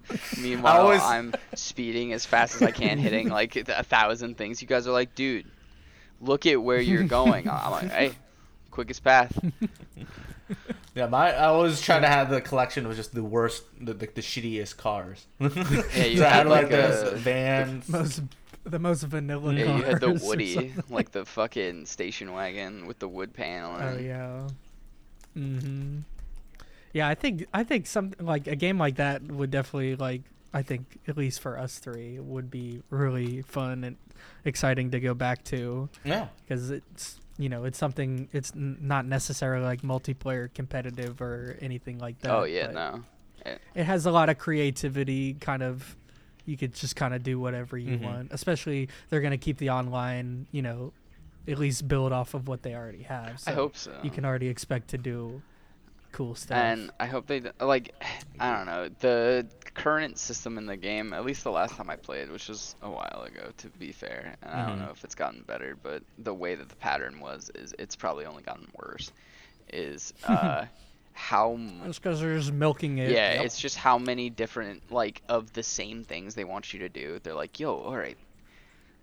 Meanwhile, 0.40 0.80
always- 0.80 1.02
I'm 1.02 1.34
speeding 1.54 2.12
as 2.12 2.26
fast 2.26 2.56
as 2.56 2.62
I 2.62 2.70
can, 2.72 2.98
hitting 2.98 3.28
like 3.28 3.54
a 3.56 3.84
thousand 3.84 4.36
things. 4.38 4.60
You 4.62 4.68
guys 4.68 4.86
are 4.88 4.92
like, 4.92 5.14
dude, 5.14 5.46
look 6.20 6.46
at 6.46 6.60
where 6.60 6.80
you're 6.80 7.04
going. 7.04 7.48
I'm 7.50 7.70
like, 7.70 7.90
hey, 7.90 8.12
quickest 8.70 9.04
path. 9.04 9.38
Yeah, 10.96 11.06
my 11.06 11.32
I 11.32 11.52
was 11.52 11.80
trying 11.80 12.02
to 12.02 12.08
have 12.08 12.28
the 12.30 12.40
collection 12.40 12.84
of 12.84 12.96
just 12.96 13.14
the 13.14 13.22
worst, 13.22 13.62
the 13.80 13.94
the, 13.94 14.06
the 14.06 14.20
shittiest 14.20 14.76
cars. 14.76 15.24
Yeah, 15.38 15.46
you 16.04 16.16
so 16.18 16.24
I 16.26 16.28
had 16.28 16.32
had 16.38 16.46
like, 16.48 16.62
like 16.62 16.70
this 16.70 17.12
a- 17.12 17.16
vans. 17.16 17.88
most 17.88 18.22
the 18.70 18.78
most 18.78 19.02
vanilla. 19.04 19.52
Yeah, 19.54 19.76
you 19.76 19.82
had 19.82 20.00
the 20.00 20.12
Woody, 20.24 20.72
like 20.88 21.12
the 21.12 21.24
fucking 21.24 21.86
station 21.86 22.32
wagon 22.32 22.86
with 22.86 22.98
the 22.98 23.08
wood 23.08 23.34
panel. 23.34 23.76
Oh 23.80 23.98
yeah. 23.98 24.48
Mm-hmm. 25.36 25.98
Yeah, 26.92 27.08
I 27.08 27.14
think 27.14 27.46
I 27.54 27.64
think 27.64 27.86
something 27.86 28.24
like 28.26 28.46
a 28.46 28.56
game 28.56 28.78
like 28.78 28.96
that 28.96 29.22
would 29.22 29.50
definitely 29.50 29.96
like 29.96 30.22
I 30.52 30.62
think 30.62 30.98
at 31.06 31.16
least 31.16 31.40
for 31.40 31.58
us 31.58 31.78
three 31.78 32.18
would 32.18 32.50
be 32.50 32.82
really 32.90 33.42
fun 33.42 33.84
and 33.84 33.96
exciting 34.44 34.90
to 34.90 35.00
go 35.00 35.14
back 35.14 35.44
to 35.44 35.88
Yeah, 36.04 36.28
because 36.42 36.70
it's 36.70 37.20
you 37.38 37.48
know 37.48 37.64
it's 37.64 37.78
something 37.78 38.28
it's 38.32 38.52
n- 38.54 38.78
not 38.80 39.06
necessarily 39.06 39.64
like 39.64 39.82
multiplayer 39.82 40.52
competitive 40.52 41.20
or 41.20 41.56
anything 41.60 41.98
like 41.98 42.18
that. 42.20 42.32
Oh 42.32 42.44
yeah, 42.44 42.66
but 42.66 42.74
no. 42.74 43.02
It 43.74 43.84
has 43.84 44.04
a 44.04 44.10
lot 44.10 44.28
of 44.28 44.36
creativity, 44.36 45.34
kind 45.34 45.62
of. 45.62 45.96
You 46.50 46.56
could 46.56 46.74
just 46.74 46.96
kind 46.96 47.14
of 47.14 47.22
do 47.22 47.38
whatever 47.38 47.78
you 47.78 47.96
Mhm. 47.96 48.00
want. 48.02 48.28
Especially 48.32 48.88
they're 49.08 49.20
gonna 49.20 49.38
keep 49.38 49.58
the 49.58 49.70
online, 49.70 50.46
you 50.50 50.62
know, 50.62 50.92
at 51.46 51.58
least 51.58 51.86
build 51.86 52.12
off 52.12 52.34
of 52.34 52.48
what 52.48 52.62
they 52.64 52.74
already 52.74 53.04
have. 53.04 53.40
I 53.46 53.52
hope 53.52 53.76
so. 53.76 53.96
you 54.02 54.10
can 54.10 54.24
already 54.24 54.48
expect 54.48 54.88
to 54.88 54.98
do 54.98 55.40
cool 56.10 56.34
stuff. 56.34 56.58
And 56.58 56.90
I 56.98 57.06
hope 57.06 57.28
they 57.28 57.40
like. 57.60 57.94
I 58.40 58.56
don't 58.56 58.66
know 58.66 58.88
the 58.98 59.46
current 59.74 60.18
system 60.18 60.58
in 60.58 60.66
the 60.66 60.76
game. 60.76 61.12
At 61.12 61.24
least 61.24 61.44
the 61.44 61.52
last 61.52 61.76
time 61.76 61.88
I 61.88 61.94
played, 61.94 62.30
which 62.32 62.48
was 62.48 62.74
a 62.82 62.90
while 62.90 63.22
ago, 63.24 63.52
to 63.58 63.68
be 63.68 63.92
fair. 63.92 64.34
And 64.42 64.50
I 64.52 64.66
don't 64.68 64.78
Mhm. 64.78 64.86
know 64.86 64.90
if 64.90 65.04
it's 65.04 65.14
gotten 65.14 65.42
better, 65.42 65.76
but 65.80 66.02
the 66.18 66.34
way 66.34 66.56
that 66.56 66.68
the 66.68 66.76
pattern 66.76 67.20
was 67.20 67.48
is 67.54 67.72
it's 67.78 67.94
probably 67.94 68.26
only 68.26 68.42
gotten 68.42 68.66
worse. 68.74 69.12
Is 69.72 70.12
uh, 70.24 70.64
how 71.12 71.58
It's 71.84 71.98
because 71.98 72.20
they're 72.20 72.36
just 72.36 72.52
milking 72.52 72.98
it. 72.98 73.10
yeah, 73.10 73.34
Yep. 73.34 73.44
it's 73.44 73.58
just 73.58 73.76
how 73.76 73.98
many 73.98 74.30
different 74.30 74.90
like 74.90 75.22
of 75.28 75.52
the 75.52 75.62
same 75.62 76.04
things 76.04 76.34
they 76.34 76.44
want 76.44 76.72
you 76.72 76.80
to 76.80 76.88
do. 76.88 77.18
They're 77.22 77.34
like, 77.34 77.58
yo, 77.60 77.74
all 77.76 77.96
right, 77.96 78.16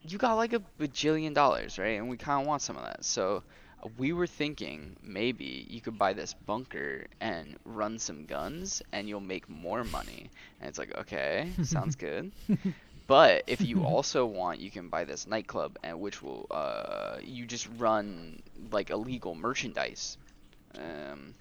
you 0.08 0.18
got 0.18 0.36
like 0.36 0.54
a 0.54 0.62
bajillion 0.80 1.34
dollars, 1.34 1.78
right? 1.78 1.98
And 2.00 2.10
we 2.10 2.18
kind 2.18 2.42
of 2.42 2.48
want 2.48 2.62
some 2.62 2.78
of 2.78 2.84
that. 2.84 3.04
So 3.06 3.44
we 3.98 4.12
were 4.14 4.28
thinking 4.28 4.96
maybe 5.04 5.68
you 5.70 5.82
could 5.82 5.98
buy 5.98 6.14
this 6.14 6.34
bunker 6.34 7.08
and 7.22 7.58
run 7.66 8.00
some 8.00 8.26
guns, 8.26 8.82
and 8.92 9.08
you'll 9.08 9.20
make 9.20 9.48
more 9.50 9.84
money. 9.84 10.30
And 10.60 10.70
it's 10.70 10.80
like, 10.80 10.96
okay, 10.98 11.52
sounds 11.64 11.96
good. 11.96 12.32
But 13.08 13.44
if 13.48 13.62
you 13.62 13.84
also 13.86 14.26
want, 14.26 14.60
you 14.60 14.72
can 14.72 14.90
buy 14.90 15.04
this 15.06 15.28
nightclub, 15.28 15.78
and 15.84 16.00
which 16.00 16.22
will 16.22 16.48
uh, 16.52 17.18
you 17.24 17.46
just 17.46 17.68
run 17.78 18.42
like 18.72 18.90
illegal 18.90 19.36
merchandise. 19.36 20.18
Um, 20.76 21.36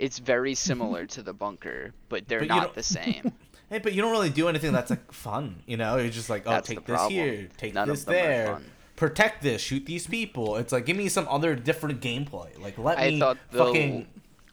it's 0.00 0.18
very 0.18 0.54
similar 0.68 1.06
to 1.06 1.22
the 1.22 1.32
bunker, 1.32 1.92
but 2.08 2.26
they're 2.28 2.40
But 2.40 2.48
not 2.48 2.74
the 2.74 2.82
same. 2.82 3.32
hey, 3.70 3.78
but 3.78 3.92
you 3.92 4.02
don't 4.02 4.12
really 4.12 4.30
do 4.30 4.48
anything 4.48 4.72
that's 4.72 4.90
like 4.90 5.12
fun. 5.12 5.62
You 5.66 5.76
know, 5.76 5.96
you're 5.98 6.10
just 6.10 6.30
like, 6.30 6.42
oh, 6.46 6.50
That's 6.50 6.68
take 6.68 6.84
this 6.84 7.06
here, 7.08 7.48
take 7.56 7.74
None 7.74 7.88
of 7.88 7.96
this 7.96 8.04
there, 8.04 8.60
protect 8.96 9.42
this, 9.42 9.60
shoot 9.62 9.86
these 9.86 10.06
people. 10.06 10.56
It's 10.56 10.72
like, 10.72 10.86
give 10.86 10.96
me 10.96 11.08
some 11.08 11.26
other 11.28 11.54
different 11.54 12.00
gameplay. 12.00 12.58
Like, 12.60 12.78
let 12.78 12.98
I 12.98 13.10
me 13.10 13.18
thought 13.20 13.38
the 13.50 13.58
fucking 13.58 14.06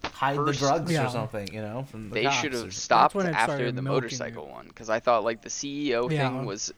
hide 0.03 0.35
first- 0.35 0.59
the 0.59 0.65
drugs 0.67 0.91
Yeah. 0.91 1.07
or 1.07 1.09
something. 1.09 1.47
You 1.53 1.61
know, 1.61 1.83
from 1.89 2.09
the 2.09 2.15
they 2.15 2.29
should 2.31 2.53
have 2.53 2.73
stopped 2.73 3.15
when 3.15 3.27
after 3.27 3.71
the 3.71 3.81
motorcycle 3.81 4.45
it. 4.45 4.51
one 4.51 4.67
because 4.67 4.89
I 4.89 4.99
thought 4.99 5.23
like 5.23 5.41
the 5.41 5.49
CEO 5.49 6.09
Yeah. 6.11 6.29
thing 6.29 6.45
was 6.45 6.73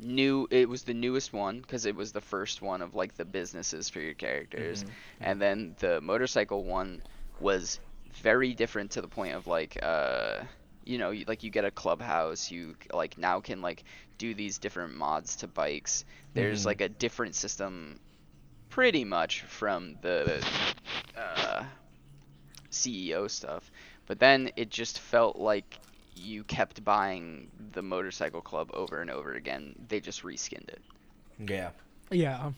new. 0.00 0.46
It 0.50 0.68
was 0.68 0.82
the 0.82 0.94
newest 0.94 1.32
one 1.32 1.60
because 1.60 1.86
it 1.86 1.94
was 1.96 2.12
the 2.12 2.20
first 2.20 2.60
one 2.62 2.82
of 2.82 2.94
like 2.94 3.16
the 3.16 3.24
businesses 3.24 3.88
for 3.88 4.00
your 4.00 4.14
characters, 4.14 4.84
Mhm. 4.84 4.88
and 5.20 5.40
then 5.42 5.74
the 5.78 6.00
motorcycle 6.00 6.64
one 6.64 7.02
was 7.40 7.80
very 8.22 8.54
different 8.54 8.90
to 8.92 9.00
the 9.02 9.08
point 9.08 9.34
of 9.34 9.46
like 9.46 9.78
uh 9.82 10.40
you 10.84 10.98
know 10.98 11.10
you, 11.10 11.24
like 11.26 11.42
you 11.42 11.50
get 11.50 11.64
a 11.64 11.70
clubhouse 11.70 12.50
you 12.50 12.76
like 12.92 13.18
now 13.18 13.40
can 13.40 13.60
like 13.62 13.84
do 14.18 14.34
these 14.34 14.58
different 14.58 14.94
mods 14.94 15.36
to 15.36 15.46
bikes 15.48 16.04
there's 16.34 16.62
Mhm. 16.62 16.66
like 16.66 16.80
a 16.80 16.88
different 16.88 17.34
system 17.34 17.98
pretty 18.70 19.04
much 19.04 19.42
from 19.42 19.96
the 20.02 20.42
uh 21.16 21.64
CEO 22.70 23.28
stuff 23.28 23.70
but 24.06 24.18
then 24.18 24.50
it 24.56 24.70
just 24.70 24.98
felt 25.00 25.36
like 25.36 25.78
you 26.14 26.44
kept 26.44 26.84
buying 26.84 27.50
the 27.72 27.82
motorcycle 27.82 28.40
club 28.42 28.70
over 28.74 29.00
and 29.00 29.10
over 29.10 29.34
again 29.34 29.74
they 29.88 30.00
just 30.00 30.22
reskinned 30.22 30.68
it 30.68 30.82
Yeah. 31.38 31.70
Yeah. 32.10 32.52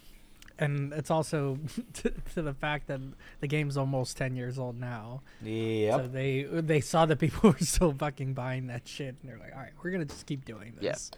And 0.58 0.92
it's 0.92 1.10
also 1.10 1.58
to, 1.94 2.12
to 2.34 2.42
the 2.42 2.54
fact 2.54 2.88
that 2.88 3.00
the 3.40 3.46
game's 3.46 3.76
almost 3.76 4.16
10 4.16 4.34
years 4.36 4.58
old 4.58 4.78
now. 4.78 5.22
Yeah. 5.42 5.96
So 5.96 6.06
they 6.08 6.42
they 6.42 6.80
saw 6.80 7.06
that 7.06 7.16
people 7.18 7.50
were 7.52 7.58
still 7.58 7.92
fucking 7.92 8.34
buying 8.34 8.66
that 8.68 8.86
shit 8.88 9.16
and 9.20 9.30
they're 9.30 9.38
like, 9.38 9.52
"All 9.54 9.60
right, 9.60 9.72
we're 9.82 9.90
going 9.90 10.06
to 10.06 10.12
just 10.12 10.26
keep 10.26 10.44
doing 10.44 10.72
this. 10.74 10.84
Yeah. 10.84 10.92
this." 10.92 11.10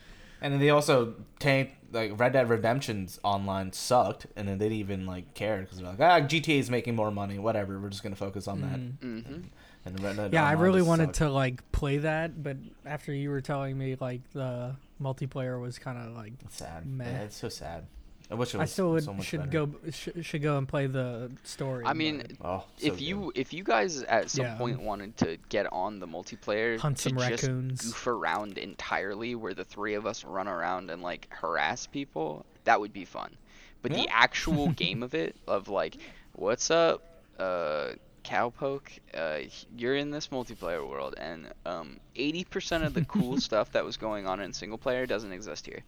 And 0.42 0.54
then 0.54 0.60
they 0.60 0.70
also 0.70 1.14
tanked 1.38 1.92
like 1.92 2.18
Red 2.18 2.32
Dead 2.32 2.48
Redemption's 2.48 3.18
online 3.22 3.72
sucked, 3.72 4.26
and 4.36 4.48
then 4.48 4.56
they 4.58 4.66
didn't 4.66 4.78
even 4.78 5.06
like 5.06 5.34
care 5.34 5.60
because 5.60 5.78
they're 5.78 5.86
like, 5.88 6.00
ah, 6.00 6.20
GTA 6.20 6.58
is 6.58 6.70
making 6.70 6.96
more 6.96 7.10
money, 7.10 7.38
whatever. 7.38 7.78
We're 7.78 7.90
just 7.90 8.02
gonna 8.02 8.16
focus 8.16 8.48
on 8.48 8.60
that. 8.62 8.78
Mhm. 8.80 9.26
hmm 9.26 9.40
And 9.84 10.00
Red 10.02 10.16
Dead 10.16 10.32
Yeah, 10.32 10.44
I 10.46 10.52
really 10.52 10.80
wanted 10.82 11.08
sucked. 11.08 11.16
to 11.18 11.30
like 11.30 11.70
play 11.72 11.98
that, 11.98 12.42
but 12.42 12.56
after 12.86 13.12
you 13.12 13.28
were 13.30 13.40
telling 13.42 13.76
me 13.76 13.96
like 14.00 14.22
the 14.32 14.76
multiplayer 15.00 15.60
was 15.60 15.78
kind 15.78 15.98
of 15.98 16.14
like 16.16 16.32
sad. 16.48 16.86
Meh. 16.86 17.04
Yeah, 17.04 17.22
it's 17.22 17.36
so 17.36 17.48
sad. 17.50 17.86
I 18.30 18.34
wish 18.34 18.54
it 18.54 18.60
I 18.60 18.64
still 18.66 18.92
would 18.92 19.02
so 19.04 19.12
much 19.14 19.26
should 19.26 19.50
better. 19.50 19.66
go 19.66 19.90
sh- 19.90 20.08
should 20.22 20.42
go 20.42 20.56
and 20.56 20.68
play 20.68 20.86
the 20.86 21.30
story. 21.42 21.84
I 21.84 21.94
mean. 21.94 22.22
Oh, 22.42 22.64
so 22.76 22.86
if 22.86 22.92
good. 22.94 23.00
you 23.00 23.32
if 23.34 23.52
you 23.52 23.64
guys 23.64 24.02
at 24.02 24.30
some 24.30 24.44
Yeah. 24.44 24.56
point 24.56 24.80
wanted 24.80 25.16
to 25.18 25.36
get 25.48 25.70
on 25.72 25.98
the 25.98 26.06
multiplayer 26.06 26.78
Hunt 26.78 26.96
to 26.98 27.02
some 27.10 27.18
just 27.18 27.42
raccoons. 27.42 27.82
goof 27.82 28.06
around 28.06 28.56
entirely, 28.56 29.34
where 29.34 29.52
the 29.54 29.64
three 29.64 29.94
of 29.94 30.06
us 30.06 30.24
run 30.24 30.46
around 30.46 30.90
and 30.90 31.02
like 31.02 31.26
harass 31.30 31.86
people, 31.86 32.46
that 32.64 32.78
would 32.80 32.92
be 32.92 33.04
fun. 33.04 33.36
But 33.82 33.92
the 33.94 34.06
actual 34.10 34.68
game 34.84 35.02
of 35.02 35.14
it, 35.14 35.34
of 35.48 35.68
like, 35.68 35.96
what's 36.34 36.70
up, 36.70 37.02
uh, 37.38 37.92
cowpoke, 38.22 38.98
uh, 39.14 39.38
you're 39.76 39.96
in 39.96 40.10
this 40.10 40.28
multiplayer 40.28 40.86
world, 40.86 41.14
and 41.18 41.48
um, 41.64 41.98
80% 42.14 42.84
of 42.84 42.92
the 42.94 43.04
cool 43.06 43.40
stuff 43.48 43.72
that 43.72 43.84
was 43.84 43.96
going 43.96 44.26
on 44.26 44.38
in 44.40 44.52
single 44.52 44.76
player 44.78 45.06
doesn't 45.06 45.32
exist 45.32 45.64
here. 45.66 45.82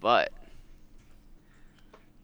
But 0.00 0.32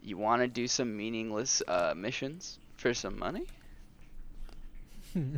you 0.03 0.17
want 0.17 0.43
to 0.43 0.49
do 0.49 0.67
some 0.67 0.97
meaningless 0.97 1.63
uh, 1.69 1.95
missions 1.97 2.59
for 2.77 2.95
some 2.95 3.19
money? 3.19 3.47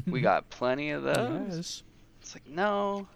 we 0.07 0.21
got 0.21 0.51
plenty 0.51 0.91
of 0.91 1.03
those. 1.03 1.57
Yes. 1.57 1.83
It's 2.21 2.35
like, 2.35 2.47
no, 2.47 3.07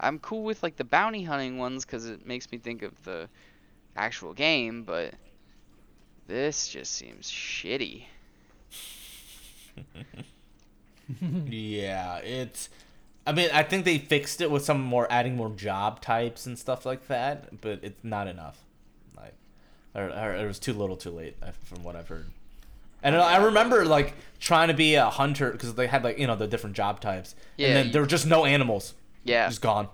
I'm 0.00 0.18
cool 0.18 0.42
with 0.42 0.62
like 0.62 0.76
the 0.76 0.84
bounty 0.84 1.24
hunting 1.24 1.58
ones 1.58 1.84
because 1.84 2.06
it 2.06 2.26
makes 2.26 2.50
me 2.50 2.58
think 2.58 2.82
of 2.82 3.04
the 3.04 3.28
actual 3.96 4.32
game, 4.32 4.82
but 4.82 5.14
this 6.26 6.68
just 6.68 6.92
seems 6.92 7.30
shitty. 7.30 8.04
Yeah, 11.48 12.18
it's. 12.18 12.68
I 13.26 13.32
mean, 13.32 13.50
I 13.52 13.62
think 13.62 13.84
they 13.84 13.98
fixed 13.98 14.40
it 14.40 14.50
with 14.50 14.64
some 14.64 14.80
more 14.80 15.06
adding 15.10 15.36
more 15.36 15.50
job 15.50 16.00
types 16.00 16.46
and 16.46 16.58
stuff 16.58 16.86
like 16.86 17.08
that, 17.08 17.60
but 17.60 17.80
it's 17.82 18.02
not 18.04 18.28
enough. 18.28 18.65
Like, 19.96 20.10
or, 20.10 20.30
or 20.30 20.34
it 20.36 20.46
was 20.46 20.58
too 20.58 20.72
little, 20.72 20.96
too 20.96 21.10
late, 21.10 21.36
from 21.64 21.82
what 21.82 21.96
I've 21.96 22.08
heard. 22.08 22.26
And 23.02 23.14
I 23.16 23.44
remember 23.44 23.84
like 23.84 24.14
trying 24.40 24.68
to 24.68 24.74
be 24.74 24.94
a 24.94 25.08
hunter 25.10 25.50
because 25.52 25.74
they 25.74 25.86
had 25.86 26.02
like 26.02 26.18
you 26.18 26.26
know 26.26 26.34
the 26.36 26.46
different 26.46 26.74
job 26.76 27.00
types, 27.00 27.34
Yeah, 27.56 27.68
and 27.68 27.76
then 27.76 27.86
you- 27.86 27.92
there 27.92 28.02
were 28.02 28.06
just 28.08 28.26
no 28.26 28.44
animals, 28.44 28.94
Yeah, 29.24 29.48
just 29.48 29.60
gone. 29.60 29.88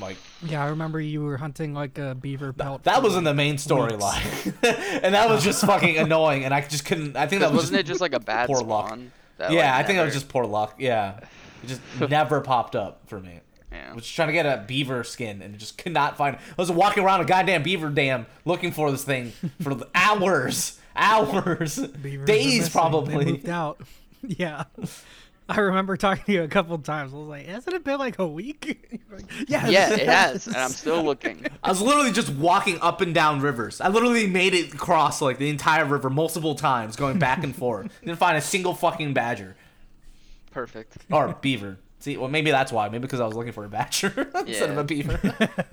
Like 0.00 0.16
Yeah, 0.44 0.62
I 0.64 0.68
remember 0.70 1.00
you 1.00 1.22
were 1.22 1.36
hunting 1.36 1.72
like 1.72 1.96
a 1.98 2.14
beaver 2.16 2.52
pelt. 2.52 2.82
that 2.82 2.96
for, 2.96 3.02
was 3.02 3.16
in 3.16 3.22
the 3.24 3.32
main 3.32 3.54
storyline, 3.56 4.52
and 5.02 5.14
that 5.14 5.28
was 5.30 5.44
just 5.44 5.64
fucking 5.64 5.96
annoying. 5.96 6.44
And 6.44 6.52
I 6.52 6.60
just 6.62 6.84
couldn't. 6.84 7.16
I 7.16 7.26
think 7.28 7.40
that 7.40 7.52
was 7.52 7.62
wasn't 7.62 7.78
it 7.80 7.86
just 7.86 8.00
like 8.00 8.12
a 8.14 8.20
bad 8.20 8.48
poor 8.48 8.60
luck. 8.62 8.86
spawn? 8.88 9.12
That, 9.38 9.52
yeah, 9.52 9.70
like, 9.76 9.84
I 9.84 9.86
think 9.86 9.98
that 9.98 10.04
was 10.04 10.14
just 10.14 10.28
poor 10.28 10.44
luck. 10.44 10.74
Yeah, 10.78 11.20
it 11.62 11.66
just 11.68 11.80
never 12.10 12.40
popped 12.40 12.74
up 12.76 13.00
for 13.06 13.20
me. 13.20 13.38
Yeah. 13.74 13.90
I 13.90 13.94
was 13.94 14.08
trying 14.08 14.28
to 14.28 14.32
get 14.34 14.46
a 14.46 14.64
beaver 14.66 15.02
skin 15.04 15.42
and 15.42 15.58
just 15.58 15.76
could 15.78 15.92
not 15.92 16.16
find 16.16 16.36
it. 16.36 16.40
I 16.50 16.54
was 16.62 16.70
walking 16.70 17.02
around 17.04 17.20
a 17.20 17.24
goddamn 17.24 17.62
beaver 17.62 17.88
dam 17.90 18.26
looking 18.44 18.72
for 18.72 18.90
this 18.90 19.04
thing 19.04 19.32
for 19.62 19.76
hours, 19.94 20.78
hours, 20.94 21.78
Beavers 21.78 22.26
days 22.26 22.44
missing. 22.46 22.62
They 22.64 22.70
probably. 22.70 23.24
moved 23.24 23.48
out. 23.48 23.80
Yeah. 24.26 24.64
I 25.50 25.60
remember 25.60 25.98
talking 25.98 26.24
to 26.24 26.32
you 26.32 26.42
a 26.44 26.48
couple 26.48 26.78
times. 26.78 27.12
I 27.12 27.16
was 27.18 27.26
like, 27.28 27.44
hasn't 27.44 27.76
it 27.76 27.84
been 27.84 27.98
like 27.98 28.18
a 28.18 28.26
week? 28.26 28.78
You're 28.90 29.18
like, 29.18 29.30
yes. 29.46 29.70
Yeah, 29.70 29.92
it 29.92 30.08
has, 30.08 30.46
and 30.46 30.56
I'm 30.56 30.70
still 30.70 31.02
looking. 31.02 31.44
I 31.62 31.68
was 31.68 31.82
literally 31.82 32.10
just 32.10 32.30
walking 32.30 32.78
up 32.80 33.02
and 33.02 33.14
down 33.14 33.42
rivers. 33.42 33.82
I 33.82 33.88
literally 33.88 34.26
made 34.26 34.54
it 34.54 34.72
across 34.72 35.20
like 35.20 35.36
the 35.36 35.50
entire 35.50 35.84
river 35.84 36.08
multiple 36.08 36.54
times, 36.54 36.96
going 36.96 37.18
back 37.18 37.44
and 37.44 37.54
forth. 37.54 37.90
Didn't 38.00 38.16
find 38.18 38.38
a 38.38 38.40
single 38.40 38.72
fucking 38.72 39.12
badger 39.12 39.56
Perfect. 40.50 40.96
or 41.12 41.36
beaver. 41.42 41.76
See, 42.04 42.18
well, 42.18 42.28
maybe 42.28 42.50
that's 42.50 42.70
why. 42.70 42.90
Maybe 42.90 43.00
because 43.00 43.20
I 43.20 43.24
was 43.24 43.34
looking 43.34 43.54
for 43.54 43.64
a 43.64 43.68
badger 43.70 44.28
instead 44.46 44.68
of 44.68 44.76
a 44.76 44.84
beaver. 44.84 45.18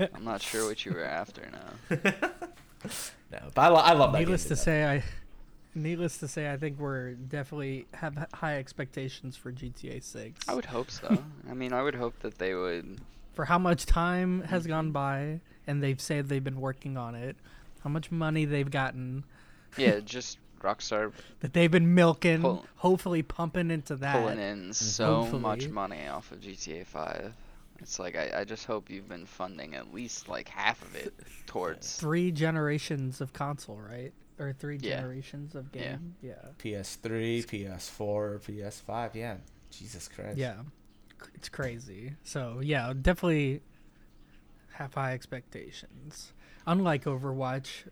I'm 0.15 0.23
not 0.23 0.41
sure 0.41 0.65
what 0.65 0.85
you 0.85 0.93
were 0.93 1.03
after 1.03 1.41
now. 1.51 1.89
no, 3.33 3.39
but 3.53 3.57
I, 3.57 3.67
lo- 3.67 3.81
I 3.81 3.91
love 3.91 4.13
that. 4.13 4.19
Needless 4.19 4.43
to 4.43 4.49
death. 4.51 4.59
say, 4.59 4.85
I. 4.85 5.03
Needless 5.75 6.19
to 6.19 6.29
say, 6.29 6.49
I 6.49 6.55
think 6.55 6.79
we're 6.79 7.15
definitely 7.15 7.85
have 7.95 8.29
high 8.33 8.59
expectations 8.59 9.35
for 9.35 9.51
GTA 9.51 10.01
6. 10.01 10.39
I 10.47 10.53
would 10.53 10.63
hope 10.63 10.89
so. 10.89 11.21
I 11.49 11.53
mean, 11.53 11.73
I 11.73 11.81
would 11.81 11.95
hope 11.95 12.17
that 12.19 12.37
they 12.37 12.55
would. 12.55 13.01
For 13.33 13.43
how 13.43 13.57
much 13.57 13.85
time 13.85 14.43
has 14.43 14.65
gone 14.65 14.91
by, 14.93 15.41
and 15.67 15.83
they've 15.83 15.99
said 15.99 16.29
they've 16.29 16.41
been 16.41 16.61
working 16.61 16.95
on 16.95 17.13
it, 17.13 17.35
how 17.83 17.89
much 17.89 18.09
money 18.09 18.45
they've 18.45 18.71
gotten, 18.71 19.25
Yeah, 19.75 19.99
just 19.99 20.37
Rockstar 20.61 21.11
that 21.41 21.53
they've 21.53 21.71
been 21.71 21.93
milking, 21.93 22.41
Pull- 22.41 22.65
hopefully 22.75 23.21
pumping 23.21 23.71
into 23.71 23.95
that. 23.97 24.13
pulling 24.15 24.39
in 24.39 24.59
mm-hmm. 24.59 24.71
so 24.71 25.25
much 25.39 25.67
money 25.67 26.07
off 26.07 26.31
of 26.31 26.41
GTA 26.41 26.85
5. 26.85 27.33
It's 27.79 27.97
like 27.99 28.15
I, 28.15 28.41
I 28.41 28.43
just 28.43 28.65
hope 28.65 28.89
you've 28.89 29.09
been 29.09 29.25
funding 29.25 29.75
at 29.75 29.93
least 29.93 30.29
like 30.29 30.47
half 30.47 30.81
of 30.83 30.95
it 30.95 31.13
towards. 31.47 31.95
Three 31.99 32.31
generations 32.31 33.21
of 33.21 33.33
console, 33.33 33.77
right? 33.79 34.13
Or 34.39 34.53
three 34.53 34.77
Yeah. 34.81 34.97
generations 34.97 35.53
of 35.55 35.71
game. 35.71 36.15
Yeah. 36.21 36.33
PS3, 36.57 37.45
PS4, 37.45 38.41
PS5. 38.41 39.13
Yeah, 39.13 39.37
Jesus 39.69 40.07
Christ. 40.07 40.37
Yeah. 40.37 40.55
It's 41.35 41.49
crazy. 41.49 42.13
So, 42.23 42.59
yeah, 42.63 42.93
definitely 42.99 43.61
have 44.73 44.93
high 44.95 45.13
expectations. 45.13 46.33
Unlike 46.65 47.05
Overwatch, 47.05 47.87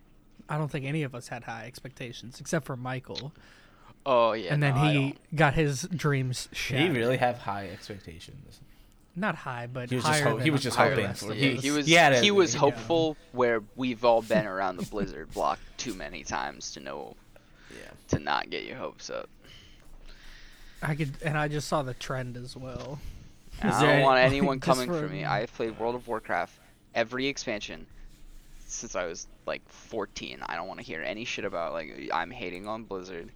I 0.49 0.57
don't 0.57 0.69
think 0.69 0.85
any 0.85 1.03
of 1.03 1.13
us 1.15 1.27
had 1.27 1.43
high 1.43 1.65
expectations 1.65 2.39
except 2.39 2.65
for 2.65 2.75
Michael. 2.75 3.31
Oh 4.05 4.31
yeah, 4.33 4.53
and 4.53 4.63
then 4.63 4.75
no, 4.75 4.81
he 4.91 5.15
got 5.35 5.53
his 5.53 5.83
dreams 5.93 6.47
Did 6.47 6.57
shattered. 6.57 6.91
he 6.91 6.97
really 6.97 7.17
have 7.17 7.37
high 7.39 7.67
expectations? 7.69 8.59
Not 9.15 9.35
high, 9.35 9.67
but 9.67 9.89
He 9.89 9.95
was 9.95 10.05
just 10.05 10.21
higher 10.21 10.31
ho- 10.31 10.37
he 10.37 10.49
was 10.49 10.61
just 10.63 10.77
hoping 10.77 11.13
for- 11.13 11.31
of 11.31 11.37
Yeah, 11.37 11.49
he 11.51 11.71
was 11.71 11.85
He 11.85 11.93
had 11.93 12.13
a- 12.13 12.21
he 12.21 12.31
was 12.31 12.53
yeah. 12.53 12.59
hopeful 12.61 13.17
where 13.33 13.61
we've 13.75 14.03
all 14.05 14.21
been 14.21 14.45
around 14.53 14.77
the 14.77 14.85
Blizzard 14.85 15.33
block 15.33 15.59
too 15.77 15.93
many 15.93 16.23
times 16.23 16.71
to 16.73 16.79
know 16.79 17.15
Yeah. 17.71 17.91
to 18.09 18.19
not 18.19 18.49
get 18.49 18.63
your 18.63 18.77
hopes 18.77 19.09
up. 19.09 19.29
I 20.81 20.95
could, 20.95 21.11
and 21.23 21.37
I 21.37 21.47
just 21.49 21.67
saw 21.67 21.81
the 21.83 21.93
trend 21.93 22.37
as 22.37 22.55
well. 22.55 22.99
Is 23.63 23.73
I 23.75 23.81
don't 23.81 23.89
any- 23.89 24.03
want 24.03 24.19
anyone 24.23 24.59
coming 24.61 24.87
for 24.87 25.01
for- 25.01 25.09
me. 25.09 25.25
I 25.25 25.41
have 25.41 25.53
played 25.53 25.77
World 25.77 25.95
of 25.95 26.07
Warcraft 26.07 26.53
every 26.95 27.27
expansion 27.27 27.85
since 28.67 28.95
I 28.95 29.05
was 29.05 29.27
like 29.49 29.67
14. 29.67 30.39
I 30.45 30.55
don't 30.55 30.67
want 30.67 30.79
to 30.79 30.85
hear 30.85 31.01
any 31.01 31.25
shit 31.25 31.43
about 31.43 31.73
like 31.73 32.09
I'm 32.13 32.31
hating 32.31 32.67
on 32.67 32.83
Blizzard. 32.85 33.31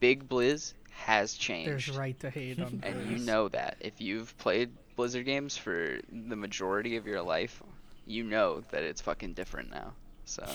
Big 0.00 0.28
Blizz 0.28 0.74
has 0.90 1.34
changed. 1.34 1.70
There's 1.70 1.90
right 1.90 2.18
to 2.20 2.28
hate 2.30 2.60
on. 2.60 2.80
and 2.82 3.08
you 3.10 3.18
know 3.18 3.48
that 3.48 3.76
if 3.80 4.00
you've 4.00 4.36
played 4.38 4.70
Blizzard 4.96 5.24
games 5.26 5.56
for 5.56 6.00
the 6.10 6.36
majority 6.36 6.96
of 6.96 7.06
your 7.06 7.22
life, 7.22 7.62
you 8.06 8.24
know 8.24 8.62
that 8.72 8.82
it's 8.82 9.00
fucking 9.00 9.34
different 9.34 9.70
now. 9.70 9.92
So 10.24 10.42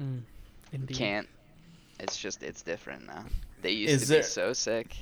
Mm, 0.00 0.20
indeed. 0.72 0.96
can't. 0.96 1.28
It's 2.00 2.16
just 2.16 2.42
it's 2.44 2.62
different 2.62 3.06
now. 3.06 3.24
They 3.62 3.72
used 3.72 3.92
Is 3.94 4.02
to 4.02 4.08
there- 4.08 4.18
be 4.20 4.26
so 4.26 4.52
sick. 4.52 4.94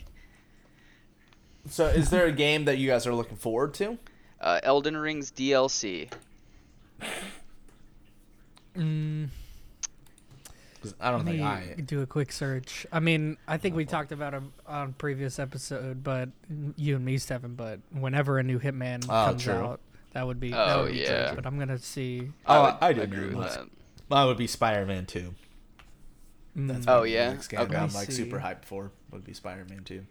So, 1.69 1.87
is 1.87 2.11
there 2.11 2.27
a 2.27 2.33
game 2.33 2.65
that 2.67 2.79
you 2.79 2.87
guys 2.89 3.07
are 3.09 3.15
looking 3.15 3.37
forward 3.37 3.75
to? 3.75 3.99
Uh, 4.41 4.61
Elden 4.63 4.97
Ring's 4.97 5.31
DLC. 5.33 6.09
Mm, 8.77 9.29
'Cause 10.83 10.95
I 11.01 11.11
don't 11.11 11.21
let 11.21 11.27
think 11.27 11.39
me 11.39 11.43
I. 11.45 11.75
do 11.81 12.03
a 12.03 12.07
quick 12.07 12.31
search. 12.33 12.87
I 12.93 13.01
mean, 13.01 13.39
I 13.49 13.57
think 13.57 13.75
we 13.75 13.85
talked 13.87 14.13
about 14.13 14.35
it 14.35 14.43
on 14.67 14.93
previous 14.93 15.39
episode, 15.39 16.05
but 16.05 16.29
you 16.77 16.97
and 16.97 17.05
me, 17.05 17.19
Stephen. 17.19 17.55
But 17.55 17.81
whenever 17.91 18.39
a 18.39 18.43
new 18.43 18.59
Hitman 18.61 19.05
Oh, 19.05 19.27
comes 19.31 19.43
true. 19.45 19.55
out, 19.55 19.81
that 20.13 20.27
would 20.27 20.39
be. 20.39 20.51
that 20.51 20.77
Oh, 20.77 20.83
would 20.85 20.93
be 20.93 20.99
yeah. 20.99 21.29
Good. 21.31 21.37
But 21.37 21.47
I'm 21.47 21.59
gonna 21.59 21.79
see. 21.79 22.31
Oh, 22.47 22.65
would 22.65 22.75
I 22.81 22.93
do 22.93 23.01
agree 23.03 23.17
agree 23.25 23.29
with 23.35 23.39
with 23.47 23.55
that. 23.55 23.67
Mine 24.09 24.27
would 24.29 24.37
be 24.37 24.47
Spider-Man 24.47 25.07
2. 25.07 25.35
Mm, 26.57 26.69
That's 26.69 26.87
Oh, 26.89 27.03
yeah? 27.03 27.31
next 27.31 27.49
game 27.49 27.61
Okay. 27.61 27.77
I'm 27.77 27.93
like 27.93 28.07
see. 28.07 28.13
super 28.13 28.39
hyped 28.39 28.65
for. 28.65 28.93
Would 29.11 29.25
be 29.25 29.33
Spider-Man 29.33 29.83
2. 29.85 30.07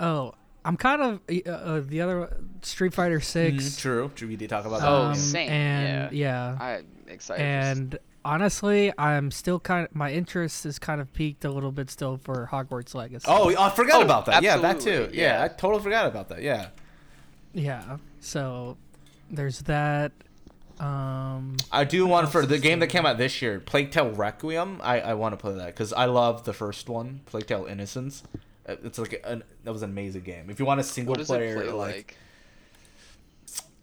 Oh, 0.00 0.34
I'm 0.68 0.76
kind 0.76 1.00
of 1.02 1.20
uh, 1.46 1.50
uh, 1.50 1.82
the 1.86 2.02
other 2.02 2.36
Street 2.60 2.92
Fighter 2.92 3.20
Six. 3.20 3.64
Mm, 3.64 3.78
true. 3.80 4.10
True. 4.14 4.28
We 4.28 4.36
did 4.36 4.50
talk 4.50 4.66
about 4.66 4.80
that. 4.80 4.88
Oh, 4.88 5.02
um, 5.06 5.14
same, 5.14 5.48
And 5.50 6.12
yeah, 6.12 6.56
I'm 6.60 6.86
excited. 7.08 7.40
just- 7.42 7.78
and 7.80 7.98
honestly, 8.22 8.92
I'm 8.98 9.30
still 9.30 9.58
kind 9.60 9.86
of 9.88 9.94
my 9.94 10.12
interest 10.12 10.66
is 10.66 10.78
kind 10.78 11.00
of 11.00 11.10
piqued 11.14 11.46
a 11.46 11.50
little 11.50 11.72
bit 11.72 11.88
still 11.88 12.18
for 12.18 12.48
Hogwarts 12.52 12.94
Legacy. 12.94 13.24
Oh, 13.26 13.56
I 13.58 13.70
forgot 13.70 14.02
Oh, 14.02 14.04
about 14.04 14.26
that. 14.26 14.42
Yeah, 14.42 14.58
that 14.58 14.80
too. 14.80 15.08
Yeah. 15.10 15.38
yeah. 15.38 15.44
I 15.44 15.48
totally 15.48 15.82
forgot 15.82 16.06
about 16.06 16.28
that. 16.28 16.42
Yeah. 16.42 16.68
yeah. 17.54 17.96
So 18.20 18.76
there's 19.30 19.60
that. 19.60 20.12
Um, 20.78 21.56
I 21.72 21.84
do 21.84 22.06
want 22.06 22.28
for 22.30 22.44
the 22.46 22.58
game 22.58 22.78
that 22.80 22.86
came 22.88 23.04
out 23.06 23.16
this 23.18 23.40
year, 23.42 23.58
Plague 23.58 23.90
Tale 23.90 24.10
Requiem. 24.10 24.80
I, 24.84 25.00
I 25.00 25.14
want 25.14 25.32
to 25.32 25.36
play 25.36 25.54
that 25.54 25.66
because 25.68 25.92
I 25.94 26.04
love 26.04 26.44
the 26.44 26.52
first 26.52 26.88
one, 26.88 27.22
Plague 27.26 27.46
Tale 27.46 27.64
Innocence. 27.64 28.22
Uh, 28.68 28.76
It's 28.84 28.98
like 28.98 29.20
an, 29.24 29.42
that 29.64 29.72
was 29.72 29.82
an 29.82 29.90
amazing 29.90 30.22
game. 30.22 30.50
If 30.50 30.58
you 30.60 30.66
want 30.66 30.80
a 30.80 30.84
single 30.84 31.12
what 31.12 31.18
does 31.18 31.28
player 31.28 31.56
it 31.62 31.64
play 31.66 31.72
like, 31.72 31.94
like? 31.96 32.16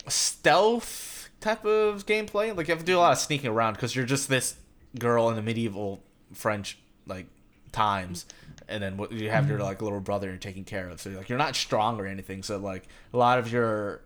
stealth 0.08 1.30
type 1.40 1.66
of 1.66 2.06
gameplay, 2.06 2.56
like 2.56 2.68
you 2.68 2.74
have 2.74 2.80
to 2.80 2.86
do 2.86 2.98
a 2.98 3.00
lot 3.00 3.12
of 3.12 3.18
sneaking 3.20 3.50
around 3.50 3.74
because 3.74 3.96
you're 3.96 4.06
just 4.06 4.30
this 4.30 4.56
girl 5.00 5.30
in 5.30 5.36
the 5.36 5.42
medieval 5.42 6.02
French 6.34 6.78
like 7.08 7.28
times, 7.72 8.26
and 8.68 8.82
then 8.82 8.98
what- 8.98 9.12
you 9.12 9.30
have 9.30 9.50
your 9.50 9.60
like 9.60 9.82
little 9.82 10.00
brother 10.00 10.28
you're 10.30 10.38
taking 10.38 10.64
care 10.64 10.88
of. 10.90 11.02
So 11.02 11.10
like 11.12 11.30
you're 11.30 11.38
not 11.38 11.56
strong 11.56 12.00
or 12.00 12.06
anything. 12.06 12.44
So 12.44 12.58
like 12.58 12.88
a 13.14 13.18
lot 13.18 13.40
of 13.40 13.52
your 13.52 14.02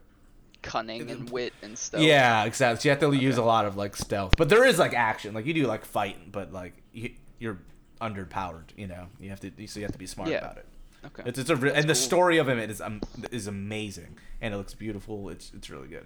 cunning 0.62 1.10
and 1.10 1.30
wit 1.30 1.54
and 1.62 1.78
stuff. 1.78 2.02
Yeah, 2.02 2.44
exactly. 2.46 2.82
So 2.82 2.90
you 2.90 2.92
have 2.92 3.00
to 3.00 3.14
use 3.14 3.38
a 3.38 3.44
lot 3.44 3.66
of 3.66 3.78
like 3.78 3.96
stealth, 3.96 4.34
but 4.38 4.50
there 4.50 4.66
is 4.66 4.80
like 4.80 4.94
action. 4.94 5.34
Like 5.34 5.46
you 5.46 5.54
do 5.54 5.66
like 5.68 5.86
fight, 5.86 6.32
but 6.32 6.52
like 6.52 6.74
you, 6.94 7.12
you're 7.40 7.60
underpowered. 8.02 8.70
You 8.76 8.88
know, 8.88 9.08
you 9.20 9.30
have 9.30 9.40
to 9.42 9.52
so 9.68 9.80
you 9.80 9.86
have 9.86 9.94
to 9.94 10.00
be 10.00 10.08
smart 10.08 10.30
Yeah. 10.30 10.38
about 10.40 10.58
it. 10.58 10.66
Okay. 11.06 11.24
It's 11.26 11.40
it's 11.40 11.50
a 11.50 11.56
re- 11.56 11.70
That's 11.70 11.82
and 11.82 11.90
the 11.90 11.94
cool. 11.94 12.02
story 12.02 12.38
of 12.40 12.50
him 12.50 12.60
is 12.60 12.82
um, 12.82 13.02
is 13.32 13.48
amazing 13.48 14.18
and 14.42 14.54
it 14.54 14.58
looks 14.58 14.74
beautiful. 14.74 15.30
It's 15.30 15.52
it's 15.56 15.70
really 15.70 15.88
good. 15.88 16.06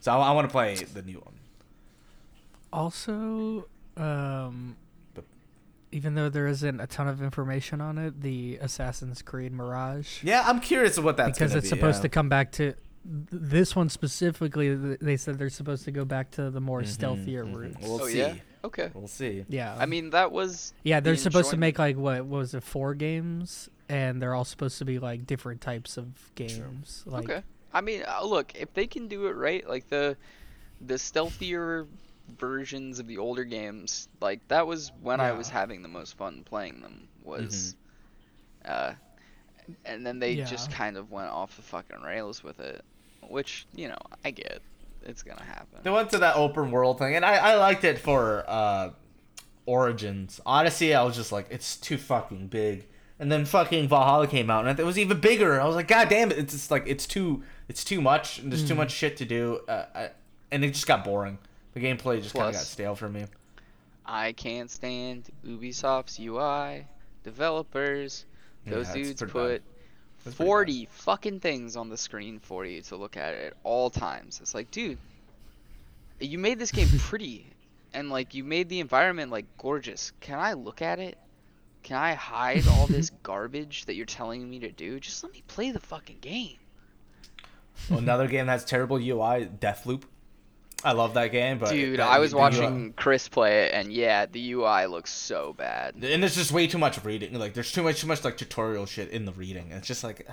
So 0.00 0.12
I, 0.12 0.28
I 0.28 0.30
want 0.32 0.48
to 0.48 0.52
play 0.52 0.74
the 0.74 1.02
new 1.02 1.18
one. 1.18 1.34
Also, 2.72 3.66
um, 3.96 4.76
But- 5.14 5.24
even 5.92 6.14
though 6.14 6.28
there 6.28 6.46
isn't 6.46 6.80
a 6.80 6.86
ton 6.86 7.06
of 7.08 7.22
information 7.22 7.80
on 7.80 7.98
it, 7.98 8.20
the 8.20 8.58
Assassin's 8.60 9.22
Creed 9.22 9.52
Mirage, 9.52 10.22
Yeah, 10.24 10.42
I'm 10.44 10.60
curious 10.60 10.98
of 10.98 11.04
what 11.04 11.16
that's 11.16 11.38
because 11.38 11.54
it's 11.54 11.64
be, 11.64 11.68
supposed 11.68 11.98
yeah. 11.98 12.02
to 12.02 12.08
come 12.08 12.28
back 12.28 12.50
to 12.52 12.72
th- 12.72 12.76
this 13.30 13.76
one 13.76 13.88
specifically. 13.88 14.76
th- 14.76 14.98
They 15.00 15.16
said 15.16 15.38
they're 15.38 15.50
supposed 15.50 15.84
to 15.84 15.92
go 15.92 16.04
back 16.04 16.32
to 16.32 16.50
the 16.50 16.60
more 16.60 16.82
Mhm, 16.82 16.86
stealthier 16.96 17.44
mhm. 17.44 17.54
routes. 17.54 17.76
We'll 17.80 18.02
oh 18.02 18.08
see. 18.08 18.18
yeah. 18.18 18.34
Okay. 18.64 18.90
We'll 18.94 19.06
see. 19.08 19.44
yeah, 19.48 19.76
I 19.78 19.84
mean, 19.86 20.10
that 20.10 20.32
was 20.32 20.72
yeah, 20.84 20.98
they're 21.00 21.12
the 21.14 21.20
supposed 21.20 21.50
to 21.50 21.56
make 21.58 21.78
like 21.78 21.96
what, 21.96 22.24
what 22.24 22.38
was 22.38 22.54
it, 22.54 22.62
four 22.64 22.94
games, 22.94 23.68
and 23.88 24.20
they're 24.20 24.34
all 24.34 24.44
supposed 24.44 24.78
to 24.78 24.84
be 24.84 24.98
like 24.98 25.26
different 25.26 25.60
types 25.60 25.96
of 25.96 26.06
games. 26.34 27.02
Like, 27.06 27.24
okay. 27.24 27.42
I 27.72 27.80
mean, 27.80 28.04
uh, 28.06 28.24
look, 28.24 28.52
if 28.54 28.72
they 28.74 28.86
can 28.86 29.08
do 29.08 29.26
it 29.26 29.32
right, 29.32 29.68
like 29.68 29.88
the 29.88 30.16
the 30.80 30.94
stealthier 30.94 31.86
versions 32.38 32.98
of 32.98 33.06
the 33.06 33.18
older 33.18 33.44
games, 33.44 34.08
like 34.20 34.46
that 34.48 34.66
was 34.66 34.92
when 35.02 35.20
I 35.20 35.32
was 35.32 35.48
having 35.48 35.82
the 35.82 35.88
most 35.88 36.16
fun 36.16 36.42
playing 36.44 36.80
them. 36.80 37.08
Was, 37.24 37.74
uh, 38.64 38.92
and 39.84 40.06
then 40.06 40.18
they 40.18 40.36
just 40.36 40.70
kind 40.70 40.96
of 40.96 41.10
went 41.10 41.30
off 41.30 41.56
the 41.56 41.62
fucking 41.62 42.02
rails 42.02 42.42
with 42.44 42.60
it, 42.60 42.84
which 43.28 43.66
you 43.74 43.88
know 43.88 43.98
I 44.24 44.30
get. 44.30 44.60
It's 45.06 45.22
gonna 45.22 45.44
happen. 45.44 45.80
They 45.82 45.90
went 45.90 46.10
to 46.10 46.18
that 46.18 46.36
open 46.36 46.70
world 46.70 46.98
thing, 46.98 47.16
and 47.16 47.24
I, 47.24 47.36
I 47.36 47.54
liked 47.56 47.84
it 47.84 47.98
for 47.98 48.44
uh, 48.48 48.90
Origins. 49.66 50.40
Odyssey, 50.46 50.94
I 50.94 51.02
was 51.02 51.16
just 51.16 51.32
like, 51.32 51.46
it's 51.50 51.76
too 51.76 51.98
fucking 51.98 52.46
big. 52.48 52.86
And 53.24 53.32
then 53.32 53.46
fucking 53.46 53.88
Valhalla 53.88 54.26
came 54.26 54.50
out, 54.50 54.66
and 54.66 54.78
it 54.78 54.84
was 54.84 54.98
even 54.98 55.18
bigger. 55.18 55.58
I 55.58 55.64
was 55.64 55.74
like, 55.74 55.88
God 55.88 56.10
damn 56.10 56.30
it! 56.30 56.36
It's 56.36 56.52
just 56.52 56.70
like 56.70 56.84
it's 56.86 57.06
too 57.06 57.42
it's 57.68 57.82
too 57.82 58.02
much. 58.02 58.38
And 58.38 58.52
there's 58.52 58.68
too 58.68 58.74
much 58.74 58.90
shit 58.92 59.16
to 59.16 59.24
do, 59.24 59.60
uh, 59.66 59.86
I, 59.94 60.10
and 60.52 60.62
it 60.62 60.72
just 60.74 60.86
got 60.86 61.04
boring. 61.04 61.38
The 61.72 61.80
gameplay 61.80 62.20
just 62.20 62.34
kind 62.34 62.48
of 62.48 62.52
got 62.52 62.64
stale 62.64 62.94
for 62.94 63.08
me. 63.08 63.24
I 64.04 64.32
can't 64.32 64.70
stand 64.70 65.30
Ubisoft's 65.42 66.20
UI 66.20 66.86
developers. 67.22 68.26
Those 68.66 68.88
it's 68.94 68.94
dudes 68.94 69.32
put 69.32 69.62
bad. 70.24 70.34
40 70.34 70.86
fucking 70.90 71.40
things 71.40 71.76
on 71.76 71.88
the 71.88 71.96
screen 71.96 72.40
for 72.40 72.66
you 72.66 72.82
to 72.82 72.96
look 72.96 73.16
at 73.16 73.32
at 73.32 73.54
all 73.62 73.88
times. 73.88 74.38
It's 74.42 74.54
like, 74.54 74.70
dude, 74.70 74.98
you 76.20 76.38
made 76.38 76.58
this 76.58 76.72
game 76.72 76.88
pretty 76.98 77.46
and 77.94 78.10
like 78.10 78.34
you 78.34 78.44
made 78.44 78.68
the 78.68 78.80
environment 78.80 79.30
like 79.30 79.46
gorgeous. 79.56 80.12
Can 80.20 80.38
I 80.38 80.52
look 80.52 80.82
at 80.82 80.98
it? 80.98 81.16
Can 81.84 81.96
I 81.96 82.14
hide 82.14 82.66
all 82.66 82.86
this 82.88 83.10
garbage 83.22 83.84
that 83.84 83.94
you're 83.94 84.06
telling 84.06 84.48
me 84.50 84.58
to 84.60 84.70
do? 84.72 84.98
Just 84.98 85.22
let 85.22 85.32
me 85.32 85.42
play 85.46 85.70
the 85.70 85.78
fucking 85.80 86.18
game. 86.20 86.56
Well, 87.88 87.98
Another 88.00 88.26
game 88.26 88.46
that's 88.46 88.64
terrible 88.64 88.96
UI, 88.96 89.46
Deathloop. 89.60 90.02
I 90.82 90.92
love 90.92 91.14
that 91.14 91.28
game, 91.32 91.58
but 91.58 91.70
Dude, 91.70 91.98
that- 91.98 92.10
I 92.10 92.18
was 92.18 92.32
the 92.32 92.36
UI 92.36 92.40
watching 92.42 92.92
Chris 92.94 93.28
play 93.28 93.64
it 93.66 93.74
and 93.74 93.90
yeah, 93.92 94.26
the 94.26 94.52
UI 94.52 94.86
looks 94.86 95.10
so 95.12 95.54
bad. 95.56 95.94
and 96.02 96.22
there's 96.22 96.34
just 96.34 96.52
way 96.52 96.66
too 96.66 96.78
much 96.78 97.02
reading. 97.04 97.38
Like 97.38 97.54
there's 97.54 97.72
too 97.72 97.82
much, 97.82 98.00
too 98.00 98.06
much 98.06 98.24
like 98.24 98.36
tutorial 98.36 98.84
shit 98.86 99.10
in 99.10 99.24
the 99.24 99.32
reading. 99.32 99.70
It's 99.70 99.86
just 99.86 100.04
like, 100.04 100.26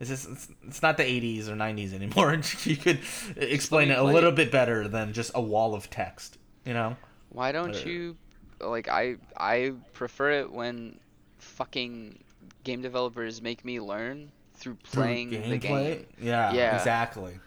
it's 0.00 0.10
just 0.10 0.28
it's, 0.28 0.48
it's 0.66 0.82
not 0.82 0.96
the 0.96 1.04
80s 1.04 1.48
or 1.48 1.52
90s 1.54 1.92
anymore. 1.94 2.40
you 2.64 2.76
could 2.76 3.00
explain 3.36 3.90
it 3.90 3.98
a 3.98 4.02
little 4.04 4.30
it. 4.30 4.36
bit 4.36 4.50
better 4.50 4.88
than 4.88 5.12
just 5.12 5.30
a 5.34 5.40
wall 5.42 5.74
of 5.74 5.88
text. 5.88 6.36
You 6.64 6.74
know? 6.74 6.96
Why 7.28 7.52
don't 7.52 7.76
Uh, 7.76 7.88
you 7.88 8.16
like 8.60 8.88
I 8.88 9.16
I 9.36 9.72
prefer 9.92 10.30
it 10.32 10.52
when 10.52 10.98
fucking 11.38 12.18
game 12.64 12.82
developers 12.82 13.40
make 13.42 13.64
me 13.64 13.80
learn 13.80 14.30
through 14.54 14.76
Through 14.84 15.02
playing 15.02 15.30
the 15.30 15.58
game. 15.58 16.06
Yeah, 16.20 16.52
Yeah. 16.52 16.76
exactly. 16.76 17.38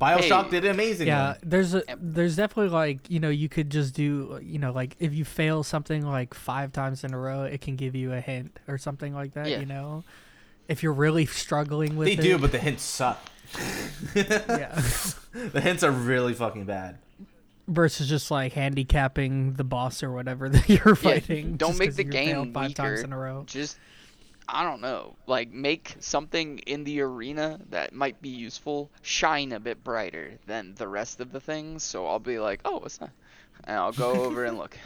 Bioshock 0.00 0.44
Hey. 0.44 0.50
did 0.50 0.64
amazing. 0.66 0.70
amazingly. 0.70 1.06
Yeah, 1.08 1.34
there's 1.42 1.74
a 1.74 1.82
there's 1.98 2.36
definitely 2.36 2.68
like 2.70 3.10
you 3.10 3.18
know 3.18 3.30
you 3.30 3.48
could 3.48 3.70
just 3.70 3.94
do 3.94 4.38
you 4.42 4.58
know 4.58 4.70
like 4.72 4.94
if 4.98 5.14
you 5.14 5.24
fail 5.24 5.62
something 5.62 6.04
like 6.06 6.34
five 6.34 6.72
times 6.72 7.02
in 7.02 7.14
a 7.14 7.18
row, 7.18 7.44
it 7.44 7.60
can 7.62 7.76
give 7.76 7.94
you 7.94 8.12
a 8.12 8.20
hint 8.20 8.58
or 8.68 8.76
something 8.78 9.14
like 9.14 9.32
that. 9.34 9.48
Yeah. 9.48 9.60
You 9.60 9.66
know, 9.66 10.04
if 10.68 10.82
you're 10.82 10.92
really 10.92 11.24
struggling 11.26 11.96
with 11.96 12.06
They 12.08 12.12
it, 12.14 12.20
do, 12.20 12.38
but 12.38 12.52
the 12.52 12.58
hints 12.58 12.82
suck. 12.82 13.18
yeah. 14.14 14.74
the 15.32 15.60
hints 15.62 15.82
are 15.82 15.90
really 15.90 16.34
fucking 16.34 16.64
bad. 16.66 16.98
Versus 17.68 18.08
just 18.08 18.30
like 18.30 18.52
handicapping 18.52 19.54
the 19.54 19.64
boss 19.64 20.02
or 20.02 20.12
whatever 20.12 20.48
that 20.48 20.68
you're 20.68 20.94
fighting. 20.94 21.56
don't 21.56 21.78
make 21.78 21.94
the 21.94 22.04
game 22.04 22.52
five 22.52 22.74
times 22.74 23.02
in 23.02 23.12
a 23.12 23.18
row. 23.18 23.44
Just 23.46 23.78
I 24.48 24.62
don't 24.62 24.80
know, 24.80 25.16
like 25.26 25.50
make 25.50 25.96
something 25.98 26.58
in 26.60 26.84
the 26.84 27.00
arena 27.00 27.58
that 27.70 27.92
might 27.92 28.22
be 28.22 28.28
useful 28.28 28.90
shine 29.02 29.52
a 29.52 29.58
bit 29.58 29.82
brighter 29.82 30.34
than 30.46 30.74
the 30.76 30.86
rest 30.86 31.20
of 31.20 31.32
the 31.32 31.40
things. 31.40 31.82
So 31.82 32.06
I'll 32.06 32.20
be 32.20 32.38
like, 32.38 32.60
oh, 32.64 32.78
what's 32.78 32.98
that? 32.98 33.10
And 33.64 33.76
I'll 33.76 33.92
go 33.92 34.24
over 34.24 34.44
and 34.44 34.56
look. 34.56 34.78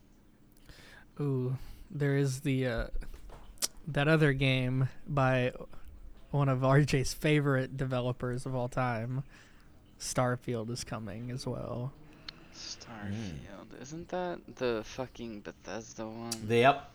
Ooh, 1.20 1.56
there 1.90 2.16
is 2.16 2.40
the 2.40 2.66
uh, 2.66 2.86
that 3.86 4.08
other 4.08 4.32
game 4.32 4.88
by 5.06 5.52
one 6.30 6.48
of 6.48 6.60
RJ's 6.60 7.14
favorite 7.14 7.76
developers 7.76 8.46
of 8.46 8.54
all 8.54 8.68
time. 8.68 9.22
Starfield 10.02 10.68
is 10.70 10.82
coming 10.84 11.30
as 11.30 11.46
well. 11.46 11.92
Starfield, 12.54 13.80
isn't 13.80 14.08
that 14.08 14.40
the 14.56 14.82
fucking 14.84 15.40
Bethesda 15.40 16.06
one? 16.06 16.32
Yep. 16.48 16.90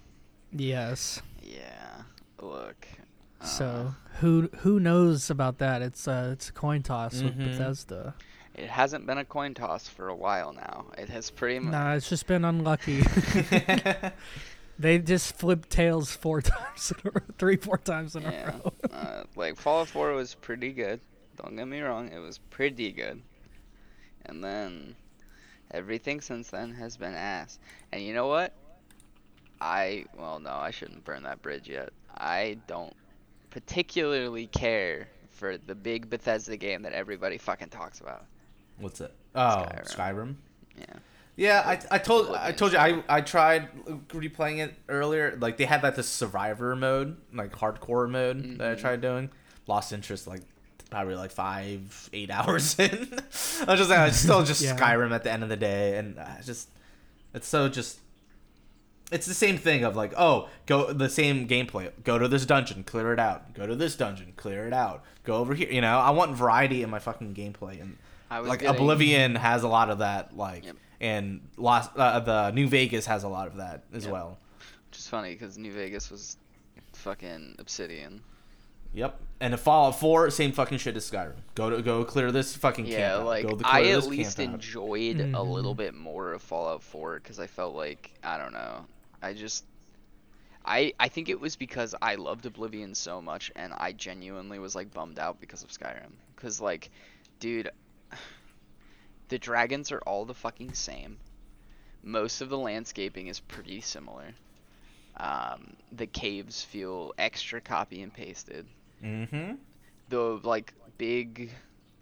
Yes. 0.52 1.22
Yeah. 1.42 2.02
Look. 2.42 2.88
uh, 3.42 3.46
So 3.46 3.96
who 4.20 4.50
who 4.60 4.80
knows 4.80 5.30
about 5.30 5.58
that? 5.60 5.82
It's 5.82 6.08
uh 6.08 6.32
it's 6.34 6.50
a 6.50 6.52
coin 6.54 6.84
toss 6.84 7.22
with 7.22 7.38
Mhm. 7.38 7.46
Bethesda. 7.58 8.14
It 8.54 8.70
hasn't 8.70 9.06
been 9.06 9.18
a 9.20 9.26
coin 9.26 9.54
toss 9.54 9.88
for 9.88 10.10
a 10.10 10.16
while 10.16 10.52
now. 10.54 10.88
It 10.98 11.10
has 11.10 11.30
pretty 11.32 11.60
much. 11.60 11.72
Nah, 11.72 11.94
it's 11.94 12.10
just 12.10 12.28
been 12.28 12.44
unlucky. 12.44 13.02
they 14.80 15.00
just 15.00 15.38
flipped 15.38 15.70
tails 15.70 16.12
four 16.16 16.42
times 16.54 16.92
in 16.92 17.08
a 17.08 17.12
row, 17.12 17.22
three 17.38 17.56
four 17.58 17.78
times 17.78 18.16
in 18.16 18.24
Yeah. 18.24 18.50
a 18.50 18.52
row. 18.58 18.74
uh, 18.92 19.24
like 19.36 19.56
Fallout 19.58 19.88
4 19.90 20.12
was 20.14 20.36
pretty 20.36 20.72
good. 20.74 21.00
Don't 21.38 21.56
get 21.56 21.68
me 21.68 21.80
wrong, 21.82 22.10
it 22.12 22.20
was 22.20 22.38
pretty 22.38 22.92
good. 22.92 23.22
And 24.26 24.44
then 24.44 24.96
everything 25.72 26.20
since 26.22 26.50
then 26.50 26.74
has 26.74 26.98
been 26.98 27.14
ass. 27.14 27.60
And 27.92 28.02
you 28.04 28.14
know 28.14 28.28
what? 28.28 28.54
I 29.60 30.06
well 30.18 30.40
no, 30.40 30.52
I 30.52 30.72
shouldn't 30.72 31.04
burn 31.04 31.24
that 31.24 31.42
bridge 31.42 31.68
yet. 31.70 31.90
I 32.16 32.58
don't 32.68 32.96
particularly 33.50 34.48
care 34.48 35.08
for 35.32 35.58
the 35.58 35.76
big 35.76 36.10
Bethesda 36.10 36.58
game 36.58 36.82
that 36.84 36.94
everybody 36.94 37.38
fucking 37.38 37.70
talks 37.70 38.00
about. 38.02 38.26
What's 38.80 39.02
it? 39.02 39.14
Oh, 39.36 39.66
Skyrim. 39.84 39.96
Skyrim. 39.96 40.36
Yeah. 40.80 40.86
Yeah, 41.36 41.62
I, 41.66 41.96
I 41.96 41.98
told 42.00 42.36
I 42.36 42.52
told 42.52 42.72
you 42.72 42.80
I 42.80 43.04
I 43.08 43.22
tried 43.22 43.70
replaying 44.10 44.58
it 44.60 44.74
earlier. 44.90 45.38
Like 45.40 45.58
they 45.58 45.66
had 45.66 45.84
that 45.84 45.96
this 45.96 46.10
survivor 46.10 46.76
mode, 46.76 47.18
like 47.32 47.52
hardcore 47.52 48.10
mode 48.10 48.58
that 48.58 48.72
I 48.72 48.76
Mhm. 48.76 48.80
tried 48.80 49.02
doing. 49.02 49.30
Lost 49.68 49.94
interest 49.94 50.26
like 50.28 50.42
probably 50.88 51.16
like 51.16 51.32
five 51.32 52.10
eight 52.14 52.30
hours 52.38 52.78
in. 52.80 52.92
I 52.92 53.72
was 53.72 53.80
just 53.80 53.90
like, 53.90 54.10
it's 54.10 54.18
still 54.18 54.44
just 54.44 54.62
Yeah. 54.64 54.76
Skyrim 54.78 55.12
at 55.12 55.24
the 55.24 55.32
end 55.32 55.44
of 55.44 55.50
the 55.50 55.58
day, 55.58 55.98
and 55.98 56.20
I 56.20 56.42
just 56.44 56.70
it's 57.34 57.48
so 57.48 57.70
just. 57.70 58.00
It's 59.10 59.26
the 59.26 59.34
same 59.34 59.58
thing 59.58 59.86
of 59.86 59.96
like, 59.96 60.14
oh, 60.18 60.50
go 60.66 60.92
the 60.92 61.10
same 61.10 61.48
gameplay. 61.48 61.92
Go 62.04 62.18
to 62.20 62.28
this 62.28 62.46
dungeon, 62.46 62.84
clear 62.84 63.14
it 63.14 63.20
out. 63.20 63.54
Go 63.54 63.66
to 63.66 63.74
this 63.74 63.96
dungeon, 63.96 64.34
clear 64.36 64.68
it 64.68 64.74
out. 64.74 65.02
Go 65.24 65.36
over 65.38 65.54
here. 65.54 65.70
You 65.72 65.80
know, 65.80 65.98
I 65.98 66.10
want 66.10 66.36
variety 66.36 66.84
in 66.84 66.90
my 66.90 67.00
fucking 67.00 67.34
gameplay, 67.34 67.80
and 67.82 67.98
I 68.30 68.42
was 68.42 68.50
like 68.50 68.60
getting- 68.60 68.76
Oblivion 68.76 69.36
has 69.36 69.64
a 69.64 69.70
lot 69.70 69.90
of 69.90 70.00
that, 70.00 70.36
like, 70.36 70.66
Yep. 70.66 70.76
and 71.00 71.40
Lost, 71.56 71.92
uh, 71.96 72.20
the 72.20 72.52
New 72.52 72.68
Vegas 72.68 73.06
has 73.06 73.24
a 73.24 73.30
lot 73.30 73.48
of 73.48 73.56
that 73.58 73.84
as 73.94 74.04
Yep. 74.04 74.12
well. 74.12 74.38
Which 74.90 75.00
is 75.00 75.08
funny 75.08 75.32
because 75.32 75.58
New 75.58 75.72
Vegas 75.72 76.12
was 76.12 76.36
fucking 76.92 77.56
Obsidian. 77.60 78.22
Yep. 78.98 79.20
And 79.40 79.54
the 79.54 79.58
Fallout 79.58 80.00
Four, 80.00 80.32
same 80.32 80.52
fucking 80.52 80.80
shit 80.80 80.96
as 80.98 81.10
Skyrim. 81.10 81.36
Go 81.54 81.70
to 81.70 81.84
go 81.84 82.04
clear 82.04 82.32
this 82.32 82.56
fucking 82.58 82.88
Yeah, 82.88 82.98
camp 82.98 83.20
out. 83.22 83.26
like 83.28 83.48
go 83.48 83.56
to 83.56 83.68
I 83.68 83.84
at 83.90 84.08
least 84.08 84.38
camp 84.38 84.50
out. 84.50 84.54
enjoyed 84.56 85.20
a 85.20 85.26
Mhm. 85.26 85.52
little 85.54 85.76
bit 85.76 85.94
more 85.94 86.34
of 86.34 86.42
Fallout 86.42 86.82
4 86.82 87.20
because 87.20 87.40
I 87.40 87.46
felt 87.46 87.76
like 87.76 88.12
I 88.24 88.40
don't 88.40 88.54
know. 88.54 88.88
I 89.22 89.34
just 89.34 89.66
I 90.66 90.94
I 91.00 91.10
think 91.10 91.30
it 91.30 91.40
was 91.40 91.56
because 91.56 91.94
I 92.02 92.16
loved 92.16 92.48
Oblivion 92.48 92.96
so 92.96 93.22
much 93.22 93.52
and 93.56 93.72
I 93.78 93.92
genuinely 93.92 94.58
was 94.58 94.74
like 94.76 94.92
bummed 94.92 95.20
out 95.20 95.40
because 95.40 95.62
of 95.62 95.70
Skyrim. 95.70 96.14
Cause 96.36 96.60
like, 96.60 96.90
dude, 97.40 97.70
the 99.30 99.38
dragons 99.38 99.92
are 99.92 100.00
all 100.08 100.26
the 100.26 100.34
fucking 100.34 100.74
same. 100.74 101.18
Most 102.02 102.42
of 102.42 102.50
the 102.50 102.58
landscaping 102.58 103.28
is 103.28 103.40
pretty 103.42 103.82
similar. 103.82 104.34
Um, 105.18 105.76
the 105.92 106.08
caves 106.08 106.64
feel 106.64 107.14
extra 107.20 107.62
copy 107.62 108.02
and 108.02 108.12
pasted 108.14 108.66
Mm-hmm. 109.04 109.54
the 110.10 110.20
like 110.44 110.74
big 110.98 111.52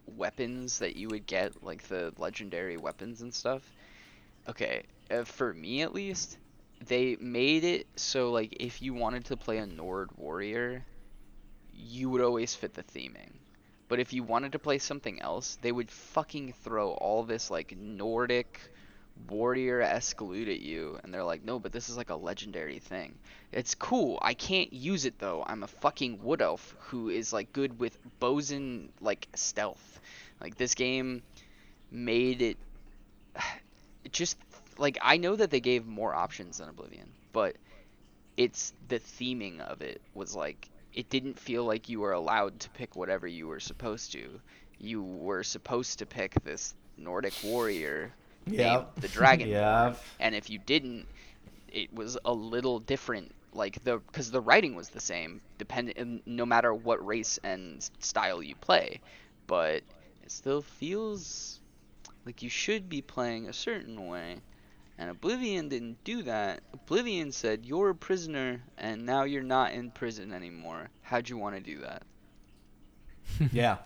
weapons 0.06 0.78
that 0.80 0.96
you 0.96 1.10
would 1.10 1.26
get, 1.26 1.62
like 1.62 1.82
the 1.84 2.12
legendary 2.18 2.76
weapons 2.76 3.22
and 3.22 3.34
stuff. 3.34 3.72
Okay, 4.48 4.84
uh, 5.10 5.24
for 5.24 5.52
me 5.54 5.82
at 5.82 5.94
least, 5.94 6.38
they 6.80 7.16
made 7.20 7.64
it 7.64 7.88
so 7.96 8.30
like 8.32 8.56
if 8.60 8.82
you 8.82 8.94
wanted 8.94 9.24
to 9.26 9.36
play 9.36 9.58
a 9.58 9.66
Nord 9.66 10.10
warrior, 10.16 10.86
you 11.72 12.10
would 12.10 12.22
always 12.22 12.54
fit 12.54 12.74
the 12.74 12.82
theming. 12.84 13.40
But 13.88 14.00
if 14.00 14.12
you 14.12 14.22
wanted 14.24 14.52
to 14.52 14.58
play 14.58 14.78
something 14.78 15.20
else, 15.22 15.56
they 15.62 15.72
would 15.72 15.90
fucking 15.90 16.52
throw 16.54 16.92
all 16.92 17.24
this 17.24 17.50
like 17.50 17.76
Nordic 17.76 18.60
warrior 19.28 19.80
esque 19.80 20.20
at 20.20 20.60
you, 20.60 20.98
and 21.02 21.12
they're 21.12 21.24
like, 21.24 21.44
no, 21.44 21.58
but 21.58 21.72
this 21.72 21.88
is 21.88 21.96
like 21.96 22.10
a 22.10 22.16
legendary 22.16 22.78
thing. 22.78 23.14
It's 23.52 23.74
cool. 23.74 24.18
I 24.22 24.34
can't 24.34 24.72
use 24.72 25.04
it 25.04 25.18
though. 25.18 25.44
I'm 25.46 25.62
a 25.62 25.68
fucking 25.68 26.22
wood 26.22 26.42
elf 26.42 26.74
who 26.80 27.08
is 27.08 27.32
like 27.32 27.52
good 27.52 27.78
with 27.78 27.98
bows 28.20 28.50
and 28.50 28.90
like 29.00 29.28
stealth. 29.34 30.00
Like 30.40 30.56
this 30.56 30.74
game 30.74 31.22
made 31.90 32.42
it 32.42 32.56
just 34.12 34.36
like 34.78 34.98
I 35.02 35.16
know 35.16 35.36
that 35.36 35.50
they 35.50 35.60
gave 35.60 35.86
more 35.86 36.14
options 36.14 36.58
than 36.58 36.68
Oblivion, 36.68 37.08
but 37.32 37.56
it's 38.36 38.72
the 38.88 38.98
theming 38.98 39.60
of 39.60 39.80
it 39.80 40.00
was 40.14 40.34
like 40.34 40.68
it 40.92 41.10
didn't 41.10 41.38
feel 41.38 41.64
like 41.64 41.88
you 41.88 42.00
were 42.00 42.12
allowed 42.12 42.58
to 42.60 42.70
pick 42.70 42.96
whatever 42.96 43.26
you 43.26 43.46
were 43.46 43.60
supposed 43.60 44.12
to. 44.12 44.40
You 44.78 45.02
were 45.02 45.42
supposed 45.42 45.98
to 45.98 46.06
pick 46.06 46.34
this 46.44 46.74
Nordic 46.98 47.34
warrior 47.42 48.12
Yep. 48.46 49.00
the 49.00 49.08
Dragon. 49.08 49.48
Yeah. 49.48 49.94
And 50.18 50.34
if 50.34 50.50
you 50.50 50.58
didn't, 50.58 51.08
it 51.68 51.92
was 51.92 52.18
a 52.24 52.32
little 52.32 52.78
different. 52.80 53.34
Like 53.52 53.82
the 53.84 53.98
because 53.98 54.30
the 54.30 54.40
writing 54.40 54.74
was 54.74 54.90
the 54.90 55.00
same, 55.00 55.40
depending 55.58 56.22
no 56.26 56.44
matter 56.46 56.74
what 56.74 57.04
race 57.06 57.38
and 57.42 57.88
style 58.00 58.42
you 58.42 58.54
play, 58.56 59.00
but 59.46 59.82
it 60.22 60.30
still 60.30 60.62
feels 60.62 61.60
like 62.26 62.42
you 62.42 62.50
should 62.50 62.88
be 62.88 63.02
playing 63.02 63.48
a 63.48 63.52
certain 63.52 64.06
way. 64.06 64.42
And 64.98 65.10
Oblivion 65.10 65.68
didn't 65.68 66.04
do 66.04 66.22
that. 66.24 66.62
Oblivion 66.72 67.32
said 67.32 67.64
you're 67.66 67.90
a 67.90 67.94
prisoner 67.94 68.62
and 68.78 69.04
now 69.06 69.24
you're 69.24 69.42
not 69.42 69.72
in 69.72 69.90
prison 69.90 70.32
anymore. 70.32 70.90
How'd 71.02 71.28
you 71.28 71.36
want 71.38 71.56
to 71.56 71.60
do 71.62 71.80
that? 71.80 72.04
Yeah. 73.52 73.78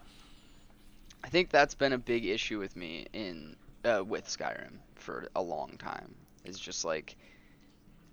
I 1.24 1.28
think 1.28 1.50
that's 1.50 1.74
been 1.74 1.92
a 1.92 1.98
big 1.98 2.24
issue 2.26 2.58
with 2.58 2.76
me 2.76 3.06
in 3.12 3.56
uh, 3.84 4.04
with 4.04 4.26
Skyrim 4.26 4.78
for 4.94 5.28
a 5.36 5.42
long 5.42 5.76
time. 5.78 6.14
It's 6.44 6.58
just 6.58 6.84
like 6.84 7.16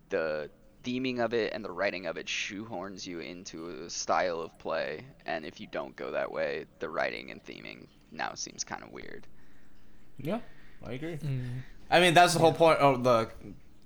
the 0.09 0.49
theming 0.83 1.19
of 1.19 1.33
it 1.33 1.53
and 1.53 1.63
the 1.63 1.71
writing 1.71 2.05
of 2.05 2.17
it 2.17 2.27
shoehorns 2.27 3.05
you 3.05 3.19
into 3.19 3.69
a 3.85 3.89
style 3.89 4.39
of 4.41 4.57
play, 4.59 5.03
and 5.25 5.45
if 5.45 5.59
you 5.59 5.67
don't 5.71 5.95
go 5.95 6.11
that 6.11 6.31
way, 6.31 6.65
the 6.79 6.89
writing 6.89 7.31
and 7.31 7.43
theming 7.43 7.87
now 8.11 8.31
seems 8.35 8.63
kind 8.63 8.83
of 8.83 8.91
weird. 8.91 9.27
Yeah. 10.17 10.39
I 10.85 10.93
agree. 10.93 11.17
Mm. 11.17 11.61
I 11.89 11.99
mean, 11.99 12.13
that's 12.13 12.33
the 12.33 12.39
whole 12.39 12.53
point 12.53 12.79
of 12.79 13.03
the, 13.03 13.29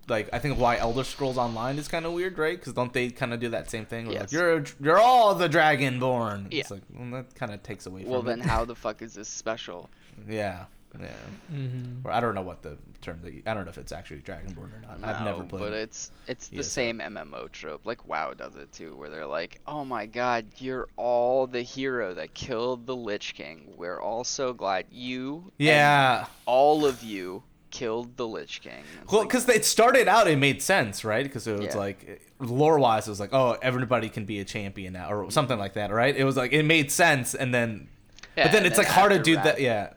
like, 0.08 0.30
I 0.34 0.40
think 0.40 0.60
why 0.60 0.78
Elder 0.78 1.04
Scrolls 1.04 1.38
Online 1.38 1.78
is 1.78 1.88
kind 1.88 2.06
of 2.06 2.12
weird, 2.14 2.38
right? 2.38 2.60
Because 2.60 2.74
don't 2.74 2.92
they 2.92 3.10
kind 3.10 3.34
of 3.34 3.40
do 3.40 3.50
that 3.50 3.70
same 3.70 3.86
thing? 3.86 4.06
Where 4.08 4.16
Yes. 4.16 4.24
Like, 4.24 4.32
you're 4.34 4.64
you're 4.82 5.00
all 5.00 5.34
the 5.36 5.48
Dragonborn. 5.48 6.48
Yeah. 6.52 6.60
It's 6.62 6.72
like, 6.72 6.82
well, 6.94 7.10
that 7.12 7.34
kind 7.36 7.54
of 7.54 7.64
takes 7.64 7.86
away 7.86 8.04
from 8.04 8.12
Well, 8.12 8.22
it. 8.22 8.26
then 8.26 8.40
how 8.42 8.66
the 8.72 8.76
fuck 8.76 9.02
is 9.02 9.14
this 9.14 9.30
special? 9.30 9.90
Yeah. 10.28 10.66
Yeah. 11.00 11.08
hmm 11.50 12.00
Or 12.04 12.12
I 12.12 12.20
don't 12.20 12.36
know 12.36 12.42
what 12.42 12.62
the 12.64 12.78
term 13.02 13.20
that 13.24 13.34
I 13.48 13.54
don't 13.54 13.64
know 13.66 13.70
if 13.70 13.78
it's 13.78 13.92
actually 13.92 14.20
Dragonborn 14.20 14.58
or 14.74 14.82
not. 14.82 15.04
I've 15.04 15.24
never 15.26 15.40
No, 15.40 15.46
played. 15.46 15.60
But 15.62 15.74
it's 15.74 16.12
it's 16.28 16.48
the 16.50 16.58
Yes. 16.58 16.68
same 16.68 17.00
MMO 17.00 17.50
trope. 17.52 17.86
Like 17.86 18.08
WoW 18.08 18.34
does 18.34 18.56
it 18.56 18.72
too, 18.72 18.96
where 18.96 19.10
they're 19.10 19.26
like, 19.26 19.60
"Oh 19.66 19.86
my 19.86 20.06
God, 20.06 20.46
you're 20.58 20.88
all 20.98 21.48
the 21.48 21.62
hero 21.62 22.14
that 22.16 22.34
killed 22.34 22.86
the 22.88 22.96
Lich 22.96 23.34
King. 23.36 23.74
We're 23.78 24.00
all 24.02 24.24
so 24.24 24.54
glad 24.54 24.86
you, 24.92 25.52
and 25.60 25.68
yeah. 25.68 26.26
all 26.46 26.86
of 26.86 27.02
you, 27.04 27.44
killed 27.72 28.18
the 28.18 28.28
Lich 28.28 28.62
King." 28.62 28.84
It's 29.02 29.12
Well, 29.12 29.22
like, 29.22 29.30
because 29.30 29.48
it 29.50 29.66
started 29.66 30.08
out, 30.08 30.28
it 30.28 30.38
made 30.38 30.62
sense, 30.62 31.04
right? 31.06 31.24
Because 31.24 31.48
it 31.48 31.58
was 31.58 31.74
Yeah. 31.74 31.78
like 31.78 32.22
lore 32.40 32.80
wise, 32.80 33.08
it 33.08 33.12
was 33.12 33.20
like, 33.20 33.34
oh, 33.34 33.58
everybody 33.62 34.10
can 34.10 34.26
be 34.26 34.40
a 34.40 34.46
champion 34.46 34.94
now, 34.94 35.12
or 35.12 35.32
something 35.32 35.58
like 35.58 35.74
that, 35.74 35.92
right? 35.92 36.16
It 36.16 36.26
was 36.26 36.36
like 36.36 36.52
it 36.54 36.64
made 36.64 36.92
sense, 36.92 37.34
and 37.34 37.54
then, 37.54 37.88
Yeah, 38.36 38.44
but 38.46 38.52
then 38.52 38.58
and 38.64 38.66
it's 38.68 38.78
like 38.78 38.88
hard 38.88 39.12
to 39.14 39.20
do 39.20 39.36
that. 39.36 39.60
Yeah, 39.62 39.94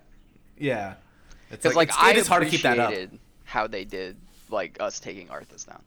yeah. 0.58 0.94
It's 1.50 1.64
like, 1.64 1.76
like, 1.76 1.88
it's, 1.88 1.98
I 1.98 2.10
it 2.10 2.16
is 2.16 2.26
hard 2.26 2.44
to 2.44 2.48
keep 2.48 2.62
that 2.62 2.78
up. 2.78 2.90
appreciated 2.90 3.18
how 3.44 3.66
they 3.66 3.84
did 3.84 4.16
like 4.50 4.76
us 4.80 5.00
taking 5.00 5.28
Arthas 5.28 5.66
down. 5.66 5.82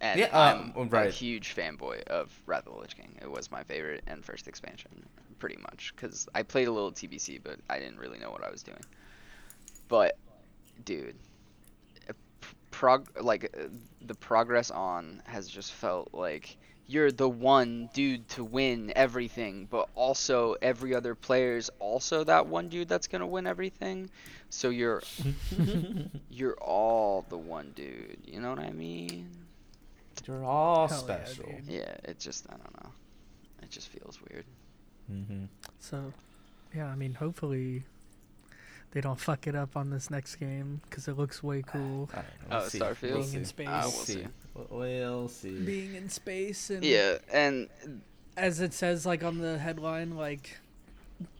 And 0.00 0.20
Yeah, 0.20 0.28
I'm 0.32 0.72
um, 0.76 0.92
a 0.92 1.10
huge 1.10 1.54
fanboy 1.54 2.02
of 2.04 2.32
Wrath 2.46 2.66
of 2.66 2.74
the 2.74 2.80
Lich 2.80 2.96
King. 2.96 3.16
It 3.22 3.30
was 3.30 3.50
my 3.50 3.62
favorite 3.62 4.02
and 4.06 4.24
first 4.24 4.48
expansion, 4.48 5.06
pretty 5.38 5.56
much. 5.62 5.94
Because 5.94 6.28
I 6.34 6.42
played 6.42 6.68
a 6.68 6.72
little 6.72 6.92
TBC, 6.92 7.40
but 7.42 7.58
I 7.70 7.78
didn't 7.78 7.98
really 7.98 8.18
know 8.18 8.30
what 8.30 8.44
I 8.44 8.50
was 8.50 8.62
doing. 8.62 8.82
But, 9.88 10.18
dude, 10.84 11.14
uh, 12.08 12.12
prog 12.70 13.08
like 13.20 13.44
uh, 13.56 13.68
the 14.02 14.14
progress 14.14 14.70
on 14.70 15.22
has 15.26 15.48
just 15.48 15.72
felt 15.72 16.12
like 16.12 16.56
you're 16.86 17.10
the 17.12 17.28
one 17.28 17.88
dude 17.94 18.28
to 18.30 18.44
win 18.44 18.92
everything, 18.94 19.66
but 19.70 19.88
also 19.94 20.54
every 20.60 20.94
other 20.94 21.14
player's 21.14 21.70
also 21.78 22.24
that 22.24 22.46
one 22.46 22.68
dude 22.68 22.88
that's 22.88 23.06
gonna 23.06 23.26
win 23.26 23.46
everything. 23.46 24.10
So 24.50 24.68
you're 24.70 25.02
you're 26.30 26.54
all 26.60 27.24
the 27.28 27.38
one 27.38 27.72
dude. 27.74 28.18
You 28.26 28.40
know 28.40 28.50
what 28.50 28.58
I 28.60 28.70
mean? 28.70 29.28
You're 30.26 30.44
all 30.44 30.88
Hell 30.88 30.98
special. 30.98 31.44
dude. 31.44 31.66
Yeah. 31.66 31.94
It 32.04 32.18
just 32.18 32.46
I 32.48 32.52
don't 32.56 32.82
know. 32.84 32.90
It 33.62 33.70
just 33.70 33.88
feels 33.88 34.18
weird. 34.30 34.44
hmm 35.08 35.44
So, 35.80 36.12
yeah, 36.74 36.86
I 36.86 36.94
mean, 36.96 37.14
hopefully 37.14 37.82
they 38.92 39.00
don't 39.00 39.18
fuck 39.18 39.46
it 39.46 39.54
up 39.56 39.76
on 39.76 39.90
this 39.90 40.10
next 40.10 40.36
game 40.36 40.80
because 40.88 41.08
it 41.08 41.16
looks 41.16 41.42
way 41.42 41.62
cool. 41.66 42.08
Oh, 42.50 42.56
Starfield? 42.68 43.00
Being 43.00 43.32
in 43.34 43.44
see. 43.44 43.44
space. 43.44 43.68
We'll 43.68 43.80
we'll 43.80 43.90
see. 43.90 44.12
see. 44.14 44.26
We'll- 44.54 44.66
We'll 44.70 45.28
see. 45.28 45.58
Being 45.60 45.94
in 45.94 46.08
space 46.08 46.70
and 46.70 46.84
Yeah, 46.84 47.18
and 47.32 47.68
as 48.36 48.60
it 48.60 48.72
says 48.72 49.04
like 49.06 49.22
on 49.24 49.38
the 49.38 49.58
headline, 49.58 50.16
like 50.16 50.58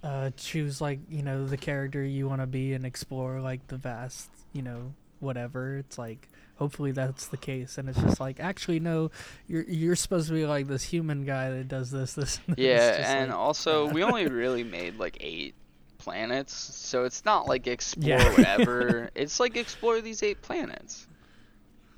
uh, 0.02 0.30
choose 0.36 0.80
like 0.80 1.00
you 1.08 1.22
know 1.22 1.46
the 1.46 1.56
character 1.56 2.02
you 2.04 2.28
want 2.28 2.40
to 2.40 2.46
be 2.46 2.72
and 2.72 2.84
explore 2.86 3.40
like 3.40 3.66
the 3.68 3.76
vast 3.76 4.28
you 4.52 4.62
know 4.62 4.94
whatever. 5.20 5.78
It's 5.78 5.98
like 5.98 6.28
hopefully 6.56 6.92
that's 6.92 7.26
the 7.28 7.36
case, 7.36 7.78
and 7.78 7.88
it's 7.88 8.00
just 8.00 8.20
like 8.20 8.40
actually 8.40 8.80
no, 8.80 9.10
you're 9.48 9.64
you're 9.64 9.96
supposed 9.96 10.28
to 10.28 10.34
be 10.34 10.46
like 10.46 10.66
this 10.68 10.82
human 10.84 11.24
guy 11.24 11.50
that 11.50 11.68
does 11.68 11.90
this 11.90 12.14
this. 12.14 12.40
And 12.46 12.58
yeah, 12.58 12.96
Just, 12.98 13.08
and 13.10 13.30
like, 13.30 13.38
also 13.38 13.88
we 13.88 14.02
only 14.02 14.26
really 14.26 14.64
made 14.64 14.98
like 14.98 15.16
eight 15.20 15.54
planets, 15.98 16.52
so 16.54 17.04
it's 17.04 17.24
not 17.24 17.46
like 17.48 17.66
explore 17.66 18.08
Yeah. 18.18 18.30
whatever. 18.30 19.10
it's 19.14 19.40
like 19.40 19.56
explore 19.56 20.00
these 20.00 20.22
eight 20.22 20.42
planets. 20.42 21.06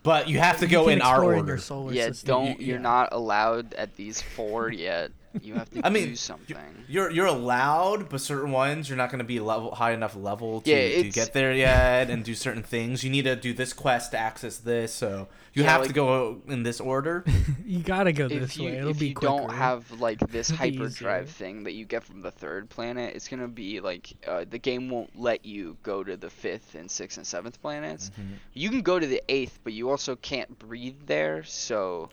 But 0.06 0.28
you 0.28 0.38
have 0.38 0.60
to 0.60 0.68
go 0.68 0.86
in 0.86 1.02
our 1.02 1.24
order. 1.24 1.44
your 1.44 1.58
solar 1.58 1.92
yeah, 1.92 2.06
system. 2.06 2.28
don't. 2.28 2.60
you- 2.60 2.66
You're 2.68 2.76
yeah. 2.76 2.82
not 2.82 3.08
allowed 3.10 3.74
at 3.74 3.96
these 3.96 4.22
four 4.22 4.70
yet. 4.70 5.10
You 5.42 5.54
have 5.54 5.70
to 5.70 5.80
I 5.84 5.90
mean, 5.90 6.04
do 6.04 6.10
you- 6.10 6.16
something. 6.16 6.56
You're 6.88 7.10
you're 7.10 7.26
allowed, 7.26 8.08
but 8.08 8.20
certain 8.20 8.52
ones 8.52 8.88
you're 8.88 8.96
not 8.98 9.10
going 9.10 9.18
to 9.18 9.24
be 9.24 9.40
level 9.40 9.74
high 9.74 9.92
enough 9.92 10.14
level 10.16 10.60
to, 10.60 10.70
Yeah, 10.70 11.02
to 11.02 11.10
get 11.10 11.32
there 11.32 11.52
yet, 11.52 12.10
and 12.10 12.24
do 12.24 12.34
certain 12.34 12.62
things. 12.62 13.02
You 13.02 13.10
need 13.10 13.22
to 13.24 13.34
do 13.36 13.52
this 13.52 13.72
quest 13.72 14.12
to 14.12 14.18
access 14.18 14.58
this, 14.58 14.94
so 14.94 15.26
you 15.52 15.64
Yeah, 15.64 15.70
have 15.72 15.86
to 15.88 15.92
go 15.92 16.40
in 16.46 16.62
this 16.62 16.80
order. 16.80 17.24
you 17.66 17.80
gotta 17.80 18.12
go 18.12 18.26
if 18.26 18.30
this 18.30 18.56
you, 18.56 18.66
way. 18.66 18.76
It'll 18.78 18.90
if 18.90 18.98
be 19.00 19.08
you 19.08 19.14
quicker. 19.14 19.36
don't 19.36 19.52
have 19.52 19.90
like 20.00 20.20
this 20.30 20.48
hyperdrive 20.48 21.28
thing 21.28 21.64
that 21.64 21.72
you 21.72 21.84
get 21.84 22.04
from 22.04 22.22
the 22.22 22.30
third 22.30 22.68
planet, 22.68 23.14
it's 23.16 23.26
gonna 23.28 23.48
be 23.48 23.80
like 23.80 24.12
uh, 24.26 24.44
the 24.48 24.58
game 24.58 24.88
won't 24.88 25.18
let 25.18 25.44
you 25.44 25.76
go 25.82 26.04
to 26.04 26.16
the 26.16 26.30
fifth 26.30 26.74
and 26.76 26.88
sixth 26.90 27.16
and 27.18 27.26
seventh 27.26 27.60
planets. 27.60 28.10
Mhm. 28.20 28.36
You 28.54 28.70
can 28.70 28.82
go 28.82 28.98
to 29.00 29.06
the 29.06 29.22
eighth, 29.28 29.58
but 29.64 29.72
you 29.72 29.90
also 29.90 30.14
can't 30.16 30.56
breathe 30.58 31.06
there, 31.06 31.42
so 31.44 32.10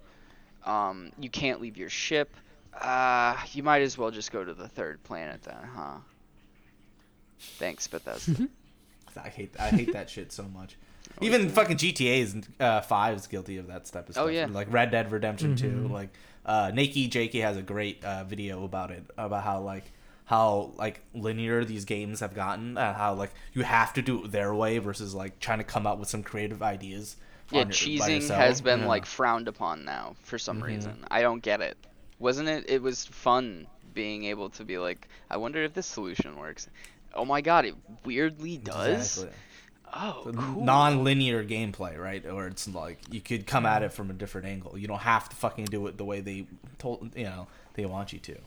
um, 0.65 1.11
you 1.19 1.29
can't 1.29 1.61
leave 1.61 1.77
your 1.77 1.89
ship. 1.89 2.35
Uh, 2.81 3.37
you 3.53 3.63
might 3.63 3.81
as 3.81 3.97
well 3.97 4.11
just 4.11 4.31
go 4.31 4.43
to 4.43 4.53
the 4.53 4.67
third 4.67 5.01
planet 5.03 5.43
then, 5.43 5.55
huh? 5.75 5.97
Thanks, 7.57 7.87
Bethesda. 7.87 8.47
I 9.23 9.29
hate 9.29 9.53
I 9.59 9.69
hate 9.69 9.93
that 9.93 10.09
shit 10.09 10.31
so 10.31 10.43
much. 10.43 10.75
Even 11.21 11.49
fucking 11.49 11.77
GTA 11.77 12.19
is 12.19 12.35
uh, 12.59 12.81
five 12.81 13.15
is 13.17 13.27
guilty 13.27 13.57
of 13.57 13.67
that 13.67 13.85
type 13.85 14.07
of 14.09 14.15
stuff. 14.15 14.25
Oh, 14.25 14.29
yeah. 14.29 14.47
like 14.49 14.71
Red 14.71 14.89
Dead 14.91 15.11
Redemption 15.11 15.55
Two. 15.55 15.69
Mhm. 15.87 15.91
Like 15.91 16.09
uh, 16.45 16.71
Nakey 16.71 17.09
Jakey 17.09 17.41
has 17.41 17.55
a 17.57 17.61
great 17.61 18.03
uh, 18.03 18.23
video 18.23 18.63
about 18.63 18.89
it 18.91 19.03
about 19.17 19.43
how 19.43 19.59
like 19.61 19.91
how 20.25 20.71
like 20.77 21.01
linear 21.13 21.63
these 21.63 21.85
games 21.85 22.21
have 22.21 22.33
gotten. 22.33 22.77
Uh, 22.77 22.93
how 22.95 23.13
like 23.13 23.31
you 23.53 23.61
have 23.61 23.93
to 23.93 24.01
do 24.01 24.23
it 24.25 24.31
their 24.31 24.53
way 24.55 24.79
versus 24.79 25.13
like 25.13 25.39
trying 25.39 25.59
to 25.59 25.63
come 25.65 25.85
up 25.85 25.99
with 25.99 26.09
some 26.09 26.23
creative 26.23 26.63
ideas. 26.63 27.15
yeah, 27.51 27.61
on 27.61 27.67
your- 27.67 27.73
cheesing 27.73 28.27
has 28.29 28.61
been 28.61 28.79
Yeah. 28.81 28.87
like 28.87 29.05
frowned 29.05 29.47
upon 29.47 29.85
now 29.85 30.15
for 30.23 30.39
some 30.39 30.61
Mhm. 30.61 30.65
reason. 30.65 31.05
I 31.11 31.21
don't 31.21 31.43
get 31.43 31.61
it. 31.61 31.77
Wasn't 32.23 32.47
it? 32.47 32.69
It 32.69 32.81
was 32.81 33.05
fun 33.05 33.67
being 33.93 34.23
able 34.23 34.49
to 34.51 34.63
be 34.63 34.77
like, 34.77 35.07
I 35.29 35.35
wonder 35.37 35.61
if 35.63 35.73
this 35.73 35.85
solution 35.85 36.37
works. 36.37 36.69
Oh 37.13 37.25
my 37.25 37.41
god, 37.41 37.65
it 37.65 37.75
weirdly 38.05 38.57
does. 38.57 39.17
Exactly. 39.17 39.37
Oh, 39.93 40.23
The 40.25 40.33
cool. 40.37 40.63
non-linear 40.63 41.43
gameplay, 41.43 41.97
right? 41.99 42.25
Or 42.25 42.47
it's 42.47 42.67
like 42.67 42.97
you 43.11 43.19
could 43.21 43.45
come 43.45 43.65
at 43.65 43.83
it 43.83 43.91
from 43.93 44.09
a 44.09 44.13
different 44.13 44.47
angle. 44.47 44.77
You 44.77 44.87
don't 44.87 45.01
have 45.01 45.27
to 45.29 45.35
fucking 45.35 45.65
do 45.65 45.85
it 45.87 45.97
the 45.97 46.05
way 46.05 46.21
they 46.21 46.47
told 46.79 47.11
you 47.15 47.25
know 47.25 47.47
they 47.73 47.85
want 47.85 48.13
you 48.13 48.19
to. 48.19 48.37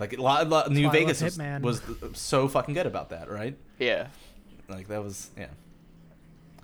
Like 0.00 0.18
a 0.18 0.20
lot, 0.20 0.44
a 0.46 0.48
lot- 0.50 0.70
New 0.72 0.90
Vegas 0.90 1.22
was, 1.22 1.38
Hitman. 1.38 1.60
was 1.62 1.80
so 2.14 2.48
fucking 2.48 2.74
good 2.74 2.86
about 2.86 3.10
that, 3.10 3.30
right? 3.30 3.56
Yeah. 3.78 4.08
Like 4.68 4.88
that 4.88 5.02
was 5.02 5.30
yeah. 5.38 5.46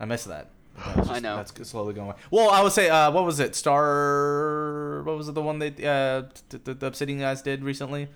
I 0.00 0.04
miss 0.06 0.24
that. 0.24 0.50
That's 0.94 1.08
I 1.08 1.18
know. 1.18 1.36
That's 1.36 1.68
slowly 1.68 1.94
going 1.94 2.08
away. 2.08 2.16
Well, 2.30 2.50
I 2.50 2.62
would 2.62 2.72
say, 2.72 2.88
uh, 2.88 3.10
what 3.10 3.24
was 3.24 3.40
it? 3.40 3.54
Star. 3.54 5.02
What 5.04 5.16
was 5.16 5.28
it? 5.28 5.34
The 5.34 5.42
one 5.42 5.58
that 5.58 5.82
uh, 5.84 6.22
t- 6.50 6.58
t- 6.58 6.72
the 6.72 6.86
Obsidian 6.86 7.18
guys 7.20 7.42
did 7.42 7.62
recently. 7.64 8.08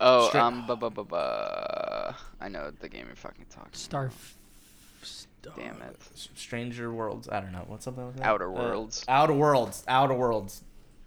Oh, 0.00 0.28
Stra- 0.28 0.44
um, 0.44 0.66
bu- 0.66 0.76
bu- 0.76 0.90
bu- 0.90 1.04
bu- 1.04 1.16
I 1.16 2.48
know 2.48 2.70
the 2.80 2.88
game 2.88 3.06
you're 3.06 3.16
fucking 3.16 3.46
talking. 3.50 3.70
Star. 3.72 4.04
about. 4.06 4.14
Star 5.02 5.54
Damn 5.56 5.80
it. 5.82 5.96
Stranger 6.34 6.92
Worlds. 6.92 7.28
I 7.28 7.40
don't 7.40 7.52
know. 7.52 7.64
What's 7.66 7.84
something 7.84 8.04
like 8.06 8.16
that? 8.16 8.26
Outer 8.26 8.48
Uh, 8.48 8.52
Worlds. 8.62 9.04
Outer 9.08 9.32
Worlds. 9.32 9.84
Outer 9.88 10.14
Worlds. 10.14 10.62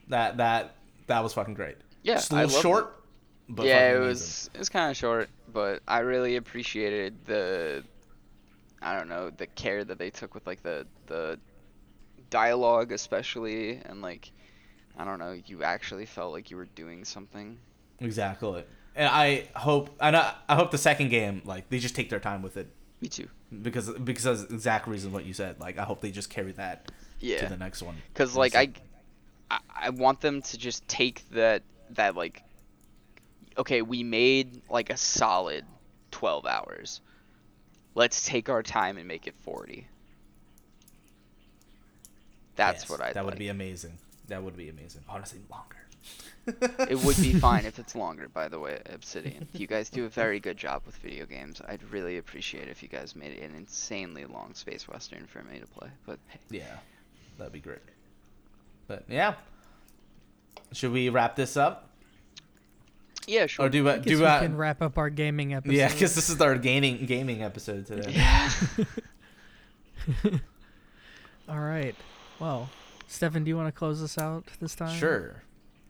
That 0.07 0.37
that 0.37 0.75
that 1.07 1.21
was 1.23 1.33
fucking 1.33 1.53
great. 1.53 1.77
Yeah, 2.03 2.15
Just 2.15 2.31
a 2.31 2.35
I 2.35 2.41
little 2.43 2.53
loved 2.55 2.61
short. 2.63 3.03
But 3.49 3.65
yeah, 3.65 3.89
it 3.89 3.93
fucking 3.93 4.07
was 4.07 4.49
it 4.53 4.57
was 4.59 4.69
kind 4.69 4.89
of 4.91 4.97
short, 4.97 5.29
but 5.53 5.81
I 5.87 5.99
really 5.99 6.35
appreciated 6.37 7.25
the 7.25 7.83
I 8.81 8.97
don't 8.97 9.09
know 9.09 9.29
the 9.29 9.47
care 9.47 9.83
that 9.83 9.97
they 9.99 10.09
took 10.09 10.33
with 10.33 10.47
like 10.47 10.63
the 10.63 10.87
the 11.07 11.39
dialogue, 12.29 12.91
especially, 12.91 13.79
and 13.85 14.01
like 14.01 14.31
I 14.97 15.05
don't 15.05 15.19
know, 15.19 15.39
you 15.45 15.63
actually 15.63 16.05
felt 16.05 16.33
like 16.33 16.51
you 16.51 16.57
were 16.57 16.65
doing 16.75 17.05
something. 17.05 17.57
exactly. 17.99 18.63
And 18.93 19.07
I 19.07 19.47
hope, 19.55 19.89
and 20.01 20.17
I, 20.17 20.33
I 20.49 20.55
hope 20.55 20.71
the 20.71 20.77
second 20.77 21.09
game, 21.09 21.41
like 21.45 21.69
they 21.69 21.79
just 21.79 21.95
take 21.95 22.09
their 22.09 22.19
time 22.19 22.41
with 22.41 22.57
it, 22.57 22.67
Me 22.99 23.07
too. 23.07 23.29
because 23.61 23.89
because 23.91 24.25
of 24.25 24.49
the 24.49 24.55
exact 24.55 24.87
reason 24.87 25.11
what 25.13 25.25
you 25.25 25.33
said. 25.33 25.59
Like 25.59 25.77
I 25.77 25.83
hope 25.83 26.01
they 26.01 26.11
just 26.11 26.29
carry 26.29 26.51
that 26.53 26.91
yeah. 27.19 27.39
to 27.39 27.47
the 27.47 27.57
next 27.57 27.81
one. 27.81 27.95
because 28.13 28.35
like 28.35 28.55
I, 28.55 28.69
I 29.49 29.59
I 29.83 29.89
want 29.91 30.19
them 30.19 30.41
to 30.41 30.57
just 30.57 30.85
take 30.87 31.27
that 31.31 31.63
that 31.91 32.15
like 32.15 32.43
okay, 33.57 33.81
we 33.81 34.03
made 34.03 34.61
like 34.69 34.89
a 34.89 34.97
solid 34.97 35.65
twelve 36.11 36.45
hours. 36.45 36.99
Let's 37.95 38.25
take 38.25 38.49
our 38.49 38.63
time 38.63 38.97
and 38.97 39.07
make 39.07 39.27
it 39.27 39.35
forty. 39.43 39.87
That's 42.55 42.83
Yes, 42.83 42.89
what 42.89 43.01
I. 43.01 43.13
That 43.13 43.25
would 43.25 43.37
be 43.37 43.47
amazing. 43.49 43.97
That 44.27 44.43
would 44.43 44.55
be 44.57 44.69
amazing. 44.69 45.01
Honestly, 45.09 45.39
longer. 45.49 45.77
It 46.89 46.97
would 47.03 47.17
be 47.17 47.33
fine 47.39 47.65
if 47.65 47.77
it's 47.77 47.95
longer, 47.95 48.27
by 48.27 48.47
the 48.47 48.57
way, 48.57 48.81
Obsidian. 48.87 49.47
You 49.53 49.67
guys 49.67 49.89
do 49.91 50.05
a 50.05 50.09
very 50.09 50.39
good 50.39 50.57
job 50.57 50.81
with 50.87 50.95
video 50.97 51.27
games. 51.27 51.61
I'd 51.67 51.83
really 51.91 52.17
appreciate 52.17 52.67
if 52.67 52.81
you 52.81 52.89
guys 52.89 53.15
made 53.15 53.33
it 53.37 53.43
an 53.43 53.55
insanely 53.55 54.25
long 54.25 54.55
Space 54.55 54.87
Western 54.87 55.27
for 55.27 55.43
me 55.43 55.59
to 55.59 55.67
play. 55.67 55.89
But 56.07 56.17
hey, 56.29 56.39
Yeah, 56.49 56.77
that'd 57.37 57.53
be 57.53 57.59
great. 57.59 57.77
But 58.87 59.03
yeah, 59.07 59.35
should 60.71 60.91
we 60.91 61.09
wrap 61.09 61.35
this 61.35 61.55
up 61.55 61.90
yeah, 63.27 63.47
sure. 63.47 63.65
or 63.65 63.69
do 63.69 63.87
I 63.87 63.93
uh, 63.93 63.97
do 63.97 64.19
we 64.19 64.25
uh, 64.25 64.39
can 64.39 64.55
wrap 64.55 64.81
up 64.81 64.97
our 64.97 65.09
gaming 65.09 65.53
episode. 65.53 65.75
yeah? 65.75 65.89
Because 65.89 66.15
this 66.15 66.29
is 66.29 66.41
our 66.41 66.55
gaming 66.55 67.05
gaming 67.05 67.43
episode 67.43 67.85
today. 67.85 68.11
yeah. 68.11 68.51
All 71.49 71.59
right. 71.59 71.95
Well, 72.39 72.69
Stefan, 73.07 73.43
do 73.43 73.49
you 73.49 73.57
want 73.57 73.67
to 73.67 73.77
close 73.77 74.01
us 74.01 74.17
out 74.17 74.45
this 74.59 74.75
time? 74.75 74.97
Sure. 74.97 75.43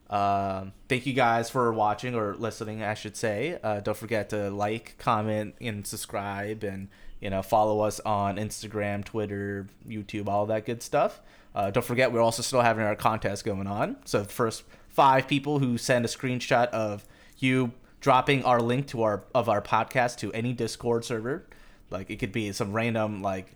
Um, 0.10 0.74
thank 0.90 1.06
you 1.06 1.14
guys 1.14 1.50
for 1.50 1.72
watching 1.72 2.16
or 2.16 2.36
listening, 2.36 2.84
I 2.84 2.96
should 2.96 3.16
say. 3.16 3.58
Uh, 3.64 3.80
don't 3.80 3.96
forget 3.96 4.30
to 4.32 4.50
like, 4.50 4.96
comment, 4.98 5.56
and 5.62 5.88
subscribe, 5.88 6.64
and 6.64 6.90
you 7.22 7.30
know 7.30 7.42
follow 7.42 7.80
us 7.80 8.00
on 8.02 8.36
Instagram, 8.36 9.06
Twitter, 9.06 9.68
YouTube, 9.88 10.28
all 10.28 10.46
that 10.48 10.66
good 10.66 10.84
stuff. 10.84 11.22
Uh, 11.56 11.72
don't 11.72 11.86
forget 11.86 12.12
we're 12.12 12.22
also 12.22 12.42
still 12.42 12.62
having 12.62 12.86
our 12.86 12.96
contest 12.96 13.46
going 13.46 13.68
on. 13.68 13.98
So 14.06 14.24
the 14.24 14.30
first 14.30 14.64
five 14.90 15.28
people 15.28 15.60
who 15.60 15.78
send 15.78 16.04
a 16.04 16.08
screenshot 16.08 16.68
of 16.68 17.06
you 17.42 17.72
dropping 18.00 18.44
our 18.46 18.60
link 18.60 18.88
to 18.88 19.04
our 19.04 19.24
of 19.36 19.50
our 19.50 19.62
podcast 19.62 20.18
to 20.20 20.32
any 20.34 20.54
Discord 20.54 21.06
server, 21.06 21.46
like 21.90 22.10
it 22.10 22.18
could 22.18 22.32
be 22.32 22.52
some 22.52 22.74
random 22.74 23.22
like 23.22 23.54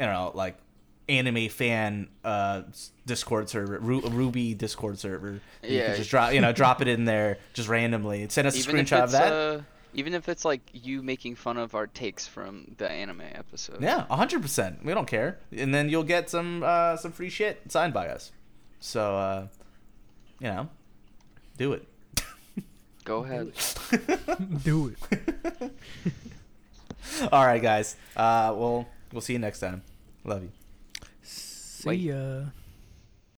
you 0.00 0.06
know, 0.06 0.32
like 0.34 0.56
anime 1.08 1.48
fan 1.50 2.08
uh 2.24 2.62
Discord 3.06 3.48
server, 3.48 3.78
Ru- 3.78 4.00
Ruby 4.00 4.54
Discord 4.54 4.98
server. 4.98 5.40
You 5.62 5.78
Yeah. 5.78 5.86
can 5.88 5.96
just 5.96 6.10
drop, 6.10 6.32
you 6.32 6.40
know, 6.40 6.52
drop 6.52 6.80
it 6.82 6.88
in 6.88 7.04
there 7.04 7.38
just 7.52 7.68
randomly. 7.68 8.26
Send 8.30 8.46
us 8.46 8.54
a 8.56 8.58
even 8.58 8.76
if 8.78 8.86
screenshot 8.88 9.04
of 9.04 9.10
that. 9.12 9.32
uh, 9.32 9.60
even 9.92 10.12
if 10.14 10.28
it's 10.28 10.44
like 10.44 10.62
you 10.72 11.02
making 11.02 11.36
fun 11.36 11.56
of 11.56 11.74
our 11.76 11.86
takes 11.86 12.26
from 12.26 12.74
the 12.78 12.90
anime 12.90 13.20
episode. 13.20 13.80
Yeah, 13.80 14.06
hundred 14.06 14.42
percent. 14.42 14.84
We 14.84 14.92
don't 14.94 15.06
care, 15.06 15.38
and 15.56 15.72
then 15.74 15.88
you'll 15.88 16.02
get 16.04 16.28
some 16.30 16.62
uh 16.64 16.96
some 16.96 17.12
free 17.12 17.30
shit 17.30 17.60
signed 17.70 17.92
by 17.94 18.08
us. 18.08 18.32
So, 18.80 19.16
uh 19.16 19.46
you 20.40 20.48
know, 20.48 20.68
do 21.58 21.72
it. 21.74 21.86
Go 23.04 23.24
ahead. 23.24 23.52
Do 24.64 24.88
it. 24.88 25.72
All 27.32 27.44
right, 27.44 27.60
guys. 27.62 27.96
Uh, 28.16 28.54
we'll 28.56 28.86
we'll 29.12 29.20
see 29.20 29.34
you 29.34 29.38
next 29.38 29.60
time. 29.60 29.82
Love 30.24 30.42
you. 30.42 30.50
See 31.22 31.88
Wait. 31.88 32.00
ya. 32.00 32.44